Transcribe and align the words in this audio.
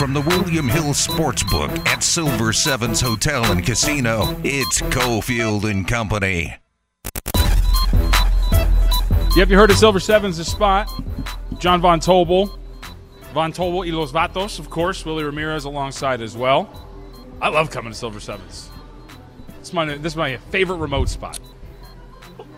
from 0.00 0.14
the 0.14 0.20
William 0.22 0.66
Hill 0.66 0.94
Sportsbook 0.94 1.86
at 1.86 2.02
Silver 2.02 2.54
Sevens 2.54 3.02
Hotel 3.02 3.44
and 3.52 3.62
Casino, 3.62 4.34
it's 4.42 4.80
Cofield 4.80 5.70
and 5.70 5.86
Company. 5.86 6.56
Yep, 9.36 9.50
you 9.50 9.58
heard 9.58 9.70
of 9.70 9.76
Silver 9.76 10.00
Sevens, 10.00 10.38
the 10.38 10.44
spot. 10.46 10.88
John 11.58 11.82
Von 11.82 12.00
Tobel. 12.00 12.58
Von 13.34 13.52
Tobel 13.52 13.80
y 13.80 13.90
Los 13.94 14.10
Vatos, 14.10 14.58
of 14.58 14.70
course. 14.70 15.04
Willie 15.04 15.22
Ramirez 15.22 15.66
alongside 15.66 16.22
as 16.22 16.34
well. 16.34 16.88
I 17.42 17.50
love 17.50 17.70
coming 17.70 17.92
to 17.92 17.98
Silver 17.98 18.20
Sevens. 18.20 18.70
This 19.58 19.68
is 19.68 19.74
my, 19.74 19.84
this 19.84 20.14
is 20.14 20.16
my 20.16 20.38
favorite 20.50 20.78
remote 20.78 21.10
spot. 21.10 21.38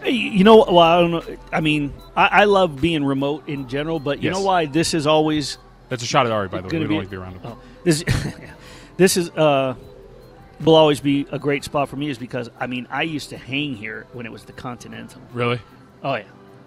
You 0.05 0.45
know, 0.45 0.59
well, 0.59 0.79
I 0.79 1.01
don't 1.01 1.11
know. 1.11 1.37
I 1.53 1.61
mean, 1.61 1.93
I, 2.15 2.27
I 2.27 2.45
love 2.45 2.81
being 2.81 3.05
remote 3.05 3.49
in 3.49 3.67
general, 3.69 3.99
but 3.99 4.23
you 4.23 4.31
Yes. 4.31 4.39
know 4.39 4.45
why 4.45 4.67
this 4.67 4.95
is 4.95 5.09
always 5.09 5.59
That's 5.93 6.03
a 6.03 6.07
shot 6.07 6.25
at 6.25 6.33
Ari, 6.33 6.49
by 6.49 6.63
the 6.63 6.63
way. 6.63 6.71
Gonna 6.71 6.85
We'd 6.85 6.89
be- 6.89 6.95
always 6.95 7.09
be 7.09 7.17
around 7.17 7.35
him. 7.35 7.41
oh, 7.45 7.59
this. 7.85 8.03
this 8.97 9.19
is 9.19 9.29
uh, 9.29 9.75
will 10.61 10.75
always 10.75 11.01
be 11.01 11.27
a 11.31 11.39
great 11.39 11.65
spot 11.65 11.91
for 11.91 11.97
me, 11.97 12.09
is 12.09 12.17
because 12.17 12.49
I 12.59 12.67
mean, 12.67 12.89
I 12.91 13.03
used 13.03 13.29
to 13.29 13.37
hang 13.37 13.77
here 13.77 14.07
when 14.15 14.25
it 14.25 14.33
was 14.33 14.45
the 14.47 14.55
Continental. 14.55 15.21
Really? 15.35 15.61
Oh 16.03 16.15
yeah, 16.15 16.25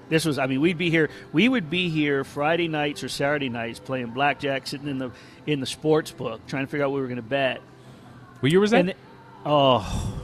this 0.09 0.25
was. 0.25 0.37
I 0.37 0.45
mean, 0.45 0.61
we'd 0.61 0.77
be 0.77 0.91
here. 0.91 1.09
We 1.33 1.49
would 1.49 1.71
be 1.71 1.89
here 1.89 2.23
Friday 2.23 2.67
nights 2.67 3.03
or 3.03 3.09
Saturday 3.09 3.49
nights 3.49 3.79
playing 3.79 4.11
blackjack, 4.11 4.67
sitting 4.67 4.87
in 4.87 4.99
the 4.99 5.09
in 5.47 5.59
the 5.59 5.65
sports 5.65 6.11
book, 6.11 6.45
trying 6.45 6.67
to 6.67 6.69
figure 6.69 6.85
out 6.85 6.91
what 6.91 6.97
we 6.97 7.01
were 7.01 7.07
going 7.07 7.15
to 7.15 7.23
bet. 7.23 7.63
What 8.41 8.51
year 8.51 8.61
was 8.61 8.69
that? 8.69 8.81
And 8.81 8.93
oh, 9.43 10.21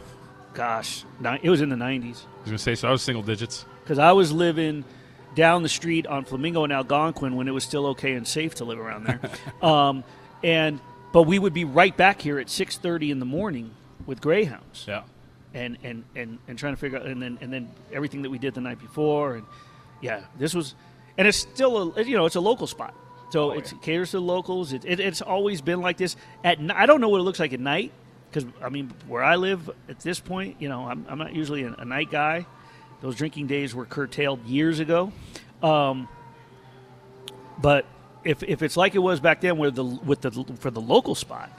gosh, 0.54 1.06
it 1.42 1.50
was 1.50 1.62
in 1.62 1.70
the 1.70 1.76
'90s. 1.76 2.04
I 2.04 2.06
was 2.06 2.18
going 2.46 2.52
to 2.52 2.58
say, 2.60 2.76
so 2.76 2.88
I 2.88 2.92
was 2.92 3.02
single 3.02 3.24
digits. 3.24 3.66
because 3.84 3.98
I 3.98 4.12
was 4.12 4.32
living 4.32 4.86
down 5.36 5.64
the 5.64 5.70
street 5.70 6.08
on 6.08 6.26
Flamingo 6.26 6.64
and 6.64 6.74
Algonquin 6.74 7.36
when 7.36 7.48
it 7.48 7.52
was 7.52 7.64
still 7.64 7.88
okay 7.88 8.14
and 8.14 8.28
safe 8.28 8.56
to 8.56 8.66
live 8.66 8.80
around 8.80 9.06
there. 9.06 9.20
um, 9.62 10.04
and 10.44 10.80
but 11.14 11.24
we 11.24 11.40
would 11.40 11.54
be 11.54 11.66
right 11.66 11.96
back 11.96 12.22
here 12.22 12.40
at 12.40 12.50
six 12.50 12.78
thirty 12.78 13.12
in 13.12 13.20
the 13.20 13.26
morning 13.26 13.72
with 14.06 14.22
greyhounds. 14.22 14.86
Yeah. 14.88 15.04
and, 15.54 15.78
and, 15.84 16.04
and, 16.16 16.40
and 16.48 16.58
trying 16.58 16.74
to 16.74 16.78
figure 16.78 16.98
out 16.98 17.06
and 17.06 17.22
then 17.22 17.38
and 17.42 17.52
then 17.52 17.70
everything 17.92 18.22
that 18.24 18.30
we 18.30 18.40
did 18.40 18.54
the 18.54 18.62
night 18.62 18.80
before 18.80 19.36
and 19.36 19.46
yeah 20.02 20.22
this 20.38 20.54
was 20.54 20.76
and 21.18 21.28
it's 21.28 21.38
still 21.38 21.94
a 21.98 22.04
you 22.04 22.16
know 22.16 22.26
it's 22.26 22.36
a 22.36 22.42
local 22.42 22.68
spot. 22.68 22.94
So 23.32 23.52
it's, 23.52 23.72
it 23.72 23.82
caters 23.82 24.12
to 24.12 24.18
the 24.18 24.24
locals. 24.24 24.74
It, 24.74 24.84
it, 24.84 25.00
it's 25.00 25.22
always 25.22 25.62
been 25.62 25.80
like 25.80 25.96
this. 25.96 26.18
At 26.44 26.60
I 26.72 26.86
don't 26.86 27.00
know 27.00 27.10
what 27.10 27.20
it 27.20 27.24
looks 27.24 27.40
like 27.40 27.54
at 27.54 27.60
night 27.60 27.92
because 28.30 28.50
I 28.62 28.70
mean 28.70 28.94
where 29.08 29.24
I 29.24 29.36
live 29.36 29.70
at 29.90 30.00
this 30.00 30.20
point 30.20 30.58
you 30.60 30.70
know 30.70 30.88
I'm, 30.88 31.06
I'm 31.10 31.18
not 31.18 31.34
usually 31.34 31.64
a, 31.64 31.74
a 31.74 31.86
night 31.86 32.10
guy 32.10 32.46
those 33.02 33.16
drinking 33.16 33.48
days 33.48 33.76
were 33.76 33.86
curtailed 33.86 34.44
years 34.46 34.80
ago 34.80 35.12
um, 35.64 36.08
but 37.60 37.86
if, 38.24 38.44
if 38.44 38.62
it's 38.62 38.78
like 38.78 38.96
it 38.96 39.00
was 39.00 39.20
back 39.20 39.42
then 39.42 39.58
where 39.58 39.72
the 39.72 39.84
with 39.84 40.22
the 40.22 40.32
for 40.60 40.72
the 40.72 40.82
local 40.82 41.16
spot 41.16 41.52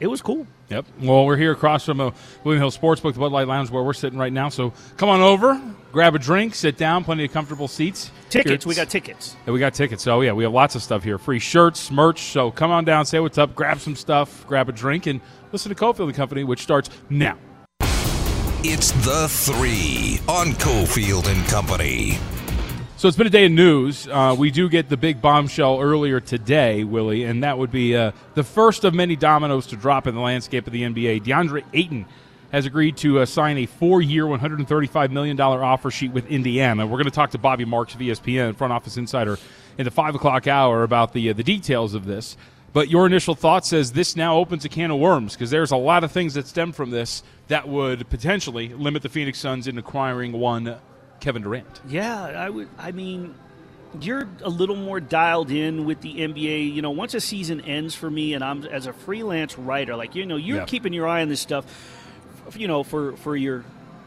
it 0.00 0.06
was 0.06 0.20
cool 0.20 0.46
Yep. 0.70 0.86
Well, 1.02 1.26
we're 1.26 1.36
here 1.36 1.52
across 1.52 1.84
from 1.84 2.00
a 2.00 2.12
William 2.42 2.60
Hill 2.60 2.70
Sportsbook, 2.70 3.12
the 3.12 3.20
Bud 3.20 3.32
Light 3.32 3.46
Lounge, 3.46 3.70
where 3.70 3.82
we're 3.82 3.92
sitting 3.92 4.18
right 4.18 4.32
now. 4.32 4.48
So 4.48 4.72
come 4.96 5.08
on 5.08 5.20
over, 5.20 5.60
grab 5.92 6.14
a 6.14 6.18
drink, 6.18 6.54
sit 6.54 6.78
down, 6.78 7.04
plenty 7.04 7.24
of 7.24 7.32
comfortable 7.32 7.68
seats. 7.68 8.10
tickets 8.30 8.64
we 8.64 8.74
got 8.74 8.88
tickets 8.88 9.36
Yeah, 9.46 9.52
we 9.52 9.60
got 9.60 9.74
tickets. 9.74 10.02
So 10.02 10.22
yeah, 10.22 10.32
we 10.32 10.44
have 10.44 10.52
lots 10.52 10.74
of 10.74 10.82
stuff 10.82 11.04
here. 11.04 11.18
Free 11.18 11.38
shirts, 11.38 11.90
merch. 11.90 12.22
So 12.32 12.50
come 12.50 12.70
on 12.70 12.84
down, 12.84 13.04
say 13.04 13.20
what's 13.20 13.38
up, 13.38 13.54
grab 13.54 13.78
some 13.78 13.94
stuff, 13.94 14.46
grab 14.46 14.68
a 14.68 14.72
drink, 14.72 15.06
and 15.06 15.20
listen 15.52 15.68
to 15.72 15.76
Cofield 15.76 16.06
and 16.06 16.14
Company, 16.14 16.44
which 16.44 16.62
starts 16.62 16.88
now. 17.10 17.36
It's 18.66 18.92
the 19.04 19.28
three 19.28 20.20
on 20.26 20.52
Cofield 20.52 21.26
and 21.26 21.46
Company. 21.48 22.16
So 22.96 23.06
it's 23.08 23.16
been 23.16 23.26
a 23.26 23.30
day 23.30 23.44
of 23.44 23.52
news. 23.52 24.08
Uh, 24.08 24.34
we 24.38 24.50
do 24.50 24.70
get 24.70 24.88
the 24.88 24.96
big 24.96 25.20
bombshell 25.20 25.82
earlier 25.82 26.18
today, 26.18 26.82
Willie, 26.82 27.24
and 27.24 27.42
that 27.42 27.58
would 27.58 27.70
be 27.70 27.94
uh, 27.94 28.12
the 28.32 28.42
first 28.42 28.84
of 28.84 28.94
many 28.94 29.16
dominoes 29.16 29.66
to 29.66 29.76
drop 29.76 30.06
in 30.06 30.14
the 30.14 30.22
landscape 30.22 30.66
of 30.66 30.72
the 30.72 30.80
NBA. 30.80 31.24
DeAndre 31.24 31.62
Ayton 31.74 32.06
has 32.52 32.64
agreed 32.64 32.96
to 32.96 33.18
uh, 33.18 33.26
sign 33.26 33.58
a 33.58 33.66
four-year, 33.66 34.24
$135 34.24 35.10
million 35.10 35.38
offer 35.38 35.90
sheet 35.90 36.12
with 36.12 36.26
Indiana. 36.28 36.86
We're 36.86 36.96
going 36.96 37.04
to 37.04 37.10
talk 37.10 37.32
to 37.32 37.38
Bobby 37.38 37.66
Marks 37.66 37.94
of 37.94 38.00
ESPN, 38.00 38.56
front 38.56 38.72
office 38.72 38.96
insider, 38.96 39.36
in 39.76 39.84
the 39.84 39.90
five 39.90 40.14
o'clock 40.14 40.46
hour 40.46 40.84
about 40.84 41.12
the 41.12 41.28
uh, 41.28 41.32
the 41.34 41.44
details 41.44 41.92
of 41.92 42.06
this. 42.06 42.38
But 42.74 42.90
your 42.90 43.06
initial 43.06 43.34
thought 43.34 43.64
says 43.64 43.92
this 43.92 44.16
now 44.16 44.36
opens 44.36 44.64
a 44.66 44.68
can 44.68 44.90
of 44.90 44.98
worms 44.98 45.32
because 45.34 45.48
there's 45.50 45.70
a 45.70 45.76
lot 45.76 46.04
of 46.04 46.12
things 46.12 46.34
that 46.34 46.46
stem 46.46 46.72
from 46.72 46.90
this 46.90 47.22
that 47.48 47.68
would 47.68 48.10
potentially 48.10 48.68
limit 48.68 49.02
the 49.02 49.08
Phoenix 49.08 49.38
Suns 49.38 49.66
in 49.68 49.78
acquiring 49.78 50.32
one 50.32 50.76
Kevin 51.20 51.42
Durant. 51.42 51.80
Yeah, 51.88 52.22
I 52.24 52.50
would. 52.50 52.68
I 52.76 52.90
mean, 52.90 53.34
you're 54.00 54.28
a 54.42 54.50
little 54.50 54.74
more 54.76 54.98
dialed 55.00 55.52
in 55.52 55.84
with 55.84 56.00
the 56.00 56.14
NBA. 56.16 56.74
You 56.74 56.82
know, 56.82 56.90
once 56.90 57.14
a 57.14 57.20
season 57.20 57.60
ends 57.60 57.94
for 57.94 58.10
me, 58.10 58.34
and 58.34 58.42
I'm 58.42 58.64
as 58.66 58.86
a 58.86 58.92
freelance 58.92 59.56
writer, 59.56 59.94
like 59.94 60.16
you 60.16 60.26
know, 60.26 60.36
you're 60.36 60.58
Yeah. 60.58 60.64
keeping 60.64 60.92
your 60.92 61.06
eye 61.06 61.22
on 61.22 61.28
this 61.28 61.40
stuff. 61.40 61.64
You 62.56 62.66
know, 62.66 62.82
for 62.82 63.16
for 63.18 63.36
your 63.36 63.64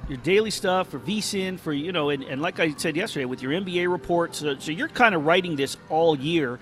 your 0.10 0.18
daily 0.18 0.52
stuff, 0.52 0.90
for 0.90 1.00
VSIN, 1.00 1.58
for 1.58 1.72
you 1.72 1.94
know, 1.94 2.10
and, 2.10 2.22
and 2.24 2.42
like 2.42 2.60
I 2.60 2.74
said 2.76 2.98
yesterday, 2.98 3.26
with 3.26 3.42
your 3.42 3.54
NBA 3.54 3.90
reports. 3.90 4.40
So, 4.40 4.58
so 4.60 4.72
you're 4.72 4.90
kind 4.90 5.16
of 5.16 5.26
writing 5.26 5.56
this 5.56 5.78
all 5.90 6.18
year. 6.18 6.60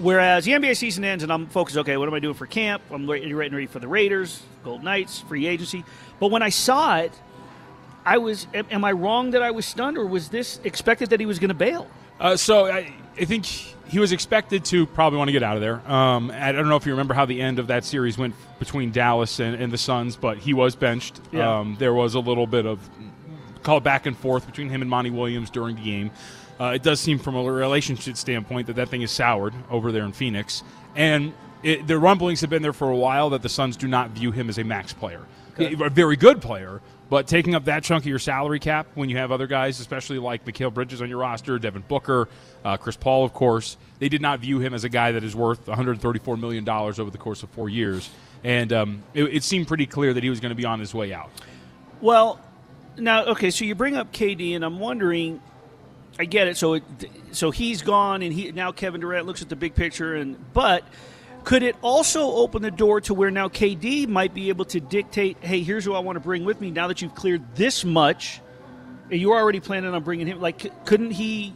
Whereas 0.00 0.46
the 0.46 0.52
NBA 0.52 0.76
season 0.78 1.04
ends, 1.04 1.22
and 1.22 1.30
I'm 1.32 1.46
focused. 1.46 1.76
Okay, 1.76 1.98
what 1.98 2.08
am 2.08 2.14
I 2.14 2.20
doing 2.20 2.34
for 2.34 2.46
camp? 2.46 2.82
I'm 2.90 3.08
ready, 3.08 3.32
ready 3.34 3.54
ready 3.54 3.66
for 3.66 3.80
the 3.80 3.88
Raiders, 3.88 4.42
Gold 4.64 4.82
Knights, 4.82 5.20
free 5.20 5.46
agency. 5.46 5.84
But 6.18 6.30
when 6.30 6.42
I 6.42 6.48
saw 6.48 6.98
it, 6.98 7.12
I 8.04 8.16
was. 8.16 8.46
Am, 8.54 8.66
am 8.70 8.84
I 8.84 8.92
wrong 8.92 9.32
that 9.32 9.42
I 9.42 9.50
was 9.50 9.66
stunned, 9.66 9.98
or 9.98 10.06
was 10.06 10.30
this 10.30 10.58
expected 10.64 11.10
that 11.10 11.20
he 11.20 11.26
was 11.26 11.38
going 11.38 11.48
to 11.48 11.54
bail? 11.54 11.86
Uh, 12.18 12.36
so 12.36 12.66
I, 12.66 12.92
I 13.18 13.24
think 13.26 13.44
he 13.44 13.98
was 13.98 14.12
expected 14.12 14.64
to 14.66 14.86
probably 14.86 15.18
want 15.18 15.28
to 15.28 15.32
get 15.32 15.42
out 15.42 15.56
of 15.56 15.60
there. 15.60 15.86
Um, 15.90 16.30
I 16.30 16.52
don't 16.52 16.68
know 16.68 16.76
if 16.76 16.86
you 16.86 16.92
remember 16.92 17.12
how 17.12 17.26
the 17.26 17.40
end 17.40 17.58
of 17.58 17.66
that 17.66 17.84
series 17.84 18.16
went 18.16 18.34
between 18.58 18.92
Dallas 18.92 19.38
and, 19.38 19.54
and 19.54 19.70
the 19.72 19.78
Suns, 19.78 20.16
but 20.16 20.38
he 20.38 20.54
was 20.54 20.76
benched. 20.76 21.20
Yeah. 21.30 21.58
Um, 21.58 21.76
there 21.78 21.92
was 21.92 22.14
a 22.14 22.20
little 22.20 22.46
bit 22.46 22.64
of 22.64 22.88
call 23.62 23.80
back 23.80 24.06
and 24.06 24.16
forth 24.16 24.46
between 24.46 24.70
him 24.70 24.80
and 24.80 24.90
Monty 24.90 25.10
Williams 25.10 25.50
during 25.50 25.76
the 25.76 25.82
game. 25.82 26.10
Uh, 26.60 26.72
it 26.74 26.82
does 26.82 27.00
seem, 27.00 27.18
from 27.18 27.34
a 27.36 27.42
relationship 27.42 28.16
standpoint, 28.18 28.66
that 28.66 28.76
that 28.76 28.90
thing 28.90 29.00
is 29.00 29.10
soured 29.10 29.54
over 29.70 29.90
there 29.92 30.04
in 30.04 30.12
Phoenix, 30.12 30.62
and 30.94 31.32
it, 31.62 31.86
the 31.86 31.98
rumblings 31.98 32.42
have 32.42 32.50
been 32.50 32.62
there 32.62 32.74
for 32.74 32.90
a 32.90 32.96
while 32.96 33.30
that 33.30 33.40
the 33.40 33.48
Suns 33.48 33.76
do 33.76 33.88
not 33.88 34.10
view 34.10 34.30
him 34.30 34.48
as 34.48 34.58
a 34.58 34.64
max 34.64 34.92
player, 34.92 35.22
a 35.58 35.88
very 35.88 36.16
good 36.16 36.42
player. 36.42 36.80
But 37.08 37.26
taking 37.26 37.56
up 37.56 37.64
that 37.64 37.82
chunk 37.82 38.04
of 38.04 38.06
your 38.06 38.20
salary 38.20 38.60
cap 38.60 38.86
when 38.94 39.08
you 39.08 39.16
have 39.16 39.32
other 39.32 39.48
guys, 39.48 39.80
especially 39.80 40.20
like 40.20 40.44
Mikal 40.44 40.72
Bridges 40.72 41.02
on 41.02 41.08
your 41.08 41.18
roster, 41.18 41.58
Devin 41.58 41.82
Booker, 41.88 42.28
uh, 42.64 42.76
Chris 42.76 42.96
Paul, 42.96 43.24
of 43.24 43.34
course, 43.34 43.76
they 43.98 44.08
did 44.08 44.22
not 44.22 44.38
view 44.38 44.60
him 44.60 44.74
as 44.74 44.84
a 44.84 44.88
guy 44.88 45.10
that 45.10 45.24
is 45.24 45.34
worth 45.34 45.66
$134 45.66 46.38
million 46.38 46.68
over 46.68 47.10
the 47.10 47.18
course 47.18 47.42
of 47.42 47.50
four 47.50 47.68
years. 47.68 48.08
And 48.44 48.72
um, 48.72 49.02
it, 49.12 49.24
it 49.24 49.42
seemed 49.42 49.66
pretty 49.66 49.86
clear 49.86 50.14
that 50.14 50.22
he 50.22 50.30
was 50.30 50.38
going 50.38 50.50
to 50.50 50.56
be 50.56 50.64
on 50.64 50.78
his 50.78 50.94
way 50.94 51.12
out. 51.12 51.30
Well, 52.00 52.38
now 52.96 53.24
okay, 53.24 53.50
so 53.50 53.64
you 53.64 53.74
bring 53.74 53.96
up 53.96 54.12
KD, 54.12 54.54
and 54.54 54.64
I'm 54.64 54.78
wondering. 54.78 55.40
I 56.20 56.26
get 56.26 56.48
it. 56.48 56.58
So, 56.58 56.74
it, 56.74 56.82
so 57.32 57.50
he's 57.50 57.80
gone, 57.80 58.20
and 58.20 58.30
he 58.30 58.52
now 58.52 58.72
Kevin 58.72 59.00
Durant 59.00 59.26
looks 59.26 59.40
at 59.40 59.48
the 59.48 59.56
big 59.56 59.74
picture, 59.74 60.14
and 60.14 60.36
but 60.52 60.84
could 61.44 61.62
it 61.62 61.76
also 61.80 62.30
open 62.32 62.60
the 62.60 62.70
door 62.70 63.00
to 63.02 63.14
where 63.14 63.30
now 63.30 63.48
KD 63.48 64.06
might 64.06 64.34
be 64.34 64.50
able 64.50 64.66
to 64.66 64.80
dictate, 64.80 65.38
hey, 65.40 65.62
here's 65.62 65.82
who 65.82 65.94
I 65.94 66.00
want 66.00 66.16
to 66.16 66.20
bring 66.20 66.44
with 66.44 66.60
me. 66.60 66.70
Now 66.70 66.88
that 66.88 67.00
you've 67.00 67.14
cleared 67.14 67.56
this 67.56 67.86
much, 67.86 68.42
and 69.10 69.18
you're 69.18 69.34
already 69.34 69.60
planning 69.60 69.94
on 69.94 70.02
bringing 70.02 70.26
him. 70.26 70.42
Like, 70.42 70.84
couldn't 70.84 71.12
he 71.12 71.54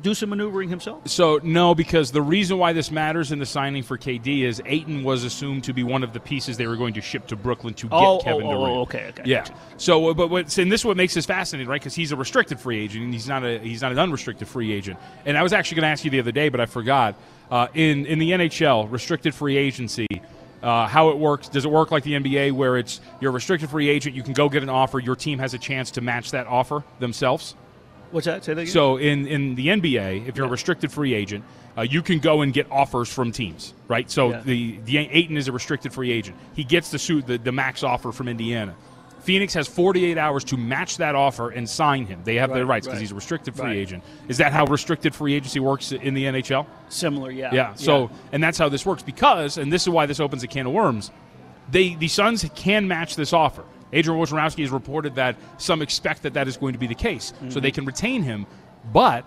do 0.00 0.14
some 0.14 0.30
maneuvering 0.30 0.68
himself? 0.68 1.08
So 1.08 1.40
no, 1.42 1.74
because 1.74 2.12
the 2.12 2.22
reason 2.22 2.58
why 2.58 2.72
this 2.72 2.90
matters 2.90 3.32
in 3.32 3.38
the 3.38 3.46
signing 3.46 3.82
for 3.82 3.98
KD 3.98 4.42
is 4.42 4.62
Ayton 4.64 5.02
was 5.02 5.24
assumed 5.24 5.64
to 5.64 5.72
be 5.72 5.82
one 5.82 6.02
of 6.02 6.12
the 6.12 6.20
pieces 6.20 6.56
they 6.56 6.66
were 6.66 6.76
going 6.76 6.94
to 6.94 7.00
ship 7.00 7.26
to 7.28 7.36
Brooklyn 7.36 7.74
to 7.74 7.88
get 7.88 7.96
Oh, 7.96 8.20
Kevin 8.20 8.46
oh, 8.46 8.50
oh, 8.50 8.52
Durant. 8.52 8.76
oh, 8.76 8.80
okay, 8.82 9.06
okay, 9.08 9.22
yeah. 9.26 9.46
So, 9.76 10.14
but 10.14 10.28
what, 10.28 10.56
and 10.58 10.70
this 10.70 10.82
is 10.82 10.84
what 10.84 10.96
makes 10.96 11.14
this 11.14 11.26
fascinating, 11.26 11.68
right? 11.68 11.80
Because 11.80 11.94
he's 11.94 12.12
a 12.12 12.16
restricted 12.16 12.60
free 12.60 12.78
agent, 12.80 13.04
and 13.04 13.12
he's 13.12 13.28
not 13.28 13.44
a 13.44 13.58
he's 13.58 13.82
not 13.82 13.92
an 13.92 13.98
unrestricted 13.98 14.46
free 14.48 14.72
agent. 14.72 14.98
And 15.24 15.36
I 15.36 15.42
was 15.42 15.52
actually 15.52 15.76
going 15.76 15.88
to 15.88 15.88
ask 15.92 16.04
you 16.04 16.10
the 16.10 16.20
other 16.20 16.32
day, 16.32 16.48
but 16.48 16.60
I 16.60 16.66
forgot. 16.66 17.14
Uh, 17.50 17.66
in 17.74 18.04
in 18.06 18.18
the 18.18 18.30
NHL, 18.32 18.90
restricted 18.90 19.34
free 19.34 19.56
agency. 19.56 20.06
Uh, 20.62 20.86
how 20.88 21.10
it 21.10 21.16
works? 21.18 21.48
Does 21.48 21.64
it 21.64 21.70
work 21.70 21.92
like 21.92 22.02
the 22.02 22.14
NBA, 22.14 22.50
where 22.52 22.76
it's 22.76 23.00
you're 23.20 23.30
a 23.30 23.34
restricted 23.34 23.70
free 23.70 23.88
agent, 23.88 24.16
you 24.16 24.24
can 24.24 24.32
go 24.32 24.48
get 24.48 24.62
an 24.64 24.68
offer, 24.68 24.98
your 24.98 25.14
team 25.14 25.38
has 25.38 25.54
a 25.54 25.58
chance 25.58 25.92
to 25.92 26.00
match 26.00 26.32
that 26.32 26.46
offer 26.48 26.82
themselves? 26.98 27.54
What's 28.10 28.26
that? 28.26 28.44
Say 28.44 28.54
that 28.54 28.62
again. 28.62 28.72
So 28.72 28.96
in, 28.96 29.26
in 29.26 29.54
the 29.54 29.68
NBA, 29.68 30.28
if 30.28 30.36
you're 30.36 30.46
a 30.46 30.50
restricted 30.50 30.90
free 30.92 31.14
agent, 31.14 31.44
uh, 31.76 31.82
you 31.82 32.02
can 32.02 32.18
go 32.18 32.42
and 32.42 32.52
get 32.52 32.70
offers 32.70 33.08
from 33.08 33.32
teams, 33.32 33.74
right? 33.86 34.10
So 34.10 34.30
Yeah. 34.30 34.40
the 34.44 34.78
the 34.84 34.98
Ayton 34.98 35.36
is 35.36 35.48
a 35.48 35.52
restricted 35.52 35.92
free 35.92 36.10
agent. 36.10 36.36
He 36.54 36.64
gets 36.64 36.90
the 36.90 36.98
suit 36.98 37.26
the, 37.26 37.38
the 37.38 37.52
max 37.52 37.82
offer 37.82 38.10
from 38.12 38.28
Indiana. 38.28 38.74
Phoenix 39.20 39.52
has 39.54 39.68
48 39.68 40.16
hours 40.16 40.42
to 40.44 40.56
match 40.56 40.96
that 40.98 41.14
offer 41.14 41.50
and 41.50 41.68
sign 41.68 42.06
him. 42.06 42.20
They 42.24 42.36
have 42.36 42.52
their 42.54 42.64
rights 42.64 42.86
because 42.86 42.96
right. 42.96 43.00
he's 43.02 43.12
a 43.12 43.16
restricted 43.16 43.54
free 43.54 43.66
Right. 43.66 43.76
agent. 43.76 44.02
Is 44.28 44.38
that 44.38 44.52
how 44.52 44.64
restricted 44.64 45.14
free 45.14 45.34
agency 45.34 45.60
works 45.60 45.92
in 45.92 46.14
the 46.14 46.24
NHL? 46.24 46.66
Similar, 46.88 47.30
yeah. 47.30 47.50
Yeah. 47.52 47.74
So, 47.74 48.10
and 48.32 48.42
that's 48.42 48.56
how 48.56 48.68
this 48.70 48.86
works 48.86 49.02
because, 49.02 49.58
and 49.58 49.70
this 49.72 49.82
is 49.82 49.88
why 49.90 50.06
this 50.06 50.18
opens 50.18 50.42
a 50.44 50.46
can 50.46 50.66
of 50.66 50.72
worms. 50.72 51.10
They 51.70 51.94
the 51.94 52.08
Suns 52.08 52.48
can 52.54 52.88
match 52.88 53.16
this 53.16 53.32
offer. 53.34 53.64
Adrian 53.92 54.20
Wojnarowski 54.20 54.60
has 54.60 54.70
reported 54.70 55.14
that 55.14 55.36
some 55.58 55.82
expect 55.82 56.22
that 56.22 56.34
that 56.34 56.48
is 56.48 56.56
going 56.56 56.72
to 56.72 56.78
be 56.78 56.86
the 56.86 56.94
case, 56.94 57.26
so 57.26 57.34
mm-hmm. 57.34 57.60
they 57.60 57.70
can 57.70 57.84
retain 57.84 58.22
him, 58.22 58.46
but 58.92 59.24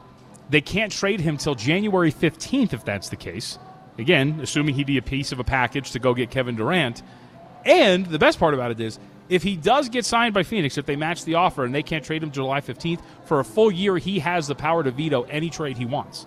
they 0.50 0.62
can't 0.62 0.92
trade 0.92 1.20
him 1.20 1.38
till 1.38 1.56
January 1.56 2.12
fifteenth 2.12 2.74
if 2.74 2.86
that's 2.86 3.10
the 3.10 3.16
case. 3.16 3.58
again, 3.98 4.40
assuming 4.42 4.76
he'd 4.76 4.88
be 4.88 4.98
a 4.98 5.02
piece 5.02 5.32
of 5.32 5.40
a 5.40 5.44
package 5.44 5.92
to 5.92 6.00
go 6.00 6.14
get 6.14 6.32
Kevin 6.32 6.56
Durant. 6.56 7.02
And 7.66 8.06
the 8.06 8.20
best 8.20 8.40
part 8.40 8.54
about 8.54 8.72
it 8.72 8.80
is, 8.80 9.00
if 9.30 9.44
he 9.44 9.56
does 9.56 9.88
get 9.88 10.06
signed 10.06 10.34
by 10.34 10.44
Phoenix, 10.44 10.78
if 10.78 10.86
they 10.86 10.96
match 10.96 11.24
the 11.24 11.36
offer 11.36 11.64
and 11.64 11.74
they 11.74 11.84
can't 11.84 12.04
trade 12.04 12.22
him 12.24 12.32
July 12.32 12.60
15th, 12.60 13.00
for 13.26 13.40
a 13.40 13.46
full 13.46 13.72
year, 13.72 13.98
he 13.98 14.20
has 14.20 14.48
the 14.48 14.56
power 14.56 14.84
to 14.84 14.92
veto 14.92 15.22
any 15.24 15.50
trade 15.50 15.78
he 15.78 15.86
wants. 15.86 16.26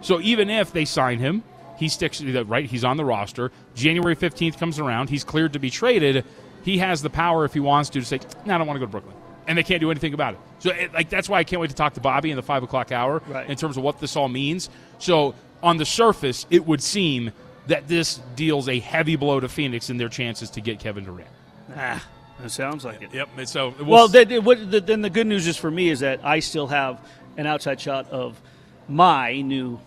So 0.00 0.20
even 0.20 0.48
if 0.48 0.72
they 0.72 0.84
sign 0.84 1.18
him, 1.18 1.42
he 1.76 1.88
sticks 1.88 2.22
right. 2.22 2.64
He's 2.64 2.84
on 2.84 2.96
the 2.96 3.04
roster. 3.04 3.52
January 3.74 4.16
15th 4.16 4.58
comes 4.58 4.78
around. 4.78 5.10
He's 5.10 5.24
cleared 5.24 5.52
to 5.52 5.58
be 5.58 5.68
traded. 5.68 6.24
He 6.66 6.76
has 6.78 7.00
the 7.00 7.08
power, 7.08 7.46
if 7.46 7.54
he 7.54 7.60
wants 7.60 7.88
to, 7.90 8.00
to 8.00 8.04
say, 8.04 8.20
"No, 8.44 8.54
I 8.54 8.58
don't 8.58 8.66
want 8.66 8.76
to 8.76 8.80
go 8.80 8.86
to 8.86 8.90
Brooklyn," 8.90 9.14
and 9.46 9.56
they 9.56 9.62
can't 9.62 9.80
do 9.80 9.90
anything 9.90 10.12
about 10.12 10.34
it. 10.34 10.40
So, 10.58 10.70
it, 10.72 10.92
like 10.92 11.08
that's 11.08 11.28
why 11.28 11.38
I 11.38 11.44
can't 11.44 11.60
wait 11.62 11.70
to 11.70 11.76
talk 11.76 11.94
to 11.94 12.00
Bobby 12.00 12.30
in 12.30 12.36
the 12.36 12.42
five 12.42 12.62
o'clock 12.62 12.92
hour 12.92 13.22
Right. 13.28 13.48
in 13.48 13.56
terms 13.56 13.76
of 13.78 13.82
what 13.84 14.00
this 14.00 14.16
all 14.16 14.28
means. 14.28 14.68
So, 14.98 15.34
on 15.62 15.78
the 15.78 15.84
surface, 15.86 16.44
it 16.50 16.66
would 16.66 16.82
seem 16.82 17.30
that 17.68 17.88
this 17.88 18.20
deals 18.34 18.68
a 18.68 18.78
heavy 18.80 19.16
blow 19.16 19.40
to 19.40 19.48
Phoenix 19.48 19.88
in 19.90 19.96
their 19.96 20.08
chances 20.08 20.50
to 20.50 20.60
get 20.60 20.78
Kevin 20.80 21.04
Durant. 21.04 21.28
Ah, 21.76 22.04
that 22.40 22.50
sounds 22.50 22.84
like 22.84 23.00
it. 23.02 23.14
Yep. 23.14 23.28
and 23.38 23.48
So, 23.48 23.74
we'll 23.78 23.86
Well, 23.88 24.08
then, 24.08 24.28
then 24.28 24.44
what, 24.44 24.86
then 24.86 25.02
the 25.02 25.10
good 25.10 25.26
news 25.26 25.46
is 25.46 25.56
for 25.56 25.70
me 25.70 25.88
is 25.88 26.00
that 26.00 26.20
I 26.24 26.40
still 26.40 26.66
have 26.66 27.00
an 27.36 27.46
outside 27.46 27.80
shot 27.80 28.10
of 28.10 28.40
my 28.88 29.40
new, 29.40 29.78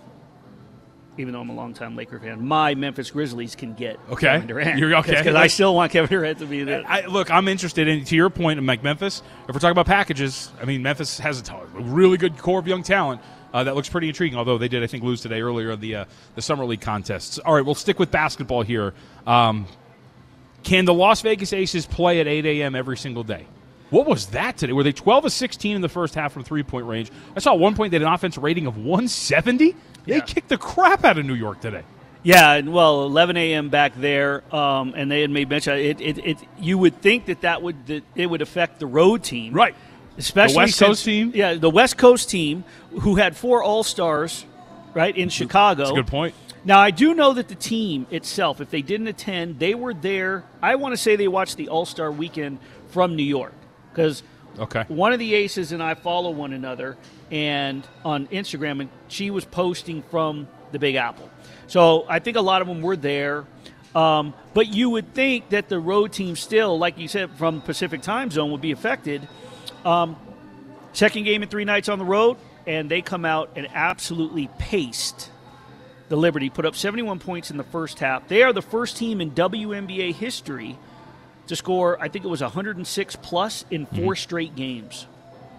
even 1.19 1.33
though 1.33 1.41
I'm 1.41 1.49
a 1.49 1.53
longtime 1.53 1.95
Laker 1.95 2.19
fan, 2.19 2.45
my 2.47 2.73
Memphis 2.75 3.11
Grizzlies 3.11 3.55
can 3.55 3.73
get 3.73 3.99
Okay. 4.09 4.27
Kevin 4.27 4.47
Durant. 4.47 4.79
You're- 4.79 4.95
okay. 4.95 5.17
Because 5.17 5.35
I 5.35 5.47
still 5.47 5.75
want 5.75 5.91
Kevin 5.91 6.09
Durant 6.09 6.39
to 6.39 6.45
be 6.45 6.63
there. 6.63 6.83
I, 6.87 7.05
look, 7.05 7.29
I'm 7.29 7.47
interested 7.47 7.87
in 7.87 8.05
to 8.05 8.15
your 8.15 8.29
point, 8.29 8.61
Mike 8.63 8.83
Memphis. 8.83 9.21
If 9.47 9.53
we're 9.53 9.59
talking 9.59 9.71
about 9.71 9.85
packages, 9.85 10.51
I 10.61 10.65
mean 10.65 10.81
Memphis 10.81 11.19
has 11.19 11.39
a, 11.39 11.43
t- 11.43 11.53
a 11.53 11.79
really 11.81 12.17
good 12.17 12.37
core 12.37 12.59
of 12.59 12.67
young 12.67 12.83
talent 12.83 13.21
uh, 13.53 13.63
that 13.65 13.75
looks 13.75 13.89
pretty 13.89 14.07
intriguing. 14.07 14.37
Although 14.39 14.57
they 14.57 14.67
did, 14.69 14.81
I 14.83 14.87
think, 14.87 15.03
lose 15.03 15.21
today 15.21 15.41
earlier 15.41 15.71
in 15.71 15.79
the 15.79 15.95
uh, 15.95 16.05
the 16.35 16.41
summer 16.41 16.65
league 16.65 16.81
contests. 16.81 17.37
All 17.39 17.53
right, 17.53 17.65
we'll 17.65 17.75
stick 17.75 17.99
with 17.99 18.11
basketball 18.11 18.61
here. 18.61 18.93
Um, 19.27 19.67
can 20.63 20.85
the 20.85 20.93
Las 20.93 21.21
Vegas 21.21 21.53
Aces 21.53 21.85
play 21.85 22.19
at 22.19 22.27
8 22.27 22.45
a.m. 22.45 22.75
every 22.75 22.97
single 22.97 23.23
day? 23.23 23.45
What 23.89 24.05
was 24.05 24.27
that 24.27 24.57
today? 24.57 24.73
Were 24.73 24.83
they 24.83 24.91
12 24.91 25.25
of 25.25 25.31
16 25.31 25.75
in 25.75 25.81
the 25.81 25.89
first 25.89 26.13
half 26.13 26.31
from 26.31 26.43
three 26.43 26.61
point 26.63 26.85
range? 26.85 27.11
I 27.35 27.39
saw 27.39 27.53
at 27.53 27.59
one 27.59 27.75
point 27.75 27.91
they 27.91 27.95
had 27.95 28.03
an 28.05 28.13
offense 28.13 28.37
rating 28.37 28.67
of 28.67 28.77
170. 28.77 29.75
They 30.05 30.15
Yeah. 30.15 30.21
kicked 30.21 30.49
the 30.49 30.57
crap 30.57 31.03
out 31.05 31.17
of 31.17 31.25
New 31.25 31.33
York 31.35 31.61
today. 31.61 31.83
Yeah, 32.21 32.53
and 32.53 32.73
well, 32.73 33.03
11 33.05 33.37
a.m. 33.37 33.69
back 33.69 33.93
there, 33.95 34.43
um, 34.53 34.93
and 34.97 35.09
they 35.09 35.21
had 35.21 35.29
made 35.29 35.49
mention. 35.49 35.73
It, 35.77 36.01
it, 36.01 36.17
it, 36.17 36.37
you 36.59 36.77
would 36.77 37.01
think 37.01 37.27
that 37.27 37.41
that 37.41 37.61
would 37.61 37.87
that 37.87 38.03
it 38.15 38.25
would 38.25 38.41
affect 38.41 38.79
the 38.79 38.87
road 38.87 39.23
team, 39.23 39.53
Right. 39.53 39.73
Especially 40.17 40.53
The 40.53 40.57
West 40.59 40.75
since- 40.77 40.87
Coast 40.89 41.05
team? 41.05 41.31
Yeah, 41.33 41.53
the 41.53 41.69
West 41.69 41.97
Coast 41.97 42.29
team, 42.29 42.65
who 43.01 43.15
had 43.15 43.37
four 43.37 43.63
All 43.63 43.83
Stars, 43.83 44.45
right 44.93 45.15
in 45.15 45.29
Chicago. 45.29 45.83
That's 45.83 45.91
a 45.91 45.95
good 45.95 46.07
point. 46.07 46.35
Now, 46.65 46.79
I 46.79 46.91
do 46.91 47.13
know 47.13 47.31
that 47.31 47.47
the 47.47 47.55
team 47.55 48.05
itself, 48.11 48.59
if 48.59 48.69
they 48.69 48.81
didn't 48.81 49.07
attend, 49.07 49.59
they 49.59 49.73
were 49.73 49.93
there. 49.93 50.43
I 50.61 50.75
want 50.75 50.91
to 50.91 50.97
say 50.97 51.15
they 51.15 51.29
watched 51.29 51.55
the 51.55 51.69
All 51.69 51.85
Star 51.85 52.11
weekend 52.11 52.59
from 52.89 53.15
New 53.15 53.23
York 53.23 53.53
because 53.93 54.23
Okay. 54.59 54.83
one 54.87 55.13
of 55.13 55.19
the 55.19 55.33
aces 55.33 55.71
and 55.71 55.81
I 55.81 55.93
follow 55.93 56.31
one 56.31 56.53
another 56.53 56.97
and 57.31 57.87
on 58.03 58.27
Instagram, 58.27 58.81
and 58.81 58.89
she 59.07 59.31
was 59.31 59.45
posting 59.45 60.03
from 60.03 60.47
the 60.71 60.79
Big 60.79 60.95
Apple. 60.95 61.29
So 61.67 62.05
I 62.07 62.19
think 62.19 62.37
a 62.37 62.41
lot 62.41 62.61
of 62.61 62.67
them 62.67 62.81
were 62.81 62.95
there. 62.97 63.45
Um, 63.95 64.33
but 64.53 64.67
you 64.67 64.91
would 64.91 65.13
think 65.13 65.49
that 65.49 65.67
the 65.67 65.79
road 65.79 66.11
team 66.11 66.35
still, 66.35 66.77
like 66.77 66.97
you 66.97 67.07
said, 67.07 67.31
from 67.37 67.61
Pacific 67.61 68.01
time 68.01 68.29
zone 68.29 68.51
would 68.51 68.61
be 68.61 68.71
affected. 68.71 69.27
Um, 69.83 70.15
second 70.93 71.23
game 71.23 71.41
in 71.41 71.49
three 71.49 71.65
nights 71.65 71.89
on 71.89 71.97
the 71.97 72.05
road, 72.05 72.37
and 72.67 72.89
they 72.89 73.01
come 73.01 73.25
out 73.25 73.51
and 73.55 73.67
absolutely 73.73 74.47
paced 74.59 75.31
the 76.09 76.15
Liberty, 76.17 76.49
put 76.49 76.65
up 76.65 76.75
71 76.75 77.19
points 77.19 77.51
in 77.51 77.57
the 77.57 77.63
first 77.63 77.99
half. 77.99 78.27
They 78.27 78.43
are 78.43 78.53
the 78.53 78.61
first 78.61 78.97
team 78.97 79.21
in 79.21 79.31
WNBA 79.31 80.13
history 80.13 80.77
to 81.49 81.55
score, 81.55 82.01
I 82.01 82.07
think 82.07 82.25
it 82.25 82.29
was 82.29 82.41
106 82.41 83.15
plus 83.17 83.65
in 83.69 83.85
mm-hmm. 83.85 84.05
4 84.05 84.15
straight 84.15 84.55
games. 84.55 85.07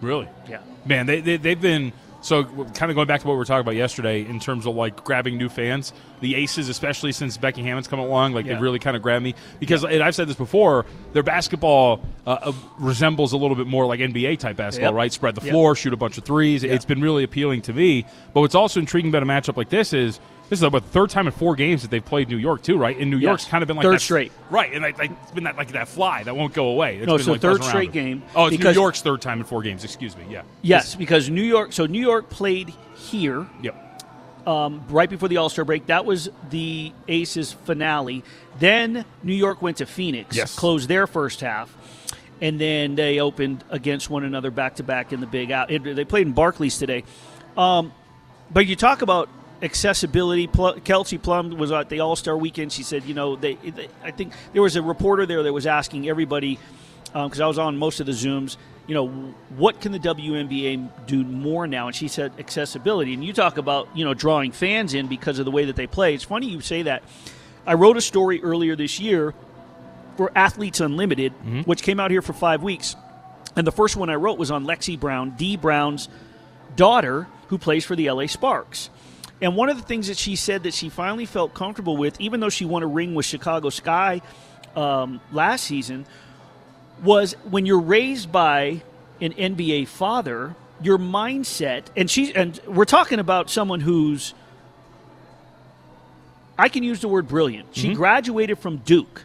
Really? 0.01 0.29
Yeah. 0.49 0.61
Man, 0.87 1.07
they, 1.07 1.21
they 1.21 1.37
they've 1.37 1.61
been 1.61 1.93
so 2.23 2.45
kind 2.45 2.91
of 2.91 2.95
going 2.95 3.07
back 3.07 3.21
to 3.21 3.27
what 3.27 3.35
we 3.35 3.39
were 3.39 3.45
talking 3.45 3.61
about 3.61 3.77
yesterday 3.77 4.25
in 4.25 4.41
terms 4.41 4.67
of 4.67 4.75
like 4.75 5.05
grabbing 5.05 5.37
new 5.37 5.49
fans. 5.49 5.93
The 6.21 6.35
Aces, 6.35 6.69
especially 6.69 7.13
since 7.13 7.37
Becky 7.37 7.63
Hammon's 7.63 7.89
come 7.89 7.99
along, 7.99 8.33
like 8.35 8.47
Yeah. 8.47 8.55
they 8.57 8.61
really 8.61 8.79
kind 8.79 8.97
of 8.97 9.03
grabbed 9.03 9.25
me 9.25 9.35
because 9.59 9.85
and 9.85 10.03
I've 10.03 10.15
said 10.15 10.29
this 10.29 10.37
before. 10.37 10.85
Their 11.13 11.23
basketball 11.23 12.01
uh, 12.27 12.31
uh, 12.43 12.53
resembles 12.79 13.33
a 13.33 13.37
little 13.37 13.57
bit 13.57 13.67
more 13.67 13.87
like 13.87 14.01
NBA 14.01 14.39
type 14.39 14.57
basketball, 14.57 14.93
Yep. 14.93 14.97
right? 14.97 15.13
Spread 15.13 15.35
the 15.35 15.41
Yep. 15.45 15.51
floor, 15.53 15.75
shoot 15.75 15.93
a 15.93 15.97
bunch 15.97 16.19
of 16.19 16.25
threes. 16.25 16.63
It's 16.65 16.85
been 16.85 17.01
really 17.01 17.25
appealing 17.25 17.63
to 17.63 17.73
me. 17.73 18.05
But 18.35 18.41
what's 18.43 18.55
also 18.55 18.81
intriguing 18.81 19.11
about 19.11 19.23
a 19.23 19.27
matchup 19.27 19.57
like 19.57 19.69
this 19.71 19.93
is. 19.93 20.21
This 20.49 20.59
is 20.59 20.63
about 20.65 20.83
the 20.83 20.89
third 20.91 21.11
time 21.11 21.29
in 21.29 21.33
four 21.33 21.55
games 21.55 21.83
that 21.83 21.93
they've 21.93 22.05
played 22.05 22.29
New 22.29 22.37
York 22.37 22.63
too, 22.63 22.77
right? 22.77 22.99
And 22.99 23.09
New 23.09 23.19
York's 23.19 23.45
kind 23.45 23.63
of 23.63 23.69
been 23.69 23.77
like 23.77 23.85
Third 23.85 23.95
that, 23.95 24.01
straight. 24.01 24.33
right? 24.51 24.73
And 24.73 24.83
like, 24.83 24.99
like 24.99 25.13
it's 25.23 25.31
been 25.31 25.45
that 25.45 25.57
like 25.57 25.71
that 25.75 25.87
fly 25.87 26.25
that 26.25 26.35
won't 26.35 26.53
go 26.55 26.71
away. 26.71 26.97
It's 26.97 27.07
No, 27.07 27.19
been, 27.19 27.25
so 27.25 27.31
like, 27.33 27.41
third 27.41 27.63
straight 27.63 27.93
game, 27.93 28.25
Oh, 28.35 28.47
it's 28.47 28.59
New 28.59 28.69
York's 28.73 29.01
third 29.01 29.21
time 29.23 29.39
in 29.39 29.45
four 29.45 29.63
games. 29.63 29.85
Excuse 29.85 30.17
me. 30.17 30.25
Yeah. 30.29 30.43
Yes, 30.63 30.97
because 30.97 31.31
New 31.31 31.45
York. 31.45 31.73
So 31.73 31.87
New 31.87 32.01
York 32.01 32.31
played 32.31 32.75
here 32.97 33.47
Yep. 33.63 33.90
Um, 34.47 34.85
right 34.89 35.09
before 35.11 35.29
the 35.29 35.37
All 35.39 35.49
Star 35.49 35.65
break. 35.65 35.87
That 35.87 36.05
was 36.05 36.29
the 36.51 36.93
Aces 37.09 37.53
finale. 37.53 38.23
Then 38.59 39.05
New 39.23 39.35
York 39.35 39.63
went 39.63 39.79
to 39.79 39.87
Phoenix, 39.87 40.37
Yes. 40.37 40.57
closed 40.59 40.89
their 40.89 41.07
first 41.07 41.41
half, 41.41 41.75
and 42.41 42.61
then 42.61 42.95
they 42.95 43.21
opened 43.21 43.65
against 43.71 44.11
one 44.11 44.25
another 44.25 44.51
back 44.51 44.77
to 44.77 44.83
back 44.83 45.13
in 45.13 45.21
the 45.21 45.27
Big 45.27 45.51
Out. 45.51 45.69
They 45.69 46.05
played 46.05 46.27
in 46.27 46.33
Barclays 46.33 46.79
today. 46.79 47.05
Um, 47.57 47.93
but 48.53 48.67
you 48.67 48.77
talk 48.77 49.03
about 49.03 49.29
accessibility. 49.63 50.47
Pl- 50.47 50.81
Kelsey 50.85 51.19
Plum 51.19 51.51
was 51.59 51.71
at 51.73 51.89
the 51.89 52.01
All 52.01 52.17
Star 52.17 52.37
weekend. 52.37 52.73
She 52.73 52.83
said, 52.83 53.05
you 53.05 53.15
know, 53.15 53.37
they, 53.37 53.55
they. 53.55 53.89
I 54.03 54.11
think 54.11 54.33
there 54.53 54.63
was 54.63 54.77
a 54.77 54.83
reporter 54.83 55.27
there 55.27 55.43
that 55.43 55.53
was 55.53 55.67
asking 55.67 56.09
everybody 56.09 56.59
because 57.13 57.41
I 57.41 57.47
was 57.47 57.59
on 57.59 57.77
most 57.77 58.01
of 58.01 58.07
the 58.07 58.13
Zooms. 58.13 58.57
You 58.87 58.95
know, 58.95 59.09
what 59.57 59.81
can 59.81 59.93
the 59.93 59.99
WNBA 59.99 61.07
do 61.07 61.23
more 61.25 61.67
now? 61.67 61.87
And 61.87 61.95
she 61.95 62.09
said 62.09 62.33
accessibility. 62.39 63.15
And 63.15 63.25
you 63.25 63.33
talk 63.33 63.57
about 63.57 63.89
you 63.95 64.05
know 64.05 64.15
drawing 64.15 64.53
fans 64.53 64.95
in 64.95 65.07
because 65.07 65.39
of 65.39 65.45
the 65.45 65.51
way 65.51 65.67
that 65.67 65.77
they 65.77 65.87
play. 65.87 66.15
It's 66.15 66.25
funny 66.25 66.49
you 66.49 66.61
say 66.61 66.83
that. 66.83 67.03
I 67.67 67.75
wrote 67.75 67.97
a 67.97 68.01
story 68.01 68.43
earlier 68.43 68.75
this 68.75 68.99
year 68.99 69.35
for 70.17 70.33
Athletes 70.35 70.81
Unlimited, 70.81 71.33
which 71.67 71.83
came 71.83 72.01
out 72.01 72.11
here 72.11 72.23
for 72.23 72.33
five 72.33 72.63
weeks. 72.63 72.97
And 73.55 73.67
the 73.67 73.73
first 73.73 73.97
one 73.97 74.11
I 74.11 74.15
wrote 74.15 74.39
was 74.39 74.51
on 74.51 74.65
Lexie 74.65 74.99
Brown, 74.99 75.31
Dee 75.37 75.57
Brown's 75.57 76.09
daughter, 76.77 77.27
who 77.49 77.59
plays 77.59 77.85
for 77.85 77.97
the 77.97 78.11
LA 78.11 78.27
Sparks. 78.27 78.91
And 79.43 79.57
one 79.57 79.69
of 79.69 79.77
the 79.77 79.83
things 79.83 80.09
that 80.09 80.17
she 80.17 80.37
said 80.37 80.65
that 80.65 80.75
she 80.75 80.89
finally 80.89 81.27
felt 81.27 81.55
comfortable 81.55 81.97
with, 81.97 82.21
even 82.21 82.41
though 82.41 82.49
she 82.49 82.65
won 82.65 82.83
a 82.83 82.87
ring 82.87 83.15
with 83.15 83.27
Chicago 83.27 83.71
Sky 83.71 84.21
um, 84.77 85.21
last 85.33 85.65
season, 85.65 86.07
was 87.03 87.35
when 87.51 87.67
you're 87.67 87.81
raised 87.81 88.31
by 88.31 88.83
an 89.21 89.33
NBA 89.33 89.89
father, 89.89 90.55
your 90.83 90.99
mindset, 90.99 91.85
and 91.97 92.11
she, 92.11 92.35
and 92.35 92.59
we're 92.67 92.85
talking 92.85 93.19
about 93.19 93.51
someone 93.51 93.81
who's, 93.81 94.35
I 96.59 96.69
can 96.69 96.83
use 96.83 97.01
the 97.01 97.09
word 97.09 97.29
brilliant. 97.29 97.69
She 97.73 97.95
graduated 97.95 98.59
from 98.59 98.79
Duke. 98.79 99.25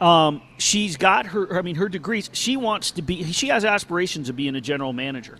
Um, 0.00 0.42
she's 0.58 0.96
got 0.96 1.26
her, 1.26 1.58
I 1.58 1.62
mean, 1.62 1.76
her 1.76 1.88
degrees. 1.88 2.30
She 2.32 2.56
wants 2.56 2.92
to 2.92 3.02
be, 3.02 3.24
she 3.32 3.48
has 3.48 3.64
aspirations 3.64 4.28
of 4.28 4.36
being 4.36 4.54
a 4.54 4.60
general 4.60 4.92
manager. 4.92 5.38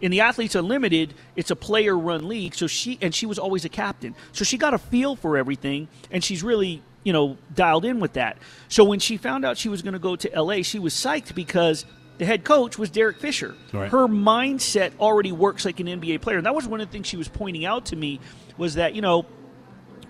In 0.00 0.10
the 0.10 0.20
Athletes 0.20 0.54
Unlimited, 0.54 1.14
it's 1.34 1.50
a 1.50 1.56
player 1.56 1.96
run 1.96 2.28
league. 2.28 2.54
So 2.54 2.66
she, 2.66 2.98
and 3.00 3.14
she 3.14 3.26
was 3.26 3.38
always 3.38 3.64
a 3.64 3.68
captain. 3.68 4.14
So 4.32 4.44
she 4.44 4.58
got 4.58 4.74
a 4.74 4.78
feel 4.78 5.16
for 5.16 5.36
everything, 5.36 5.88
and 6.10 6.22
she's 6.22 6.42
really, 6.42 6.82
you 7.06 7.12
know, 7.12 7.38
dialed 7.54 7.84
in 7.84 8.00
with 8.00 8.14
that. 8.14 8.36
So 8.68 8.82
when 8.82 8.98
she 8.98 9.16
found 9.16 9.44
out 9.44 9.56
she 9.56 9.68
was 9.68 9.80
going 9.80 9.92
to 9.92 10.00
go 10.00 10.16
to 10.16 10.42
LA, 10.42 10.62
she 10.62 10.80
was 10.80 10.92
psyched 10.92 11.36
because 11.36 11.84
the 12.18 12.24
head 12.24 12.42
coach 12.42 12.78
was 12.78 12.90
Derek 12.90 13.20
Fisher. 13.20 13.54
Right. 13.72 13.88
Her 13.88 14.08
mindset 14.08 14.90
already 14.98 15.30
works 15.30 15.64
like 15.64 15.78
an 15.78 15.86
NBA 15.86 16.20
player. 16.20 16.38
And 16.38 16.46
that 16.46 16.54
was 16.56 16.66
one 16.66 16.80
of 16.80 16.88
the 16.88 16.92
things 16.92 17.06
she 17.06 17.16
was 17.16 17.28
pointing 17.28 17.64
out 17.64 17.86
to 17.86 17.96
me 17.96 18.18
was 18.58 18.74
that, 18.74 18.96
you 18.96 19.02
know, 19.02 19.24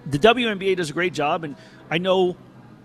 the 0.07 0.19
WNBA 0.19 0.75
does 0.75 0.89
a 0.89 0.95
great 0.95 1.13
job, 1.13 1.45
and 1.45 1.55
I 1.91 1.99
know 1.99 2.35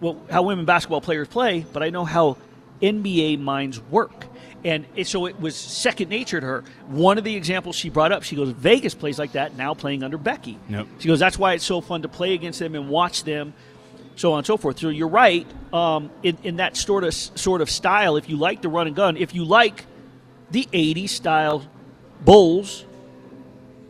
well, 0.02 0.22
how 0.30 0.42
women 0.42 0.66
basketball 0.66 1.00
players 1.00 1.30
play, 1.30 1.66
but 1.72 1.82
I 1.82 1.90
know 1.90 2.04
how 2.04 2.36
NBA 2.82 3.40
minds 3.40 3.80
work. 3.80 4.26
And 4.64 4.86
it, 4.96 5.08
so 5.08 5.26
it 5.26 5.40
was 5.40 5.56
second 5.56 6.10
nature 6.10 6.40
to 6.40 6.46
her. 6.46 6.64
One 6.88 7.18
of 7.18 7.24
the 7.24 7.36
examples 7.36 7.76
she 7.76 7.90
brought 7.90 8.12
up, 8.12 8.24
she 8.24 8.36
goes, 8.36 8.50
Vegas 8.50 8.94
plays 8.94 9.18
like 9.18 9.32
that 9.32 9.56
now 9.56 9.74
playing 9.74 10.04
under 10.04 10.18
Becky. 10.18 10.60
Yep. 10.70 10.88
She 11.00 11.08
goes, 11.08 11.20
that's 11.20 11.38
why 11.38 11.54
it's 11.54 11.66
so 11.66 11.82
fun 11.82 12.02
to 12.04 12.08
play 12.08 12.34
against 12.34 12.60
them 12.60 12.76
and 12.76 12.90
watch 12.90 13.24
them, 13.24 13.54
so 14.16 14.34
on 14.34 14.40
and 14.40 14.48
so 14.48 14.58
forth. 14.58 14.80
So 14.80 14.90
you're 14.90 15.08
right 15.08 15.48
um, 15.74 16.10
in, 16.24 16.38
in 16.44 16.56
that 16.58 16.78
sort 16.78 17.04
of 17.04 17.14
sort 17.14 17.62
of 17.62 17.70
style. 17.70 18.18
If 18.18 18.30
you 18.30 18.38
like 18.38 18.62
the 18.62 18.70
run 18.70 18.88
and 18.88 18.96
gun, 18.96 19.18
if 19.18 19.34
you 19.34 19.44
like 19.46 19.86
the 20.52 20.68
80s 20.74 21.10
style 21.10 21.66
Bulls, 22.24 22.86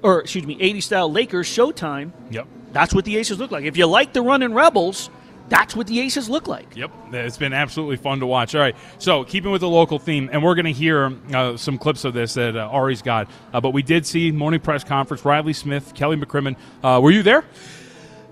or 0.03 0.21
excuse 0.21 0.45
me, 0.45 0.57
80s 0.57 0.83
style 0.83 1.11
Lakers 1.11 1.47
Showtime, 1.47 2.11
Yep. 2.29 2.47
that's 2.71 2.93
what 2.93 3.05
the 3.05 3.17
Aces 3.17 3.39
look 3.39 3.51
like. 3.51 3.65
If 3.65 3.77
you 3.77 3.85
like 3.87 4.13
the 4.13 4.21
running 4.21 4.53
Rebels, 4.53 5.09
that's 5.49 5.75
what 5.75 5.87
the 5.87 5.99
Aces 5.99 6.29
look 6.29 6.47
like. 6.47 6.75
Yep, 6.77 6.91
it's 7.11 7.35
been 7.37 7.51
absolutely 7.51 7.97
fun 7.97 8.21
to 8.21 8.25
watch. 8.25 8.55
All 8.55 8.61
right, 8.61 8.75
so 8.99 9.25
keeping 9.25 9.51
with 9.51 9.59
the 9.61 9.67
local 9.67 9.99
theme, 9.99 10.29
and 10.31 10.41
we're 10.41 10.55
going 10.55 10.65
to 10.65 10.71
hear 10.71 11.11
uh, 11.33 11.57
some 11.57 11.77
clips 11.77 12.05
of 12.05 12.13
this 12.13 12.35
that 12.35 12.55
uh, 12.55 12.69
Ari's 12.71 13.01
got. 13.01 13.29
Uh, 13.53 13.59
but 13.59 13.71
we 13.71 13.83
did 13.83 14.05
see 14.05 14.31
morning 14.31 14.61
press 14.61 14.83
conference. 14.85 15.25
Riley 15.25 15.51
Smith, 15.53 15.93
Kelly 15.93 16.15
McCrimmon. 16.15 16.55
Uh, 16.81 17.01
were 17.03 17.11
you 17.11 17.21
there? 17.21 17.43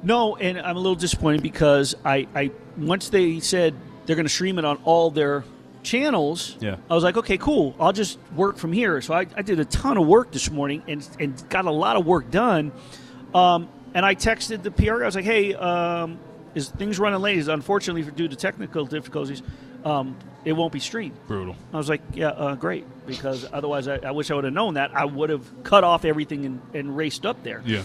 No, 0.03 0.35
and 0.35 0.59
I'm 0.59 0.75
a 0.77 0.79
little 0.79 0.95
disappointed 0.95 1.41
because 1.43 1.95
I, 2.05 2.27
I 2.35 2.51
once 2.77 3.09
they 3.09 3.39
said 3.39 3.75
they're 4.05 4.15
going 4.15 4.25
to 4.25 4.33
stream 4.33 4.57
it 4.57 4.65
on 4.65 4.77
all 4.85 5.11
their 5.11 5.43
channels, 5.83 6.57
Yeah. 6.59 6.77
I 6.89 6.93
was 6.95 7.03
like, 7.03 7.17
okay, 7.17 7.37
cool. 7.37 7.75
I'll 7.79 7.93
just 7.93 8.17
work 8.35 8.57
from 8.57 8.73
here. 8.73 9.01
So 9.01 9.13
I, 9.13 9.25
I 9.35 9.41
did 9.41 9.59
a 9.59 9.65
ton 9.65 9.97
of 9.97 10.07
work 10.07 10.31
this 10.31 10.49
morning 10.51 10.83
and, 10.87 11.07
and 11.19 11.49
got 11.49 11.65
a 11.65 11.71
lot 11.71 11.95
of 11.95 12.05
work 12.05 12.29
done. 12.31 12.71
Um, 13.33 13.69
and 13.93 14.05
I 14.05 14.15
texted 14.15 14.61
the 14.63 14.71
PR. 14.71 15.03
I 15.03 15.05
was 15.05 15.15
like, 15.15 15.25
hey, 15.25 15.53
um, 15.55 16.19
is 16.55 16.69
things 16.69 16.99
running 16.99 17.19
late? 17.21 17.37
Is 17.37 17.47
unfortunately 17.47 18.03
for 18.03 18.11
due 18.11 18.27
to 18.27 18.35
technical 18.35 18.85
difficulties, 18.85 19.41
um, 19.85 20.17
it 20.45 20.53
won't 20.53 20.73
be 20.73 20.79
streamed. 20.79 21.15
Brutal. 21.27 21.55
I 21.73 21.77
was 21.77 21.89
like, 21.89 22.01
yeah, 22.13 22.29
uh, 22.29 22.55
great, 22.55 22.85
because 23.05 23.45
otherwise 23.51 23.87
I, 23.87 23.97
I 23.97 24.11
wish 24.11 24.31
I 24.31 24.35
would 24.35 24.43
have 24.45 24.53
known 24.53 24.75
that. 24.75 24.95
I 24.95 25.05
would 25.05 25.29
have 25.29 25.63
cut 25.63 25.83
off 25.83 26.05
everything 26.05 26.45
and, 26.45 26.61
and 26.73 26.95
raced 26.97 27.25
up 27.25 27.43
there. 27.43 27.61
Yeah. 27.65 27.83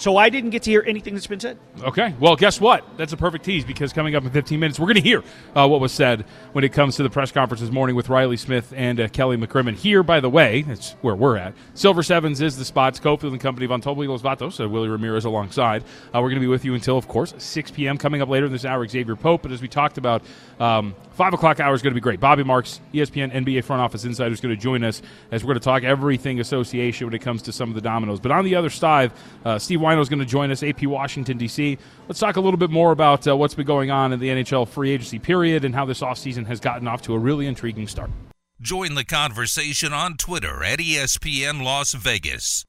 So 0.00 0.16
I 0.16 0.30
didn't 0.30 0.48
get 0.48 0.62
to 0.62 0.70
hear 0.70 0.82
anything 0.86 1.12
that's 1.12 1.26
been 1.26 1.40
said. 1.40 1.58
Okay. 1.82 2.14
Well, 2.18 2.34
guess 2.34 2.58
what? 2.58 2.86
That's 2.96 3.12
a 3.12 3.18
perfect 3.18 3.44
tease 3.44 3.66
because 3.66 3.92
coming 3.92 4.14
up 4.14 4.24
in 4.24 4.30
15 4.30 4.58
minutes, 4.58 4.80
we're 4.80 4.86
going 4.86 4.94
to 4.94 5.02
hear 5.02 5.22
uh, 5.54 5.68
what 5.68 5.78
was 5.78 5.92
said 5.92 6.24
when 6.52 6.64
it 6.64 6.72
comes 6.72 6.96
to 6.96 7.02
the 7.02 7.10
press 7.10 7.30
conference 7.30 7.60
this 7.60 7.70
morning 7.70 7.94
with 7.94 8.08
Riley 8.08 8.38
Smith 8.38 8.72
and 8.74 8.98
uh, 8.98 9.08
Kelly 9.08 9.36
McCrimmon. 9.36 9.74
Here, 9.74 10.02
by 10.02 10.20
the 10.20 10.30
way, 10.30 10.62
that's 10.62 10.92
where 11.02 11.14
we're 11.14 11.36
at. 11.36 11.52
Silver 11.74 12.02
Sevens 12.02 12.40
is 12.40 12.56
the 12.56 12.64
spot. 12.64 12.94
Cofield 12.94 13.32
and 13.32 13.40
Company 13.40 13.66
von 13.66 13.82
Tobel 13.82 14.08
Los 14.08 14.22
Vatos, 14.22 14.58
uh, 14.58 14.66
Willie 14.66 14.88
Ramirez 14.88 15.26
alongside. 15.26 15.82
Uh, 16.14 16.22
we're 16.22 16.30
going 16.30 16.36
to 16.36 16.40
be 16.40 16.46
with 16.46 16.64
you 16.64 16.72
until, 16.72 16.96
of 16.96 17.06
course, 17.06 17.34
6 17.36 17.70
p.m. 17.72 17.98
Coming 17.98 18.22
up 18.22 18.30
later 18.30 18.46
in 18.46 18.52
this 18.52 18.64
hour, 18.64 18.88
Xavier 18.88 19.16
Pope. 19.16 19.42
But 19.42 19.52
as 19.52 19.60
we 19.60 19.68
talked 19.68 19.98
about, 19.98 20.22
um, 20.58 20.94
5 21.20 21.34
o'clock 21.34 21.60
hour 21.60 21.74
is 21.74 21.82
going 21.82 21.90
to 21.90 21.94
be 21.94 22.00
great. 22.00 22.18
Bobby 22.18 22.42
Marks, 22.42 22.80
ESPN 22.94 23.30
NBA 23.30 23.62
front 23.64 23.82
office 23.82 24.06
insider, 24.06 24.32
is 24.32 24.40
going 24.40 24.56
to 24.56 24.58
join 24.58 24.82
us 24.82 25.02
as 25.30 25.44
we're 25.44 25.48
going 25.48 25.60
to 25.60 25.64
talk 25.64 25.82
everything 25.82 26.40
association 26.40 27.06
when 27.06 27.12
it 27.12 27.18
comes 27.18 27.42
to 27.42 27.52
some 27.52 27.68
of 27.68 27.74
the 27.74 27.82
dominoes. 27.82 28.20
But 28.20 28.32
on 28.32 28.42
the 28.42 28.54
other 28.54 28.70
side, 28.70 29.12
uh, 29.44 29.58
Steve 29.58 29.80
Whyno 29.80 30.00
is 30.00 30.08
going 30.08 30.20
to 30.20 30.24
join 30.24 30.50
us, 30.50 30.62
AP 30.62 30.84
Washington, 30.84 31.36
D.C. 31.36 31.76
Let's 32.08 32.20
talk 32.20 32.36
a 32.36 32.40
little 32.40 32.56
bit 32.56 32.70
more 32.70 32.90
about 32.90 33.28
uh, 33.28 33.36
what's 33.36 33.52
been 33.52 33.66
going 33.66 33.90
on 33.90 34.14
in 34.14 34.18
the 34.18 34.28
NHL 34.28 34.66
free 34.66 34.92
agency 34.92 35.18
period 35.18 35.66
and 35.66 35.74
how 35.74 35.84
this 35.84 36.00
offseason 36.00 36.46
has 36.46 36.58
gotten 36.58 36.88
off 36.88 37.02
to 37.02 37.12
a 37.12 37.18
really 37.18 37.46
intriguing 37.46 37.86
start. 37.86 38.10
Join 38.62 38.94
the 38.94 39.04
conversation 39.04 39.92
on 39.92 40.16
Twitter 40.16 40.64
at 40.64 40.78
ESPN 40.78 41.62
Las 41.62 41.92
Vegas. 41.92 42.64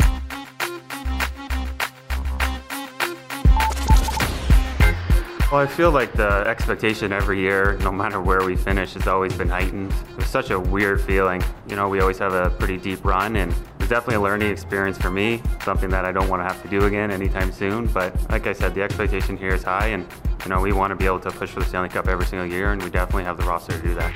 Well, 5.52 5.60
I 5.60 5.68
feel 5.68 5.92
like 5.92 6.14
the 6.14 6.46
expectation 6.48 7.12
every 7.12 7.42
year, 7.42 7.78
no 7.82 7.92
matter 7.92 8.22
where 8.22 8.46
we 8.46 8.56
finish, 8.56 8.94
has 8.94 9.06
always 9.06 9.34
been 9.36 9.50
heightened. 9.50 9.94
It's 10.18 10.30
such 10.30 10.50
a 10.50 10.58
weird 10.58 11.02
feeling. 11.02 11.44
You 11.68 11.76
know, 11.76 11.90
we 11.90 12.00
always 12.00 12.18
have 12.20 12.34
a 12.34 12.52
pretty 12.52 12.78
deep 12.78 13.04
run, 13.04 13.36
and 13.36 13.54
it's 13.78 13.90
definitely 13.90 14.16
a 14.16 14.22
learning 14.22 14.50
experience 14.50 14.98
for 14.98 15.12
me, 15.12 15.42
something 15.66 15.90
that 15.90 16.06
I 16.06 16.14
don't 16.14 16.30
want 16.30 16.40
to 16.40 16.46
have 16.46 16.62
to 16.62 16.70
do 16.70 16.86
again 16.86 17.12
anytime 17.12 17.52
soon. 17.52 17.88
But 17.88 18.16
like 18.32 18.48
I 18.48 18.54
said, 18.54 18.74
the 18.74 18.82
expectation 18.82 19.36
here 19.36 19.54
is 19.54 19.62
high, 19.62 19.88
and, 19.88 20.08
you 20.46 20.50
know, 20.50 20.62
we 20.62 20.72
want 20.72 20.92
to 20.92 20.96
be 20.96 21.06
able 21.06 21.20
to 21.20 21.32
push 21.32 21.50
for 21.50 21.60
the 21.60 21.66
Stanley 21.66 21.90
Cup 21.90 22.08
every 22.08 22.26
single 22.26 22.48
year, 22.48 22.72
and 22.72 22.82
we 22.82 22.90
definitely 22.90 23.26
have 23.26 23.36
the 23.36 23.44
roster 23.44 23.74
to 23.74 23.82
do 23.86 23.94
that. 23.96 24.12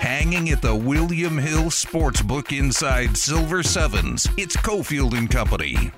Hanging 0.00 0.50
at 0.50 0.62
the 0.62 0.74
William 0.74 1.38
Hill 1.38 1.66
Sportsbook 1.66 2.58
inside 2.58 3.16
Silver 3.16 3.62
Sevens, 3.62 4.26
it's 4.36 4.56
Cofield 4.56 5.16
and 5.16 5.30
Company. 5.30 5.92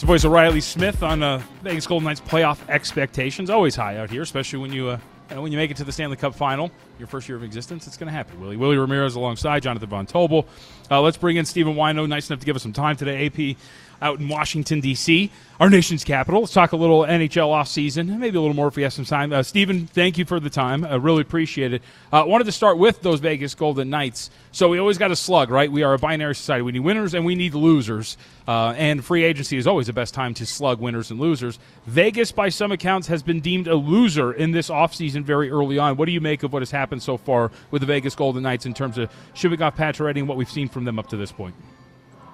It's 0.00 0.04
the 0.04 0.06
voice 0.14 0.24
of 0.24 0.32
Riley 0.32 0.62
Smith 0.62 1.02
on 1.02 1.22
uh, 1.22 1.42
Vegas 1.62 1.86
Golden 1.86 2.06
Knights 2.06 2.22
playoff 2.22 2.58
expectations. 2.70 3.50
Always 3.50 3.76
high 3.76 3.98
out 3.98 4.08
here, 4.08 4.22
especially 4.22 4.60
when 4.60 4.72
you, 4.72 4.88
uh, 4.88 4.98
when 5.34 5.52
you 5.52 5.58
make 5.58 5.70
it 5.70 5.76
to 5.76 5.84
the 5.84 5.92
Stanley 5.92 6.16
Cup 6.16 6.34
final. 6.34 6.70
Your 7.00 7.06
first 7.06 7.30
year 7.30 7.36
of 7.36 7.42
existence, 7.42 7.86
it's 7.86 7.96
going 7.96 8.08
to 8.08 8.12
happen. 8.12 8.38
Willie 8.38 8.58
Willie 8.58 8.76
Ramirez 8.76 9.14
alongside 9.14 9.62
Jonathan 9.62 9.88
Von 9.88 10.06
Tobel. 10.06 10.44
Uh, 10.90 11.00
let's 11.00 11.16
bring 11.16 11.38
in 11.38 11.46
Stephen 11.46 11.74
Whyno. 11.74 12.06
Nice 12.06 12.28
enough 12.28 12.40
to 12.40 12.46
give 12.46 12.56
us 12.56 12.62
some 12.62 12.74
time 12.74 12.94
today. 12.94 13.24
AP 13.24 13.56
out 14.02 14.20
in 14.20 14.28
Washington 14.28 14.80
D.C., 14.80 15.30
our 15.58 15.68
nation's 15.68 16.04
capital. 16.04 16.40
Let's 16.40 16.54
talk 16.54 16.72
a 16.72 16.76
little 16.76 17.02
NHL 17.02 17.48
offseason, 17.48 18.18
maybe 18.18 18.38
a 18.38 18.40
little 18.40 18.56
more 18.56 18.68
if 18.68 18.76
we 18.76 18.82
have 18.82 18.94
some 18.94 19.04
time. 19.04 19.32
Uh, 19.32 19.42
Stephen, 19.42 19.86
thank 19.86 20.16
you 20.16 20.24
for 20.24 20.40
the 20.40 20.48
time. 20.48 20.84
I 20.84 20.94
really 20.94 21.20
appreciate 21.20 21.74
it. 21.74 21.82
Uh, 22.10 22.24
wanted 22.26 22.44
to 22.44 22.52
start 22.52 22.78
with 22.78 23.02
those 23.02 23.20
Vegas 23.20 23.54
Golden 23.54 23.90
Knights. 23.90 24.30
So 24.52 24.68
we 24.68 24.78
always 24.78 24.96
got 24.96 25.10
a 25.10 25.16
slug, 25.16 25.50
right? 25.50 25.70
We 25.70 25.82
are 25.82 25.92
a 25.92 25.98
binary 25.98 26.34
society. 26.34 26.62
We 26.62 26.72
need 26.72 26.80
winners 26.80 27.12
and 27.12 27.26
we 27.26 27.34
need 27.34 27.54
losers. 27.54 28.16
Uh, 28.48 28.74
and 28.76 29.04
free 29.04 29.22
agency 29.22 29.58
is 29.58 29.66
always 29.66 29.86
the 29.86 29.92
best 29.92 30.14
time 30.14 30.34
to 30.34 30.46
slug 30.46 30.80
winners 30.80 31.10
and 31.10 31.20
losers. 31.20 31.58
Vegas, 31.86 32.32
by 32.32 32.48
some 32.48 32.72
accounts, 32.72 33.06
has 33.08 33.22
been 33.22 33.40
deemed 33.40 33.68
a 33.68 33.76
loser 33.76 34.32
in 34.32 34.50
this 34.50 34.70
offseason 34.70 35.22
very 35.22 35.50
early 35.50 35.78
on. 35.78 35.96
What 35.96 36.06
do 36.06 36.12
you 36.12 36.20
make 36.20 36.42
of 36.42 36.52
what 36.52 36.62
has 36.62 36.70
happened 36.70 36.89
so 36.98 37.16
far 37.16 37.52
with 37.70 37.80
the 37.80 37.86
Vegas 37.86 38.16
Golden 38.16 38.42
Knights 38.42 38.66
in 38.66 38.74
terms 38.74 38.98
of 38.98 39.08
shipping 39.34 39.62
off 39.62 39.76
Pacioretty 39.76 40.18
and 40.18 40.28
what 40.28 40.36
we've 40.36 40.50
seen 40.50 40.68
from 40.68 40.84
them 40.84 40.98
up 40.98 41.08
to 41.08 41.16
this 41.16 41.30
point? 41.30 41.54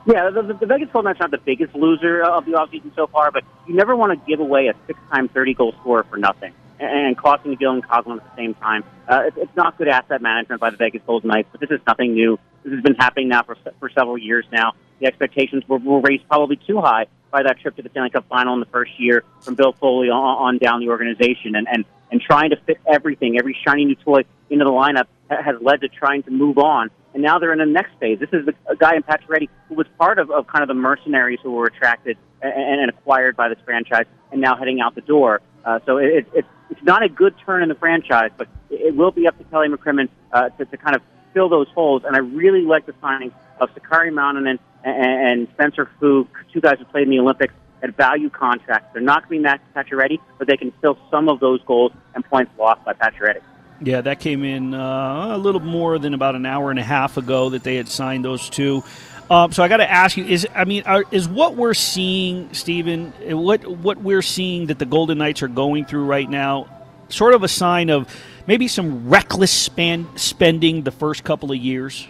Yeah, 0.06 0.30
the, 0.30 0.42
the, 0.42 0.66
Vegas 0.66 0.88
Golden 0.92 1.10
Knights 1.10 1.20
are 1.20 1.25
not 1.25 1.32
the 1.32 1.44
biggest 1.44 1.75
loser 1.75 2.22
of 2.22 2.46
the 2.46 2.52
offseason 2.52 2.94
so 2.94 3.08
far, 3.08 3.32
but 3.32 3.42
you 3.66 3.75
never 3.75 3.96
want 3.96 4.12
to 4.12 4.26
give 4.26 4.38
away 4.38 4.68
a 4.68 4.75
six-time 4.86 5.28
30-goal 5.28 5.75
scorer 5.80 6.04
for 6.04 6.16
nothing 6.16 6.54
and, 6.78 7.06
and 7.06 7.18
costing 7.18 7.56
Dylan 7.56 7.82
Coghlan 7.82 8.18
at 8.18 8.25
the 8.25 8.36
same 8.36 8.54
time. 8.54 8.84
Uh, 9.08 9.25
it, 9.26 9.34
it's 9.36 9.56
not 9.56 9.76
good 9.78 9.88
asset 9.88 10.22
management 10.22 10.60
by 10.60 10.70
the 10.70 10.76
Vegas 10.76 11.02
Golden 11.06 11.28
Knights, 11.28 11.48
but 11.50 11.60
this 11.60 11.70
is 11.70 11.80
nothing 11.86 12.14
new. 12.14 12.38
This 12.62 12.75
has 12.75 12.82
been 12.82 12.94
happening 12.94 13.28
now 13.28 13.42
for, 13.42 13.56
for 13.80 13.90
several 13.90 14.18
years 14.18 14.44
now. 14.52 14.75
The 15.00 15.06
expectations 15.06 15.64
were, 15.68 15.78
were 15.78 16.00
raised 16.00 16.26
probably 16.28 16.56
too 16.56 16.80
high 16.80 17.06
by 17.30 17.42
that 17.42 17.60
trip 17.60 17.76
to 17.76 17.82
the 17.82 17.90
Stanley 17.90 18.10
Cup 18.10 18.26
final 18.28 18.54
in 18.54 18.60
the 18.60 18.66
first 18.66 18.98
year 18.98 19.25
from 19.40 19.56
Bill 19.56 19.72
Foley 19.72 20.08
on, 20.08 20.18
on 20.18 20.58
down 20.58 20.80
the 20.80 20.88
organization, 20.88 21.54
and, 21.54 21.66
and, 21.68 21.84
and 22.10 22.20
trying 22.20 22.50
to 22.50 22.56
fit 22.56 22.78
everything, 22.86 23.38
every 23.38 23.56
shiny 23.66 23.84
new 23.84 23.96
toy 23.96 24.22
into 24.50 24.64
the 24.64 24.70
lineup 24.70 25.06
has 25.28 25.56
led 25.60 25.80
to 25.80 25.88
trying 25.88 26.22
to 26.22 26.30
move 26.30 26.58
on 26.58 26.90
and 27.16 27.22
now 27.22 27.38
they're 27.38 27.52
in 27.54 27.58
the 27.58 27.64
next 27.64 27.92
phase. 27.98 28.18
This 28.18 28.28
is 28.34 28.46
a 28.68 28.76
guy 28.76 28.94
in 28.94 29.02
Pacioretty 29.02 29.48
who 29.70 29.75
was 29.75 29.86
part 29.98 30.18
of, 30.18 30.30
of 30.30 30.46
kind 30.48 30.60
of 30.60 30.68
the 30.68 30.75
mercenaries 30.75 31.38
who 31.42 31.50
were 31.52 31.64
attracted 31.64 32.18
and, 32.42 32.82
and 32.82 32.90
acquired 32.90 33.36
by 33.36 33.48
this 33.48 33.56
franchise, 33.64 34.04
and 34.30 34.38
now 34.38 34.54
heading 34.54 34.82
out 34.82 34.94
the 34.94 35.00
door. 35.00 35.40
Uh, 35.64 35.78
so 35.86 35.96
it, 35.96 36.26
it, 36.34 36.44
it's 36.68 36.82
not 36.82 37.02
a 37.02 37.08
good 37.08 37.34
turn 37.46 37.62
in 37.62 37.70
the 37.70 37.75
franchise, 37.75 38.32
but 38.36 38.48
it 38.68 38.94
will 38.94 39.12
be 39.12 39.26
up 39.26 39.38
to 39.38 39.44
Kelly 39.44 39.68
McCrimmon 39.68 40.10
uh, 40.30 40.50
to, 40.50 40.66
to 40.66 40.76
kind 40.76 40.94
of 40.94 41.00
fill 41.32 41.48
those 41.48 41.68
holes. 41.68 42.02
And 42.04 42.14
I 42.14 42.18
really 42.18 42.60
like 42.60 42.84
the 42.84 42.94
signing 43.00 43.32
of 43.60 43.70
Sakari 43.72 44.10
Manninen 44.10 44.58
and, 44.84 45.30
and 45.40 45.48
Spencer 45.54 45.88
Foo, 45.98 46.28
two 46.52 46.60
guys 46.60 46.75
who 46.78 46.84
played 46.84 47.04
in 47.04 47.10
the 47.10 47.20
Olympics 47.20 47.54
at 47.83 47.97
value 47.97 48.30
contracts. 48.30 48.88
They're 48.92 49.02
not 49.02 49.28
going 49.28 49.42
to 49.42 49.49
be 49.49 49.50
Max 49.50 49.62
Pacioretty, 49.75 50.18
but 50.38 50.49
they 50.49 50.56
can 50.56 50.73
fill 50.80 50.99
some 51.11 51.28
of 51.28 51.40
those 51.40 51.62
goals 51.64 51.92
and 52.14 52.25
points 52.25 52.52
lost 52.59 52.85
by 52.85 52.95
Pacioretty. 52.95 53.42
Yeah, 53.80 54.00
that 54.00 54.21
came 54.21 54.42
in 54.42 54.73
uh, 54.73 55.37
a 55.37 55.38
little 55.38 55.61
more 55.61 55.99
than 55.99 56.14
about 56.14 56.35
an 56.35 56.47
hour 56.47 56.71
and 56.71 56.78
a 56.78 56.83
half 56.83 57.18
ago 57.18 57.50
that 57.50 57.62
they 57.62 57.76
had 57.76 57.88
signed 57.88 58.25
those 58.25 58.49
two. 58.49 58.83
Um, 59.28 59.52
so 59.52 59.62
I 59.62 59.68
got 59.68 59.78
to 59.78 59.90
ask 59.90 60.16
you: 60.16 60.25
Is 60.25 60.47
I 60.54 60.64
mean, 60.64 60.85
are, 60.87 61.04
is 61.11 61.28
what 61.28 61.56
we're 61.56 61.75
seeing, 61.75 62.54
Stephen? 62.54 63.12
What 63.37 63.66
what 63.66 63.99
we're 63.99 64.23
seeing 64.23 64.66
that 64.66 64.78
the 64.78 64.87
Golden 64.87 65.18
Knights 65.18 65.42
are 65.42 65.49
going 65.49 65.85
through 65.85 66.04
right 66.04 66.28
now, 66.30 66.68
sort 67.09 67.35
of 67.35 67.42
a 67.42 67.49
sign 67.49 67.90
of 67.90 68.09
maybe 68.47 68.68
some 68.68 69.11
reckless 69.11 69.52
span, 69.52 70.09
spending 70.16 70.83
the 70.83 70.92
first 70.92 71.25
couple 71.25 71.50
of 71.50 71.59
years? 71.59 72.06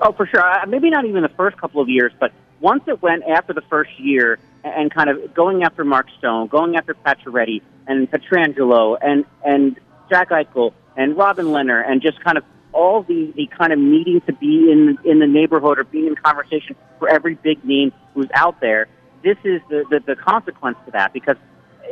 Oh, 0.00 0.12
for 0.12 0.26
sure. 0.26 0.40
Uh, 0.40 0.64
maybe 0.66 0.88
not 0.88 1.04
even 1.04 1.22
the 1.22 1.28
first 1.30 1.56
couple 1.56 1.80
of 1.80 1.88
years, 1.88 2.12
but 2.18 2.32
once 2.60 2.84
it 2.86 3.02
went 3.02 3.24
after 3.24 3.52
the 3.52 3.62
first 3.62 3.90
year 3.98 4.38
and, 4.64 4.92
kind 4.92 5.10
of 5.10 5.34
going 5.34 5.62
after 5.62 5.84
Mark 5.84 6.06
Stone, 6.18 6.48
going 6.48 6.76
after 6.76 6.94
Pacioretty 6.94 7.60
and 7.86 8.10
Pietrangelo 8.10 8.96
and 9.00 9.24
and 9.44 9.78
Jack 10.08 10.30
Eichel 10.30 10.72
and 10.96 11.16
Robin 11.16 11.46
Lehner 11.46 11.82
and 11.86 12.00
just 12.00 12.22
kind 12.24 12.38
of 12.38 12.44
all 12.72 13.02
the, 13.02 13.32
the 13.36 13.46
kind 13.46 13.72
of 13.72 13.78
needing 13.78 14.20
to 14.22 14.32
be 14.32 14.70
in 14.70 14.98
in 15.04 15.18
the 15.18 15.26
neighborhood 15.26 15.78
or 15.78 15.84
being 15.84 16.06
in 16.06 16.16
conversation 16.16 16.76
for 16.98 17.08
every 17.08 17.34
big 17.34 17.64
name 17.64 17.92
who's 18.14 18.28
out 18.34 18.60
there. 18.60 18.88
This 19.22 19.36
is 19.44 19.60
the, 19.68 19.84
the, 19.90 20.00
the 20.06 20.16
consequence 20.16 20.76
to 20.86 20.90
that 20.92 21.12
because 21.12 21.36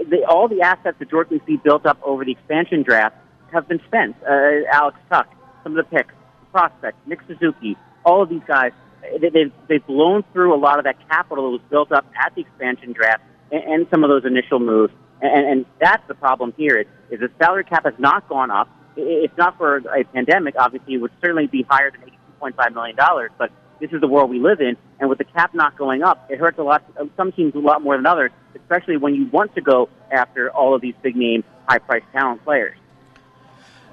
the, 0.08 0.24
all 0.26 0.48
the 0.48 0.60
assets 0.62 0.98
that 0.98 1.10
Jordan 1.10 1.40
C 1.46 1.56
built 1.56 1.86
up 1.86 1.98
over 2.02 2.24
the 2.24 2.32
expansion 2.32 2.82
draft 2.82 3.16
have 3.52 3.68
been 3.68 3.80
spent. 3.86 4.16
Uh, 4.22 4.64
Alex 4.70 4.98
Tuch, 5.10 5.28
some 5.62 5.76
of 5.76 5.84
the 5.84 5.96
picks, 5.96 6.14
prospects, 6.50 6.98
Nick 7.06 7.20
Suzuki, 7.26 7.76
all 8.04 8.22
of 8.22 8.28
these 8.28 8.42
guys, 8.46 8.72
they've, 9.20 9.52
they've 9.68 9.86
blown 9.86 10.24
through 10.32 10.54
a 10.54 10.58
lot 10.58 10.78
of 10.78 10.84
that 10.84 10.96
capital 11.08 11.44
that 11.44 11.58
was 11.58 11.70
built 11.70 11.92
up 11.92 12.06
at 12.24 12.34
the 12.34 12.42
expansion 12.42 12.92
draft 12.92 13.22
and, 13.50 13.62
and 13.64 13.86
some 13.90 14.04
of 14.04 14.10
those 14.10 14.24
initial 14.24 14.58
moves. 14.58 14.92
And, 15.20 15.46
and 15.46 15.66
that's 15.80 16.06
the 16.08 16.14
problem 16.14 16.52
here 16.56 16.78
is, 16.78 16.86
is 17.10 17.20
the 17.20 17.30
salary 17.38 17.64
cap 17.64 17.84
has 17.84 17.94
not 17.98 18.28
gone 18.28 18.50
up. 18.50 18.68
It's 18.96 19.36
not 19.38 19.56
for 19.56 19.78
a 19.78 20.04
pandemic. 20.04 20.54
Obviously, 20.58 20.94
it 20.94 20.98
would 20.98 21.12
certainly 21.20 21.46
be 21.46 21.62
higher 21.68 21.90
than 21.90 22.02
$82.5 22.42 22.74
million, 22.74 22.96
but 23.38 23.50
this 23.80 23.90
is 23.92 24.00
the 24.00 24.08
world 24.08 24.30
we 24.30 24.38
live 24.38 24.60
in. 24.60 24.76
And 25.00 25.08
with 25.08 25.18
the 25.18 25.24
cap 25.24 25.54
not 25.54 25.76
going 25.76 26.02
up, 26.02 26.30
it 26.30 26.38
hurts 26.38 26.58
a 26.58 26.62
lot, 26.62 26.84
um, 27.00 27.10
some 27.16 27.32
teams 27.32 27.54
a 27.54 27.58
lot 27.58 27.82
more 27.82 27.96
than 27.96 28.06
others, 28.06 28.30
especially 28.54 28.96
when 28.96 29.14
you 29.14 29.26
want 29.26 29.54
to 29.54 29.60
go 29.60 29.88
after 30.10 30.50
all 30.50 30.74
of 30.74 30.82
these 30.82 30.94
big 31.02 31.16
name, 31.16 31.42
high 31.68 31.78
priced 31.78 32.06
talent 32.12 32.44
players. 32.44 32.76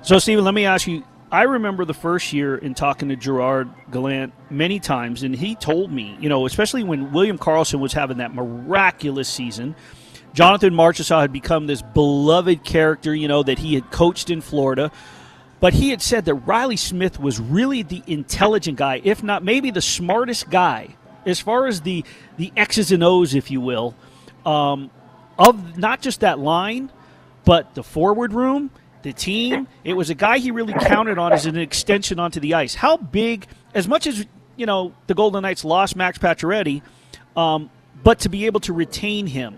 So, 0.02 0.20
Stephen, 0.20 0.46
let 0.46 0.54
me 0.54 0.66
ask 0.66 0.88
you. 0.88 1.04
I 1.32 1.44
remember 1.44 1.86
the 1.86 1.94
first 1.94 2.34
year 2.34 2.58
in 2.58 2.74
talking 2.74 3.10
to 3.10 3.16
Gerard 3.16 3.70
Gallant 3.92 4.34
many 4.50 4.80
times, 4.80 5.22
and 5.22 5.36
he 5.36 5.54
told 5.56 5.92
me, 5.92 6.18
you 6.20 6.28
know, 6.28 6.48
especially 6.48 6.84
when 6.84 7.12
William 7.12 7.38
Karlsson 7.38 7.80
was 7.80 7.94
having 7.94 8.18
that 8.18 8.34
miraculous 8.34 9.30
season, 9.30 9.76
Jonathan 10.34 10.74
Marchessault 10.74 11.22
had 11.22 11.32
become 11.32 11.68
this 11.68 11.84
beloved 11.84 12.64
character, 12.64 13.14
you 13.14 13.28
know, 13.28 13.44
that 13.44 13.60
he 13.60 13.76
had 13.76 13.92
coached 13.92 14.32
in 14.32 14.42
Florida. 14.42 14.92
But 15.60 15.74
he 15.74 15.90
had 15.90 16.02
said 16.02 16.26
that 16.26 16.34
Riley 16.36 16.78
Smith 16.78 17.20
was 17.20 17.40
really 17.40 17.84
the 17.84 18.02
intelligent 18.08 18.78
guy, 18.78 19.02
if 19.04 19.22
not 19.22 19.44
maybe 19.44 19.72
the 19.72 19.82
smartest 19.82 20.50
guy, 20.50 20.96
as 21.26 21.40
far 21.40 21.68
as 21.68 21.82
the, 21.82 22.06
the 22.38 22.52
X's 22.56 22.92
and 22.92 23.04
O's, 23.04 23.36
if 23.36 23.52
you 23.52 23.62
will. 23.62 23.94
Um, 24.46 24.90
of 25.38 25.78
not 25.78 26.02
just 26.02 26.22
that 26.22 26.40
line, 26.40 26.92
but 27.46 27.76
the 27.76 27.84
forward 27.84 28.34
room, 28.34 28.72
the 29.02 29.14
team. 29.14 29.68
It 29.84 29.94
was 29.94 30.10
a 30.10 30.16
guy 30.16 30.40
he 30.40 30.52
really 30.52 30.74
counted 30.74 31.18
on 31.18 31.34
as 31.34 31.46
an 31.46 31.58
extension 31.58 32.20
onto 32.20 32.40
the 32.40 32.54
ice. 32.54 32.76
How 32.76 32.98
big, 32.98 33.48
as 33.74 33.88
much 33.88 34.08
as 34.08 34.26
you 34.56 34.66
know, 34.66 34.94
the 35.08 35.14
Golden 35.14 35.42
Knights 35.42 35.64
lost 35.64 35.96
Max 35.96 36.18
Pacioretty, 36.18 36.82
um, 37.38 37.70
but 38.04 38.20
to 38.20 38.30
be 38.30 38.46
able 38.46 38.60
to 38.62 38.74
retain 38.74 39.28
him, 39.28 39.58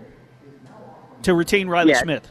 to 1.22 1.34
retain 1.34 1.68
Riley 1.68 1.90
Yeah. 1.90 2.02
Smith. 2.02 2.28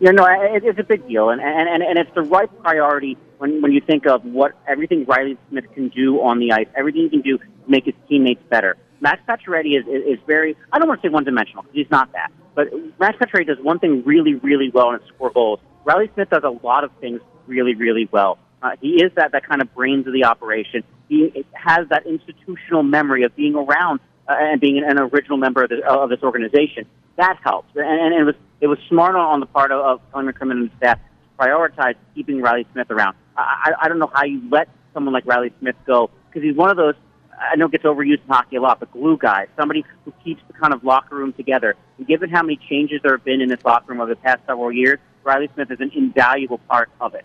You 0.00 0.12
know, 0.12 0.24
it, 0.26 0.62
it's 0.64 0.78
a 0.78 0.84
big 0.84 1.08
deal, 1.08 1.30
and, 1.30 1.40
and 1.40 1.68
and 1.68 1.82
and 1.82 1.98
it's 1.98 2.14
the 2.14 2.22
right 2.22 2.48
priority 2.62 3.16
when 3.38 3.60
when 3.62 3.72
you 3.72 3.80
think 3.80 4.06
of 4.06 4.24
what 4.24 4.52
everything 4.68 5.04
Riley 5.06 5.36
Smith 5.48 5.64
can 5.74 5.88
do 5.88 6.20
on 6.20 6.38
the 6.38 6.52
ice, 6.52 6.68
everything 6.76 7.02
he 7.02 7.08
can 7.10 7.20
do 7.22 7.38
to 7.38 7.44
make 7.66 7.84
his 7.86 7.94
teammates 8.08 8.42
better. 8.48 8.76
Max 9.00 9.20
Pacioretty 9.28 9.76
is, 9.78 9.86
is 9.88 10.18
is 10.18 10.24
very 10.26 10.56
I 10.72 10.78
don't 10.78 10.86
want 10.88 11.02
to 11.02 11.08
say 11.08 11.12
one 11.12 11.24
dimensional 11.24 11.62
because 11.62 11.74
he's 11.74 11.90
not 11.90 12.12
that, 12.12 12.30
but 12.54 12.68
Max 13.00 13.18
Pacioretty 13.18 13.46
does 13.48 13.58
one 13.60 13.80
thing 13.80 14.04
really 14.04 14.34
really 14.34 14.70
well 14.70 14.90
and 14.90 15.00
it's 15.00 15.08
score 15.08 15.30
goals. 15.30 15.58
Riley 15.88 16.10
Smith 16.12 16.28
does 16.28 16.42
a 16.44 16.50
lot 16.50 16.84
of 16.84 16.90
things 17.00 17.20
really 17.46 17.74
really 17.74 18.06
well. 18.12 18.38
Uh, 18.62 18.72
he 18.80 19.02
is 19.02 19.10
that 19.16 19.32
that 19.32 19.48
kind 19.48 19.62
of 19.62 19.74
brains 19.74 20.06
of 20.06 20.12
the 20.12 20.24
operation. 20.24 20.84
He 21.08 21.44
has 21.54 21.88
that 21.88 22.06
institutional 22.06 22.82
memory 22.82 23.22
of 23.22 23.34
being 23.34 23.54
around 23.54 24.00
uh, 24.28 24.34
and 24.38 24.60
being 24.60 24.84
an 24.84 24.98
original 24.98 25.38
member 25.38 25.62
of, 25.62 25.70
the, 25.70 25.82
of 25.88 26.10
this 26.10 26.22
organization. 26.22 26.84
That 27.16 27.38
helps, 27.42 27.74
and, 27.74 27.86
and 27.86 28.14
it 28.14 28.24
was 28.24 28.34
it 28.60 28.66
was 28.66 28.78
smart 28.90 29.16
on, 29.16 29.40
the 29.40 29.46
part 29.46 29.72
of, 29.72 29.80
of 29.80 30.12
Colin 30.12 30.26
McCrimmon 30.26 30.58
and 30.60 30.70
staff 30.76 30.98
to 30.98 31.42
prioritize 31.42 31.94
keeping 32.14 32.42
Riley 32.42 32.66
Smith 32.72 32.90
around. 32.90 33.16
I, 33.36 33.72
I 33.80 33.88
don't 33.88 33.98
know 33.98 34.10
how 34.12 34.24
you 34.24 34.42
let 34.50 34.68
someone 34.92 35.14
like 35.14 35.24
Riley 35.24 35.52
Smith 35.58 35.76
go 35.86 36.10
because 36.28 36.46
he's 36.46 36.56
one 36.56 36.70
of 36.70 36.76
those. 36.76 36.94
I 37.32 37.56
know 37.56 37.66
it 37.66 37.72
gets 37.72 37.84
overused 37.84 38.24
in 38.24 38.28
hockey 38.28 38.56
a 38.56 38.60
lot, 38.60 38.80
but 38.80 38.90
glue 38.92 39.16
guy, 39.16 39.46
somebody 39.56 39.84
who 40.04 40.12
keeps 40.22 40.42
the 40.48 40.52
kind 40.54 40.74
of 40.74 40.84
locker 40.84 41.14
room 41.16 41.32
together. 41.32 41.76
And 41.96 42.06
given 42.06 42.28
how 42.28 42.42
many 42.42 42.58
changes 42.68 43.00
there 43.02 43.12
have 43.12 43.24
been 43.24 43.40
in 43.40 43.48
this 43.48 43.60
locker 43.64 43.92
room 43.92 44.00
over 44.00 44.10
the 44.10 44.20
past 44.20 44.40
several 44.46 44.72
years, 44.72 44.98
Riley 45.28 45.50
Smith 45.54 45.70
is 45.70 45.80
an 45.80 45.92
invaluable 45.94 46.58
part 46.58 46.90
of 47.02 47.14
it. 47.14 47.24